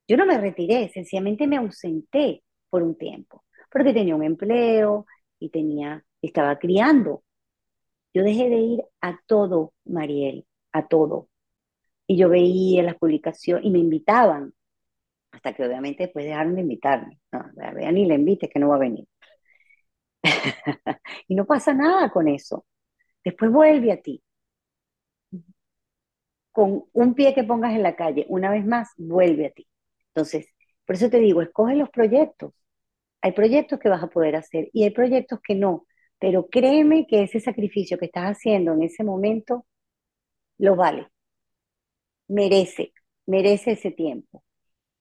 Yo 0.09 0.17
no 0.17 0.27
me 0.27 0.39
retiré, 0.39 0.89
sencillamente 0.89 1.47
me 1.47 1.57
ausenté 1.57 2.43
por 2.71 2.83
un 2.83 2.97
tiempo 2.97 3.45
porque 3.77 3.93
tenía 3.93 4.17
un 4.17 4.23
empleo 4.23 5.07
y 5.39 5.51
tenía, 5.51 6.03
estaba 6.23 6.59
criando. 6.59 7.25
Yo 8.15 8.23
dejé 8.23 8.49
de 8.49 8.57
ir 8.57 8.83
a 9.03 9.21
todo, 9.27 9.75
Mariel, 9.85 10.47
a 10.73 10.89
todo. 10.89 11.29
Y 12.07 12.17
yo 12.17 12.29
veía 12.31 12.83
las 12.83 12.97
publicaciones 12.97 13.67
y 13.67 13.71
me 13.71 13.81
invitaban, 13.81 14.55
hasta 15.33 15.55
que 15.55 15.67
obviamente 15.67 16.05
después 16.05 16.25
dejaron 16.25 16.55
de 16.55 16.63
invitarme. 16.63 17.21
No, 17.33 17.45
vean 17.55 17.95
ni 17.95 18.07
le 18.07 18.15
invite 18.15 18.49
que 18.49 18.59
no 18.59 18.71
va 18.71 18.77
a 18.77 18.79
venir. 18.79 19.07
y 21.29 21.35
no 21.35 21.47
pasa 21.47 21.75
nada 21.75 22.11
con 22.11 22.29
eso. 22.29 22.65
Después 23.25 23.51
vuelve 23.53 23.93
a 23.93 24.01
ti. 24.01 24.23
Con 26.51 26.87
un 26.93 27.15
pie 27.15 27.35
que 27.35 27.45
pongas 27.45 27.75
en 27.75 27.83
la 27.85 27.95
calle, 27.95 28.27
una 28.29 28.51
vez 28.51 28.65
más, 28.67 28.91
vuelve 28.97 29.47
a 29.47 29.51
ti. 29.51 29.69
Entonces, 30.17 30.47
por 30.87 30.97
eso 30.97 31.11
te 31.11 31.19
digo, 31.19 31.43
escoge 31.43 31.77
los 31.77 31.91
proyectos. 31.91 32.55
Hay 33.21 33.33
proyectos 33.33 33.79
que 33.79 33.91
vas 33.91 34.03
a 34.03 34.09
poder 34.09 34.35
hacer 34.37 34.71
y 34.73 34.85
hay 34.85 34.91
proyectos 34.91 35.41
que 35.47 35.55
no, 35.55 35.87
pero 36.19 36.49
créeme 36.49 37.07
que 37.07 37.23
ese 37.23 37.39
sacrificio 37.39 37.99
que 37.99 38.07
estás 38.07 38.25
haciendo 38.25 38.73
en 38.73 38.83
ese 38.83 39.05
momento 39.05 39.67
lo 40.57 40.75
vale. 40.75 41.09
Merece, 42.29 42.95
merece 43.27 43.73
ese 43.73 43.91
tiempo. 43.91 44.43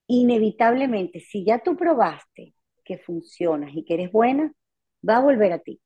Inevitablemente, 0.06 1.20
si 1.20 1.46
ya 1.46 1.60
tú 1.60 1.76
probaste 1.76 2.54
que 2.84 2.98
funcionas 2.98 3.70
y 3.74 3.84
que 3.86 3.94
eres 3.94 4.12
buena, 4.12 4.52
va 5.08 5.16
a 5.16 5.22
volver 5.22 5.52
a 5.52 5.60
ti, 5.60 5.80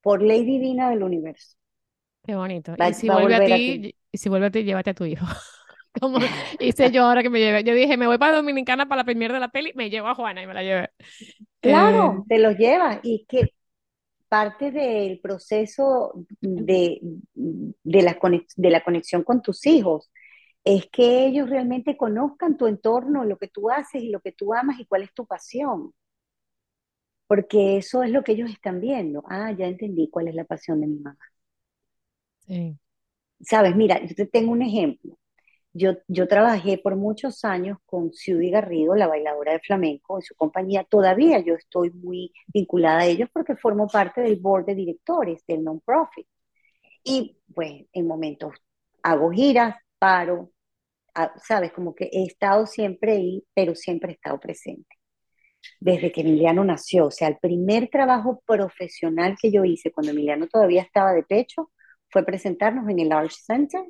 por 0.00 0.22
ley 0.22 0.44
divina 0.44 0.90
del 0.90 1.04
universo. 1.04 1.56
Qué 2.24 2.34
bonito. 2.34 2.74
y 2.76 2.94
si 2.94 3.08
vuelve 3.08 3.36
a 3.36 3.44
ti, 3.44 3.94
y 4.10 4.18
si 4.18 4.28
vuelve 4.28 4.46
a 4.46 4.50
ti, 4.50 4.64
llévate 4.64 4.90
a 4.90 4.94
tu 4.94 5.04
hijo. 5.04 5.24
Como 6.00 6.18
hice 6.58 6.90
yo 6.90 7.04
ahora 7.04 7.22
que 7.22 7.30
me 7.30 7.40
llevé. 7.40 7.64
Yo 7.64 7.74
dije, 7.74 7.96
me 7.96 8.06
voy 8.06 8.18
para 8.18 8.36
Dominicana 8.36 8.88
para 8.88 9.02
la 9.02 9.04
primera 9.04 9.34
de 9.34 9.40
la 9.40 9.48
peli, 9.48 9.72
me 9.74 9.90
llevo 9.90 10.08
a 10.08 10.14
Juana 10.14 10.42
y 10.42 10.46
me 10.46 10.54
la 10.54 10.62
llevé. 10.62 10.90
Claro, 11.60 12.18
eh, 12.20 12.24
te 12.28 12.38
los 12.38 12.56
llevas. 12.56 13.00
Y 13.02 13.26
que 13.28 13.54
parte 14.28 14.70
del 14.70 15.20
proceso 15.20 16.12
de, 16.40 17.00
de, 17.34 18.02
la 18.02 18.18
de 18.56 18.70
la 18.70 18.82
conexión 18.82 19.22
con 19.22 19.42
tus 19.42 19.66
hijos 19.66 20.10
es 20.64 20.86
que 20.90 21.26
ellos 21.26 21.50
realmente 21.50 21.96
conozcan 21.96 22.56
tu 22.56 22.66
entorno, 22.66 23.24
lo 23.24 23.36
que 23.36 23.48
tú 23.48 23.70
haces 23.70 24.02
y 24.02 24.10
lo 24.10 24.20
que 24.20 24.32
tú 24.32 24.54
amas 24.54 24.78
y 24.80 24.86
cuál 24.86 25.02
es 25.02 25.12
tu 25.12 25.26
pasión. 25.26 25.92
Porque 27.26 27.78
eso 27.78 28.02
es 28.02 28.10
lo 28.10 28.22
que 28.22 28.32
ellos 28.32 28.50
están 28.50 28.80
viendo. 28.80 29.24
Ah, 29.28 29.52
ya 29.52 29.66
entendí 29.66 30.08
cuál 30.08 30.28
es 30.28 30.34
la 30.34 30.44
pasión 30.44 30.80
de 30.80 30.86
mi 30.86 30.98
mamá. 30.98 31.18
Sí. 32.46 32.78
Sabes, 33.40 33.74
mira, 33.76 34.00
yo 34.04 34.14
te 34.14 34.26
tengo 34.26 34.52
un 34.52 34.62
ejemplo. 34.62 35.18
Yo, 35.74 35.94
yo 36.06 36.28
trabajé 36.28 36.78
por 36.78 36.96
muchos 36.96 37.44
años 37.44 37.78
con 37.86 38.12
Ciudad 38.12 38.52
Garrido, 38.52 38.94
la 38.94 39.06
bailadora 39.06 39.52
de 39.52 39.60
flamenco, 39.60 40.18
en 40.18 40.22
su 40.22 40.34
compañía. 40.34 40.84
Todavía 40.84 41.40
yo 41.40 41.54
estoy 41.54 41.90
muy 41.90 42.32
vinculada 42.46 43.00
a 43.00 43.06
ellos 43.06 43.30
porque 43.32 43.56
formo 43.56 43.86
parte 43.88 44.20
del 44.20 44.36
board 44.36 44.66
de 44.66 44.74
directores 44.74 45.42
del 45.46 45.64
non-profit. 45.64 46.26
Y 47.04 47.38
pues 47.54 47.86
en 47.92 48.06
momentos 48.06 48.54
hago 49.02 49.30
giras, 49.30 49.76
paro, 49.98 50.52
sabes, 51.42 51.72
como 51.72 51.94
que 51.94 52.08
he 52.12 52.24
estado 52.24 52.66
siempre 52.66 53.12
ahí, 53.12 53.44
pero 53.54 53.74
siempre 53.74 54.12
he 54.12 54.14
estado 54.14 54.38
presente. 54.40 54.96
Desde 55.80 56.10
que 56.12 56.22
Emiliano 56.22 56.64
nació, 56.64 57.06
o 57.06 57.10
sea, 57.10 57.28
el 57.28 57.38
primer 57.38 57.88
trabajo 57.88 58.42
profesional 58.46 59.36
que 59.40 59.52
yo 59.52 59.64
hice 59.64 59.92
cuando 59.92 60.12
Emiliano 60.12 60.48
todavía 60.48 60.82
estaba 60.82 61.12
de 61.12 61.22
pecho 61.22 61.70
fue 62.08 62.24
presentarnos 62.24 62.88
en 62.88 62.98
el 63.00 63.12
Arch 63.12 63.36
Center 63.44 63.84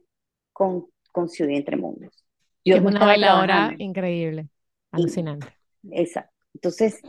con 0.53 0.87
con 1.13 1.29
Ciudad 1.29 1.53
Entre 1.53 1.77
Mundos. 1.77 2.25
Yo 2.65 2.77
es 2.77 2.83
una 2.83 3.05
bailadora 3.05 3.75
increíble, 3.79 4.49
alucinante. 4.91 5.47
exacto. 5.91 6.33
Entonces, 6.55 7.01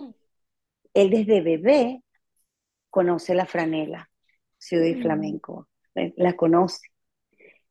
él 0.93 1.09
desde 1.09 1.41
bebé 1.41 2.03
conoce 2.89 3.33
la 3.33 3.45
franela, 3.45 4.09
Ciudad 4.57 4.85
y 4.85 4.95
mm. 4.95 5.01
Flamenco, 5.01 5.67
eh, 5.95 6.13
la 6.17 6.33
conoce. 6.33 6.89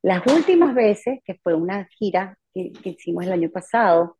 Las 0.02 0.26
últimas 0.26 0.74
veces, 0.74 1.20
que 1.24 1.34
fue 1.34 1.54
una 1.54 1.86
gira 1.86 2.38
que, 2.52 2.72
que 2.72 2.90
hicimos 2.90 3.24
el 3.24 3.32
año 3.32 3.50
pasado, 3.50 4.18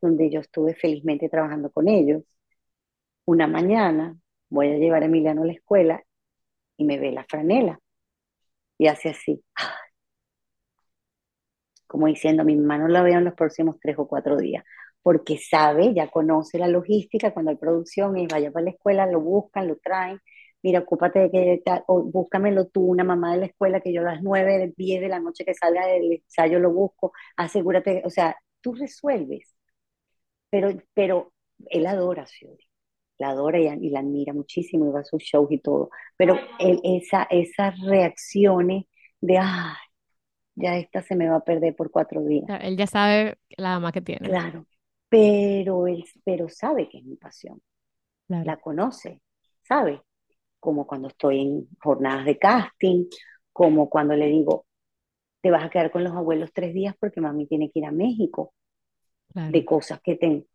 donde 0.00 0.30
yo 0.30 0.40
estuve 0.40 0.74
felizmente 0.74 1.28
trabajando 1.28 1.70
con 1.70 1.88
ellos, 1.88 2.22
una 3.24 3.46
mañana 3.46 4.16
voy 4.48 4.68
a 4.68 4.78
llevar 4.78 5.02
a 5.02 5.06
Emiliano 5.06 5.42
a 5.42 5.46
la 5.46 5.52
escuela 5.52 6.02
y 6.76 6.84
me 6.84 6.98
ve 6.98 7.12
la 7.12 7.24
franela 7.24 7.80
y 8.78 8.86
hace 8.88 9.10
así, 9.10 9.42
como 11.86 12.06
diciendo, 12.06 12.44
mi 12.44 12.56
mamá 12.56 12.78
no 12.78 12.88
la 12.88 13.02
veo 13.02 13.18
en 13.18 13.24
los 13.24 13.34
próximos 13.34 13.76
tres 13.80 13.96
o 13.98 14.08
cuatro 14.08 14.36
días, 14.36 14.64
porque 15.02 15.38
sabe, 15.38 15.94
ya 15.94 16.08
conoce 16.10 16.58
la 16.58 16.68
logística, 16.68 17.32
cuando 17.32 17.50
hay 17.50 17.56
producción 17.56 18.16
y 18.18 18.26
vaya 18.26 18.50
para 18.50 18.64
la 18.64 18.70
escuela, 18.70 19.06
lo 19.06 19.20
buscan, 19.20 19.68
lo 19.68 19.76
traen, 19.76 20.20
mira, 20.62 20.80
ocúpate 20.80 21.20
de 21.20 21.30
que, 21.30 21.62
o 21.86 22.02
búscamelo 22.02 22.66
tú, 22.68 22.84
una 22.86 23.04
mamá 23.04 23.32
de 23.34 23.40
la 23.40 23.46
escuela, 23.46 23.80
que 23.80 23.92
yo 23.92 24.00
a 24.02 24.04
las 24.04 24.22
nueve, 24.22 24.72
diez 24.76 25.00
de 25.00 25.08
la 25.08 25.20
noche 25.20 25.44
que 25.44 25.54
salga 25.54 25.86
del 25.86 26.12
ensayo 26.12 26.58
lo 26.58 26.72
busco, 26.72 27.12
asegúrate, 27.36 28.02
o 28.04 28.10
sea, 28.10 28.36
tú 28.60 28.74
resuelves, 28.74 29.54
pero, 30.50 30.70
pero 30.94 31.32
él 31.70 31.86
adora 31.86 32.22
a 32.24 32.26
la 33.18 33.30
adora 33.30 33.58
y, 33.58 33.90
la 33.90 34.00
admira 34.00 34.32
muchísimo 34.32 34.86
y 34.86 34.92
va 34.92 35.00
a 35.00 35.04
sus 35.04 35.22
shows 35.22 35.50
y 35.50 35.58
todo, 35.58 35.90
pero 36.16 36.38
él, 36.58 36.80
esa, 36.84 37.24
esas 37.30 37.78
reacciones 37.80 38.84
de, 39.20 39.38
ay, 39.38 39.85
ya 40.56 40.76
esta 40.76 41.02
se 41.02 41.14
me 41.16 41.28
va 41.28 41.36
a 41.36 41.44
perder 41.44 41.76
por 41.76 41.90
cuatro 41.90 42.22
días. 42.22 42.44
Él 42.62 42.76
ya 42.76 42.86
sabe 42.86 43.38
la 43.56 43.70
dama 43.70 43.92
que 43.92 44.00
tiene. 44.00 44.28
Claro, 44.28 44.66
pero 45.08 45.86
él 45.86 46.04
pero 46.24 46.48
sabe 46.48 46.88
que 46.88 46.98
es 46.98 47.04
mi 47.04 47.16
pasión. 47.16 47.62
la 48.28 48.56
conoce, 48.58 49.22
¿sabe? 49.62 50.02
Como 50.60 50.86
cuando 50.86 51.08
estoy 51.08 51.40
en 51.42 51.68
jornadas 51.80 52.24
de 52.26 52.38
casting, 52.38 53.06
como 53.52 53.88
cuando 53.90 54.16
le 54.16 54.26
digo, 54.26 54.66
te 55.42 55.50
vas 55.50 55.64
a 55.64 55.70
quedar 55.70 55.90
con 55.92 56.04
los 56.04 56.14
abuelos 56.14 56.52
tres 56.54 56.74
días 56.74 56.96
porque 57.00 57.20
mami 57.20 57.46
tiene 57.46 57.70
que 57.70 57.80
ir 57.80 57.86
a 57.86 57.92
México, 57.92 58.54
de 59.34 59.64
cosas 59.64 60.00
que 60.02 60.16
tengo. 60.16 60.46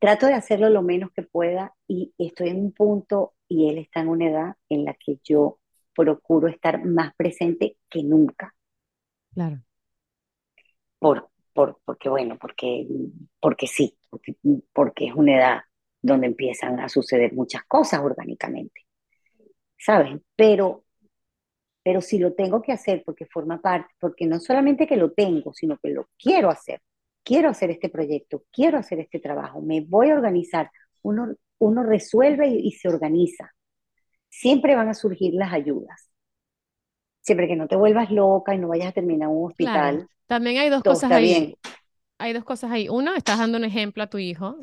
Trato 0.00 0.26
de 0.26 0.34
hacerlo 0.34 0.70
lo 0.70 0.82
menos 0.82 1.10
que 1.12 1.22
pueda 1.22 1.74
y 1.88 2.14
estoy 2.18 2.48
en 2.50 2.60
un 2.60 2.72
punto 2.72 3.34
y 3.48 3.68
él 3.70 3.78
está 3.78 4.00
en 4.00 4.08
una 4.08 4.28
edad 4.28 4.56
en 4.70 4.84
la 4.86 4.94
que 4.94 5.20
yo 5.24 5.58
procuro 5.94 6.48
estar 6.48 6.84
más 6.84 7.14
presente 7.16 7.78
que 7.90 8.02
nunca. 8.02 8.54
Claro. 9.36 9.60
Por, 10.98 11.28
por, 11.52 11.78
porque 11.84 12.08
bueno, 12.08 12.38
porque, 12.40 12.86
porque 13.38 13.66
sí, 13.66 13.94
porque, 14.72 15.04
es 15.08 15.14
una 15.14 15.36
edad 15.36 15.60
donde 16.00 16.28
empiezan 16.28 16.80
a 16.80 16.88
suceder 16.88 17.34
muchas 17.34 17.64
cosas 17.64 18.00
orgánicamente, 18.00 18.86
¿sabes? 19.76 20.18
Pero, 20.34 20.84
pero 21.82 22.00
si 22.00 22.18
lo 22.18 22.32
tengo 22.32 22.62
que 22.62 22.72
hacer 22.72 23.02
porque 23.04 23.26
forma 23.26 23.60
parte, 23.60 23.92
porque 24.00 24.24
no 24.24 24.40
solamente 24.40 24.86
que 24.86 24.96
lo 24.96 25.12
tengo, 25.12 25.52
sino 25.52 25.76
que 25.76 25.90
lo 25.90 26.08
quiero 26.16 26.48
hacer, 26.48 26.80
quiero 27.22 27.50
hacer 27.50 27.70
este 27.70 27.90
proyecto, 27.90 28.44
quiero 28.50 28.78
hacer 28.78 29.00
este 29.00 29.20
trabajo, 29.20 29.60
me 29.60 29.82
voy 29.82 30.08
a 30.08 30.14
organizar, 30.14 30.70
uno, 31.02 31.34
uno 31.58 31.82
resuelve 31.82 32.48
y, 32.48 32.72
se 32.72 32.88
organiza. 32.88 33.52
Siempre 34.30 34.74
van 34.74 34.88
a 34.88 34.94
surgir 34.94 35.34
las 35.34 35.52
ayudas. 35.52 36.05
Siempre 37.26 37.48
que 37.48 37.56
no 37.56 37.66
te 37.66 37.74
vuelvas 37.74 38.12
loca 38.12 38.54
y 38.54 38.58
no 38.58 38.68
vayas 38.68 38.90
a 38.90 38.92
terminar 38.92 39.28
en 39.28 39.34
un 39.34 39.50
hospital. 39.50 40.08
También 40.28 40.58
hay 40.58 40.70
dos 40.70 40.84
cosas 40.84 41.10
ahí. 41.10 41.56
Hay 42.18 42.32
dos 42.32 42.44
cosas 42.44 42.70
ahí. 42.70 42.88
Uno, 42.88 43.16
estás 43.16 43.40
dando 43.40 43.58
un 43.58 43.64
ejemplo 43.64 44.04
a 44.04 44.06
tu 44.06 44.18
hijo 44.18 44.56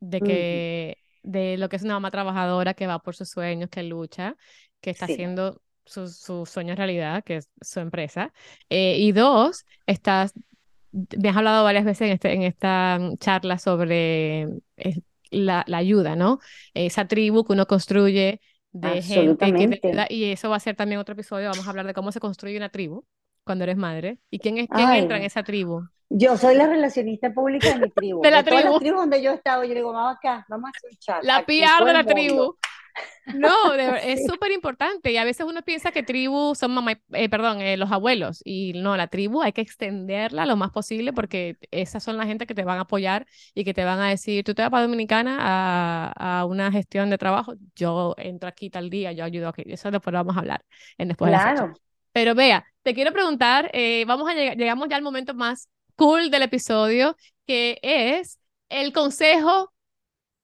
de 0.00 0.20
que 0.20 0.98
de 1.22 1.56
lo 1.58 1.68
que 1.68 1.76
es 1.76 1.84
una 1.84 1.94
mamá 1.94 2.10
trabajadora 2.10 2.74
que 2.74 2.88
va 2.88 2.98
por 2.98 3.14
sus 3.14 3.28
sueños, 3.30 3.70
que 3.70 3.84
lucha, 3.84 4.34
que 4.80 4.90
está 4.90 5.04
haciendo 5.04 5.62
sus 5.84 6.16
su 6.16 6.44
sueños 6.44 6.76
realidad, 6.76 7.22
que 7.22 7.36
es 7.36 7.48
su 7.60 7.78
empresa. 7.78 8.32
Eh, 8.68 8.96
y 8.98 9.12
dos, 9.12 9.64
estás, 9.86 10.34
me 10.90 11.28
has 11.28 11.36
hablado 11.36 11.62
varias 11.62 11.84
veces 11.84 12.08
en, 12.08 12.12
este, 12.14 12.32
en 12.32 12.42
esta 12.42 12.98
charla 13.20 13.58
sobre 13.58 14.42
eh, 14.76 15.02
la, 15.30 15.62
la, 15.68 15.78
ayuda, 15.78 16.16
¿no? 16.16 16.40
Esa 16.74 17.06
tribu 17.06 17.44
que 17.44 17.52
uno 17.52 17.66
construye 17.66 18.40
de 18.80 19.02
gente 19.02 19.80
que 19.80 20.06
y 20.10 20.24
eso 20.32 20.50
va 20.50 20.56
a 20.56 20.60
ser 20.60 20.76
también 20.76 21.00
otro 21.00 21.12
episodio, 21.12 21.50
vamos 21.50 21.66
a 21.66 21.70
hablar 21.70 21.86
de 21.86 21.94
cómo 21.94 22.12
se 22.12 22.20
construye 22.20 22.56
una 22.56 22.68
tribu 22.68 23.04
cuando 23.44 23.64
eres 23.64 23.76
madre 23.76 24.18
y 24.30 24.38
quién 24.38 24.58
es 24.58 24.68
quién 24.68 24.90
entra 24.90 25.16
en 25.16 25.24
esa 25.24 25.42
tribu. 25.42 25.82
Yo 26.10 26.36
soy 26.38 26.54
la 26.54 26.66
relacionista 26.66 27.32
pública 27.32 27.68
de 27.68 27.80
mi 27.80 27.90
tribu. 27.90 28.20
de 28.22 28.30
la 28.30 28.42
tribu. 28.42 28.78
donde 28.80 29.22
yo 29.22 29.32
he 29.32 29.34
estado, 29.34 29.64
yo 29.64 29.74
digo, 29.74 29.92
vamos 29.92 30.16
acá, 30.16 30.46
vamos 30.48 30.68
a 30.68 30.70
hacer 30.76 30.90
un 30.90 30.96
chat. 30.98 31.22
La 31.22 31.44
PR 31.44 31.84
de 31.84 31.92
la 31.92 32.04
tribu. 32.04 32.56
No, 33.34 33.74
es 34.02 34.26
súper 34.26 34.52
importante 34.52 35.12
y 35.12 35.16
a 35.16 35.24
veces 35.24 35.46
uno 35.46 35.62
piensa 35.62 35.92
que 35.92 36.02
tribu 36.02 36.54
son 36.54 36.72
mamá, 36.72 37.00
eh, 37.12 37.28
perdón, 37.28 37.60
eh, 37.60 37.76
los 37.76 37.92
abuelos 37.92 38.40
y 38.44 38.72
no, 38.74 38.96
la 38.96 39.08
tribu 39.08 39.42
hay 39.42 39.52
que 39.52 39.60
extenderla 39.60 40.46
lo 40.46 40.56
más 40.56 40.70
posible 40.70 41.12
porque 41.12 41.56
esas 41.70 42.02
son 42.02 42.16
la 42.16 42.26
gente 42.26 42.46
que 42.46 42.54
te 42.54 42.64
van 42.64 42.78
a 42.78 42.82
apoyar 42.82 43.26
y 43.54 43.64
que 43.64 43.74
te 43.74 43.84
van 43.84 44.00
a 44.00 44.08
decir, 44.08 44.44
tú 44.44 44.54
te 44.54 44.62
vas 44.62 44.70
para 44.70 44.84
Dominicana 44.84 45.38
a, 45.40 46.40
a 46.40 46.44
una 46.46 46.72
gestión 46.72 47.10
de 47.10 47.18
trabajo, 47.18 47.54
yo 47.74 48.14
entro 48.18 48.48
aquí 48.48 48.70
tal 48.70 48.90
día, 48.90 49.12
yo 49.12 49.24
ayudo 49.24 49.48
aquí, 49.48 49.62
eso 49.66 49.90
después 49.90 50.12
lo 50.12 50.18
vamos 50.18 50.36
a 50.36 50.40
hablar 50.40 50.64
en 50.96 51.08
después 51.08 51.30
claro. 51.30 51.74
Pero 52.12 52.34
vea, 52.34 52.64
te 52.82 52.94
quiero 52.94 53.12
preguntar, 53.12 53.70
eh, 53.74 54.04
vamos 54.06 54.28
a 54.28 54.34
llegamos 54.34 54.88
ya 54.88 54.96
al 54.96 55.02
momento 55.02 55.34
más 55.34 55.68
cool 55.96 56.30
del 56.30 56.42
episodio, 56.42 57.16
que 57.46 57.78
es 57.82 58.38
el 58.68 58.92
consejo 58.92 59.72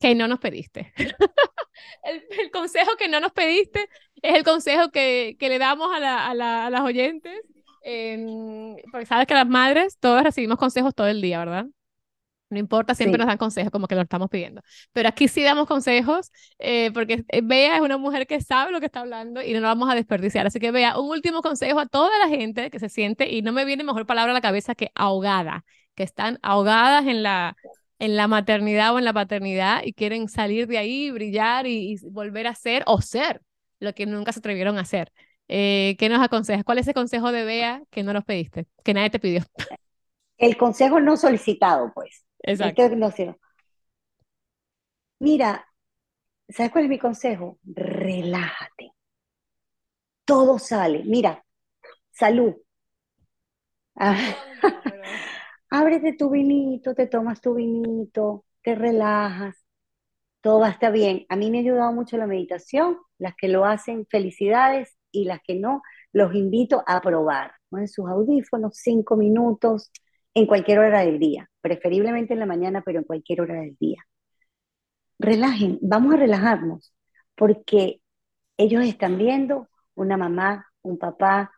que 0.05 0.14
no 0.14 0.28
nos 0.28 0.38
pediste. 0.38 0.92
el, 2.05 2.50
consejo 2.50 2.90
que 2.98 3.09
no 3.09 3.20
nos 3.20 3.32
pediste 3.32 3.88
es 4.20 4.34
el 4.34 4.44
consejo 4.44 4.90
que, 4.90 5.34
que 5.38 5.48
le 5.48 5.59
damos 5.59 5.88
a, 5.94 5.98
la, 5.98 6.26
a, 6.66 6.70
las 6.70 6.80
oyentes. 6.82 7.40
porque 7.80 9.07
sabes 9.07 9.26
que 9.26 9.32
las 9.32 9.48
madres 9.48 9.96
todas 9.98 10.22
recibimos 10.22 10.59
consejos 10.59 10.94
todo 10.94 11.07
el 11.07 11.22
día, 11.22 11.38
¿verdad? 11.38 11.64
No 12.50 12.59
importa, 12.59 12.94
siempre 12.94 13.16
nos 13.16 13.26
dan 13.26 13.38
consejos 13.38 13.72
como 13.72 13.88
que 13.88 13.94
lo 13.94 14.02
estamos 14.02 14.28
pidiendo. 14.28 14.61
Pero 14.92 15.09
aquí 15.09 15.26
sí 15.26 15.42
damos 15.42 15.66
consejos 15.66 16.30
eh, 16.59 16.90
porque 16.92 17.24
Bea 17.42 17.76
es 17.76 17.80
una 17.80 17.96
mujer 17.96 18.26
que 18.26 18.42
sabe 18.42 18.72
lo 18.72 18.80
que 18.80 18.86
está 18.86 19.00
hablando 19.00 19.42
y 19.42 19.55
no 19.55 19.61
lo 19.61 19.68
vamos 19.68 19.90
a 19.90 19.94
desperdiciar. 19.94 20.46
Así 20.46 20.61
que 20.61 20.70
Bea, 20.70 20.98
un 20.98 21.09
último 21.09 21.40
consejo 21.40 21.80
a 21.80 21.86
toda 21.86 22.16
la 22.18 22.28
gente 22.28 22.70
que 22.70 22.78
se 22.78 22.90
siente, 22.90 23.30
y 23.30 23.40
no 23.40 23.52
me 23.52 23.64
viene 23.64 23.84
mejor 23.84 24.05
palabra 24.05 24.32
a 24.32 24.34
la 24.34 24.42
cabeza 24.42 24.74
que 24.74 24.90
ahogada, 24.94 25.64
que 25.94 26.02
están 26.02 26.38
ahogadas 26.42 27.07
en 27.07 27.22
la, 27.22 27.57
en 28.05 28.16
la 28.16 28.28
maternidad 28.28 28.94
o 28.94 28.98
en 28.98 29.07
la 29.07 29.14
paternidad 29.14 29.82
y 29.82 29.94
quieren 29.94 30.28
salir 30.28 30.66
de 30.66 30.76
ahí, 30.76 31.11
brillar 31.11 31.66
y, 31.66 31.98
volver 32.11 32.46
a 32.46 32.55
ser 32.55 32.82
o 32.86 33.00
ser 33.00 33.40
lo 33.80 33.94
que 33.94 34.05
nunca 34.05 34.32
se 34.32 34.40
atrevieron 34.40 34.76
a 34.76 34.82
hacer. 34.82 35.11
Eh, 35.48 35.96
¿Qué 35.98 36.11
nos 36.11 36.22
aconsejas? 36.22 36.64
¿Cuál 36.64 36.78
es 36.78 36.86
ese 36.86 36.94
consejo 36.94 37.32
de 37.32 37.44
Bea 37.44 37.82
que 37.90 38.02
no 38.02 38.12
nos 38.12 38.24
pediste, 38.24 38.66
que 38.82 38.92
nadie 38.92 39.11
te 39.11 39.18
pidió? 39.18 39.42
El 40.36 40.57
consejo 40.57 41.00
no 41.00 41.16
solicitado, 41.16 41.92
pues. 41.94 42.26
Exacto. 42.42 42.82
Mira, 45.18 45.66
¿sabes 46.48 46.72
cuál 46.72 46.84
es 46.84 46.90
mi 46.90 46.98
consejo? 46.98 47.59
Relájate. 47.64 48.92
Todo 50.26 50.59
sale. 50.59 51.05
Mira, 51.05 51.42
salud. 52.11 52.55
Ah. 53.96 54.34
Ábrete 55.76 56.12
tu 56.12 56.30
vinito, 56.30 56.94
te 56.94 57.08
tomas 57.08 57.40
tu 57.40 57.54
vinito, 57.54 58.44
te 58.62 58.76
relajas, 58.76 59.56
todo 60.40 60.60
va 60.60 60.68
a 60.68 60.70
estar 60.70 60.92
bien. 60.92 61.26
A 61.28 61.34
mí 61.34 61.50
me 61.50 61.58
ha 61.58 61.60
ayudado 61.62 61.92
mucho 61.92 62.16
la 62.16 62.28
meditación, 62.28 62.98
las 63.18 63.34
que 63.34 63.48
lo 63.48 63.64
hacen, 63.64 64.06
felicidades, 64.08 64.96
y 65.10 65.24
las 65.24 65.40
que 65.42 65.56
no, 65.56 65.82
los 66.12 66.32
invito 66.32 66.84
a 66.86 67.00
probar. 67.00 67.54
Sus 67.88 68.08
audífonos, 68.08 68.76
cinco 68.76 69.16
minutos, 69.16 69.90
en 70.32 70.46
cualquier 70.46 70.78
hora 70.78 71.00
del 71.00 71.18
día, 71.18 71.50
preferiblemente 71.60 72.34
en 72.34 72.38
la 72.38 72.46
mañana, 72.46 72.82
pero 72.86 73.00
en 73.00 73.04
cualquier 73.04 73.40
hora 73.40 73.54
del 73.54 73.76
día. 73.80 74.06
Relajen, 75.18 75.80
vamos 75.82 76.14
a 76.14 76.18
relajarnos, 76.18 76.94
porque 77.34 78.00
ellos 78.56 78.84
están 78.84 79.18
viendo 79.18 79.68
una 79.96 80.16
mamá, 80.16 80.68
un 80.82 80.98
papá 80.98 81.50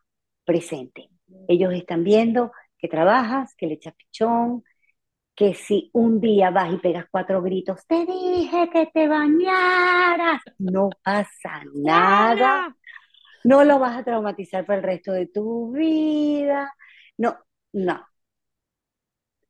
presente. 0.46 1.10
Ellos 1.48 1.74
están 1.74 2.02
viendo 2.02 2.52
que 2.78 2.88
trabajas, 2.88 3.54
que 3.56 3.66
le 3.66 3.74
echas 3.74 3.94
pichón, 3.94 4.64
que 5.34 5.54
si 5.54 5.90
un 5.94 6.20
día 6.20 6.50
vas 6.50 6.72
y 6.72 6.78
pegas 6.78 7.06
cuatro 7.10 7.42
gritos, 7.42 7.86
te 7.86 8.06
dije 8.06 8.70
que 8.72 8.86
te 8.86 9.08
bañaras, 9.08 10.42
no 10.58 10.90
pasa 11.02 11.62
nada, 11.74 12.74
no 13.44 13.64
lo 13.64 13.78
vas 13.78 13.98
a 13.98 14.04
traumatizar 14.04 14.66
para 14.66 14.78
el 14.80 14.84
resto 14.84 15.12
de 15.12 15.26
tu 15.28 15.72
vida, 15.72 16.72
no, 17.18 17.36
no, 17.72 18.06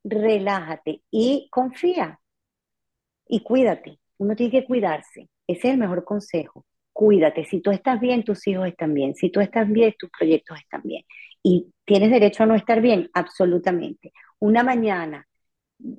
relájate 0.05 1.03
y 1.11 1.49
confía 1.51 2.21
y 3.29 3.41
cuídate. 3.43 3.99
Uno 4.19 4.35
tiene 4.37 4.53
que 4.53 4.65
cuidarse. 4.67 5.29
Ese 5.47 5.69
es 5.69 5.75
el 5.75 5.79
mejor 5.79 6.05
consejo. 6.05 6.65
Cuídate. 6.93 7.45
Si 7.45 7.61
tú 7.61 7.71
estás 7.71 8.01
bien, 8.01 8.25
tus 8.25 8.47
hijos 8.47 8.69
están 8.69 8.95
bien. 8.95 9.15
Si 9.15 9.31
tú 9.31 9.41
estás 9.41 9.69
bien, 9.69 9.95
tus 9.99 10.11
proyectos 10.11 10.59
están 10.59 10.83
bien. 10.85 11.05
Y 11.43 11.73
tienes 11.87 12.11
derecho 12.11 12.43
a 12.43 12.47
no 12.47 12.55
estar 12.57 12.83
bien, 12.83 13.11
absolutamente. 13.15 14.13
Una 14.41 14.63
mañana 14.63 15.27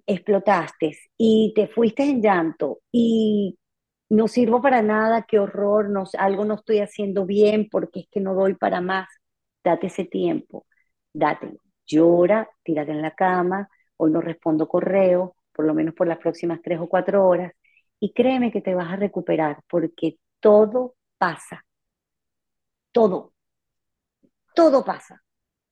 explotaste 0.05 0.97
y 1.17 1.53
te 1.55 1.67
fuiste 1.67 2.03
en 2.03 2.21
llanto 2.21 2.79
y 2.91 3.57
no 4.09 4.27
sirvo 4.27 4.61
para 4.61 4.81
nada, 4.81 5.25
qué 5.27 5.39
horror, 5.39 5.89
no, 5.89 6.05
algo 6.17 6.45
no 6.45 6.55
estoy 6.55 6.79
haciendo 6.79 7.25
bien 7.25 7.67
porque 7.69 8.01
es 8.01 8.07
que 8.09 8.21
no 8.21 8.33
doy 8.35 8.55
para 8.55 8.81
más. 8.81 9.07
Date 9.63 9.87
ese 9.87 10.05
tiempo, 10.05 10.65
date, 11.13 11.57
llora, 11.85 12.49
tírate 12.63 12.91
en 12.91 13.01
la 13.01 13.11
cama, 13.15 13.69
hoy 13.97 14.11
no 14.11 14.21
respondo 14.21 14.67
correo, 14.67 15.35
por 15.53 15.65
lo 15.65 15.73
menos 15.73 15.93
por 15.95 16.07
las 16.07 16.19
próximas 16.19 16.61
tres 16.63 16.79
o 16.79 16.87
cuatro 16.87 17.27
horas, 17.27 17.53
y 17.99 18.13
créeme 18.13 18.51
que 18.51 18.61
te 18.61 18.75
vas 18.75 18.91
a 18.93 18.95
recuperar 18.95 19.61
porque 19.69 20.17
todo 20.39 20.95
pasa. 21.17 21.65
Todo. 22.91 23.33
Todo 24.53 24.83
pasa. 24.83 25.21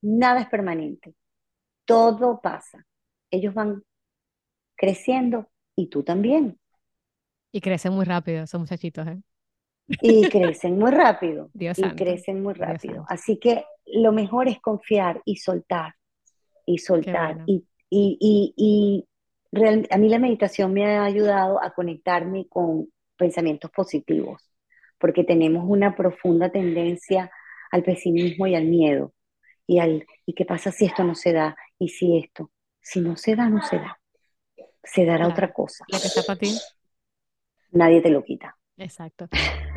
Nada 0.02 0.40
es 0.40 0.48
permanente. 0.48 1.14
Todo 1.84 2.40
pasa. 2.40 2.86
Ellos 3.30 3.54
van 3.54 3.82
creciendo 4.76 5.48
y 5.74 5.88
tú 5.88 6.02
también. 6.02 6.58
Y 7.52 7.60
crecen 7.60 7.92
muy 7.92 8.04
rápido 8.04 8.44
esos 8.44 8.60
muchachitos, 8.60 9.06
¿eh? 9.06 9.20
Y 10.02 10.28
crecen 10.28 10.78
muy 10.78 10.90
rápido. 10.90 11.50
Dios 11.54 11.78
y 11.78 11.82
crecen 11.90 12.42
muy 12.42 12.54
rápido. 12.54 13.04
Así 13.08 13.38
que 13.38 13.64
lo 13.86 14.12
mejor 14.12 14.48
es 14.48 14.60
confiar 14.60 15.22
y 15.24 15.36
soltar. 15.36 15.94
Y 16.66 16.78
soltar. 16.78 17.42
Y 17.46 17.64
y, 17.88 18.54
y, 18.56 19.08
a 19.90 19.98
mí 19.98 20.08
la 20.08 20.18
meditación 20.18 20.72
me 20.72 20.84
ha 20.84 21.04
ayudado 21.04 21.62
a 21.62 21.72
conectarme 21.72 22.46
con 22.48 22.88
pensamientos 23.16 23.70
positivos, 23.70 24.42
porque 24.98 25.24
tenemos 25.24 25.64
una 25.66 25.94
profunda 25.94 26.50
tendencia 26.50 27.30
al 27.70 27.82
pesimismo 27.82 28.46
y 28.46 28.54
al 28.54 28.66
miedo. 28.66 29.12
Y 29.66 29.78
al, 29.80 30.06
¿y 30.24 30.34
qué 30.34 30.44
pasa 30.44 30.70
si 30.70 30.86
esto 30.86 31.04
no 31.04 31.14
se 31.14 31.32
da? 31.32 31.56
¿Y 31.78 31.88
si 31.88 32.18
esto? 32.18 32.50
Si 32.80 33.00
no 33.00 33.16
se 33.16 33.34
da, 33.34 33.48
no 33.48 33.62
se 33.62 33.76
da. 33.76 33.98
Se 34.84 35.04
dará 35.04 35.26
otra 35.26 35.52
cosa. 35.52 35.84
Lo 35.88 35.98
que 35.98 36.06
está 36.06 36.22
para 36.22 36.38
ti. 36.38 36.56
nadie 37.72 38.00
te 38.00 38.10
lo 38.10 38.22
quita. 38.22 38.56
Exacto. 38.78 39.28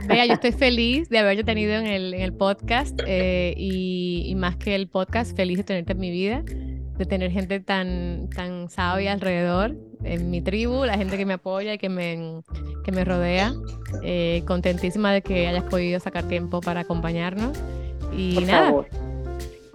Vea, 0.08 0.26
yo 0.26 0.34
estoy 0.34 0.52
feliz 0.52 1.10
de 1.10 1.20
haberte 1.20 1.44
tenido 1.44 1.74
en 1.74 1.88
el, 1.88 2.14
en 2.14 2.22
el 2.22 2.34
podcast 2.34 3.00
eh, 3.08 3.54
y, 3.58 4.26
y, 4.28 4.36
más 4.36 4.58
que 4.58 4.76
el 4.76 4.90
podcast, 4.90 5.36
feliz 5.36 5.58
de 5.58 5.64
tenerte 5.64 5.94
en 5.94 6.00
mi 6.00 6.12
vida, 6.12 6.44
de 6.44 7.06
tener 7.06 7.32
gente 7.32 7.62
tan, 7.62 8.30
tan 8.30 8.70
sabia 8.70 9.14
alrededor, 9.14 9.76
en 10.04 10.30
mi 10.30 10.42
tribu, 10.42 10.86
la 10.86 10.98
gente 10.98 11.18
que 11.18 11.26
me 11.26 11.34
apoya 11.34 11.74
y 11.74 11.78
que 11.78 11.90
me, 11.90 12.42
que 12.84 12.92
me 12.92 13.06
rodea. 13.06 13.54
Eh, 14.04 14.44
contentísima 14.46 15.14
de 15.14 15.22
que 15.22 15.48
hayas 15.48 15.64
podido 15.64 16.00
sacar 16.00 16.28
tiempo 16.28 16.62
para 16.62 16.82
acompañarnos. 16.82 17.58
Y 18.12 18.36
Por 18.36 18.44
nada. 18.44 18.66
favor. 18.66 18.88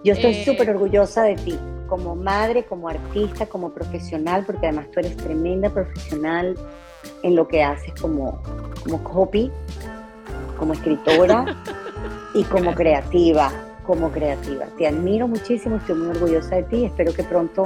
Yo 0.05 0.13
estoy 0.13 0.33
Eh, 0.35 0.45
súper 0.45 0.69
orgullosa 0.69 1.23
de 1.23 1.35
ti, 1.35 1.57
como 1.87 2.15
madre, 2.15 2.63
como 2.63 2.87
artista, 2.87 3.47
como 3.47 3.71
profesional, 3.71 4.43
porque 4.45 4.67
además 4.67 4.85
tú 4.93 4.99
eres 4.99 5.17
tremenda 5.17 5.71
profesional 5.71 6.55
en 7.23 7.35
lo 7.35 7.47
que 7.47 7.63
haces 7.63 7.91
como, 7.99 8.39
como 8.83 9.03
copy, 9.03 9.51
como 10.59 10.73
escritora 10.73 11.57
y 12.35 12.43
como 12.43 12.75
creativa, 12.75 13.51
como 13.83 14.11
creativa. 14.11 14.65
Te 14.77 14.85
admiro 14.85 15.27
muchísimo, 15.27 15.77
estoy 15.77 15.95
muy 15.95 16.09
orgullosa 16.09 16.57
de 16.57 16.63
ti, 16.63 16.85
espero 16.85 17.11
que 17.11 17.23
pronto 17.23 17.63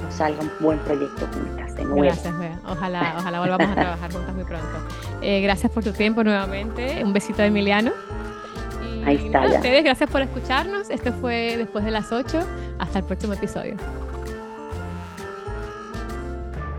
nos 0.00 0.14
salga 0.14 0.42
un 0.42 0.50
buen 0.60 0.78
proyecto 0.78 1.26
juntas 1.26 1.74
de 1.74 1.84
nuevo. 1.84 2.02
Gracias, 2.02 2.38
Bea. 2.38 2.60
Ojalá, 2.68 3.16
ojalá 3.18 3.40
volvamos 3.40 3.66
a 3.68 3.74
trabajar 3.74 4.12
juntas 4.12 4.32
muy 4.32 4.44
pronto. 4.44 4.68
Eh, 5.20 5.40
gracias 5.40 5.72
por 5.72 5.82
tu 5.82 5.90
tiempo 5.90 6.22
nuevamente. 6.22 7.02
Un 7.04 7.12
besito 7.12 7.42
de 7.42 7.48
Emiliano. 7.48 7.90
Ahí 9.04 9.16
está, 9.16 9.40
nada, 9.40 9.52
ya. 9.52 9.56
ustedes, 9.58 9.84
gracias 9.84 10.10
por 10.10 10.22
escucharnos. 10.22 10.90
Este 10.90 11.12
fue 11.12 11.56
después 11.56 11.84
de 11.84 11.90
las 11.90 12.12
8. 12.12 12.40
Hasta 12.78 12.98
el 13.00 13.04
próximo 13.04 13.32
episodio. 13.32 13.76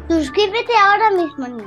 Suscríbete 0.10 0.74
ahora 0.82 1.12
mismo. 1.12 1.64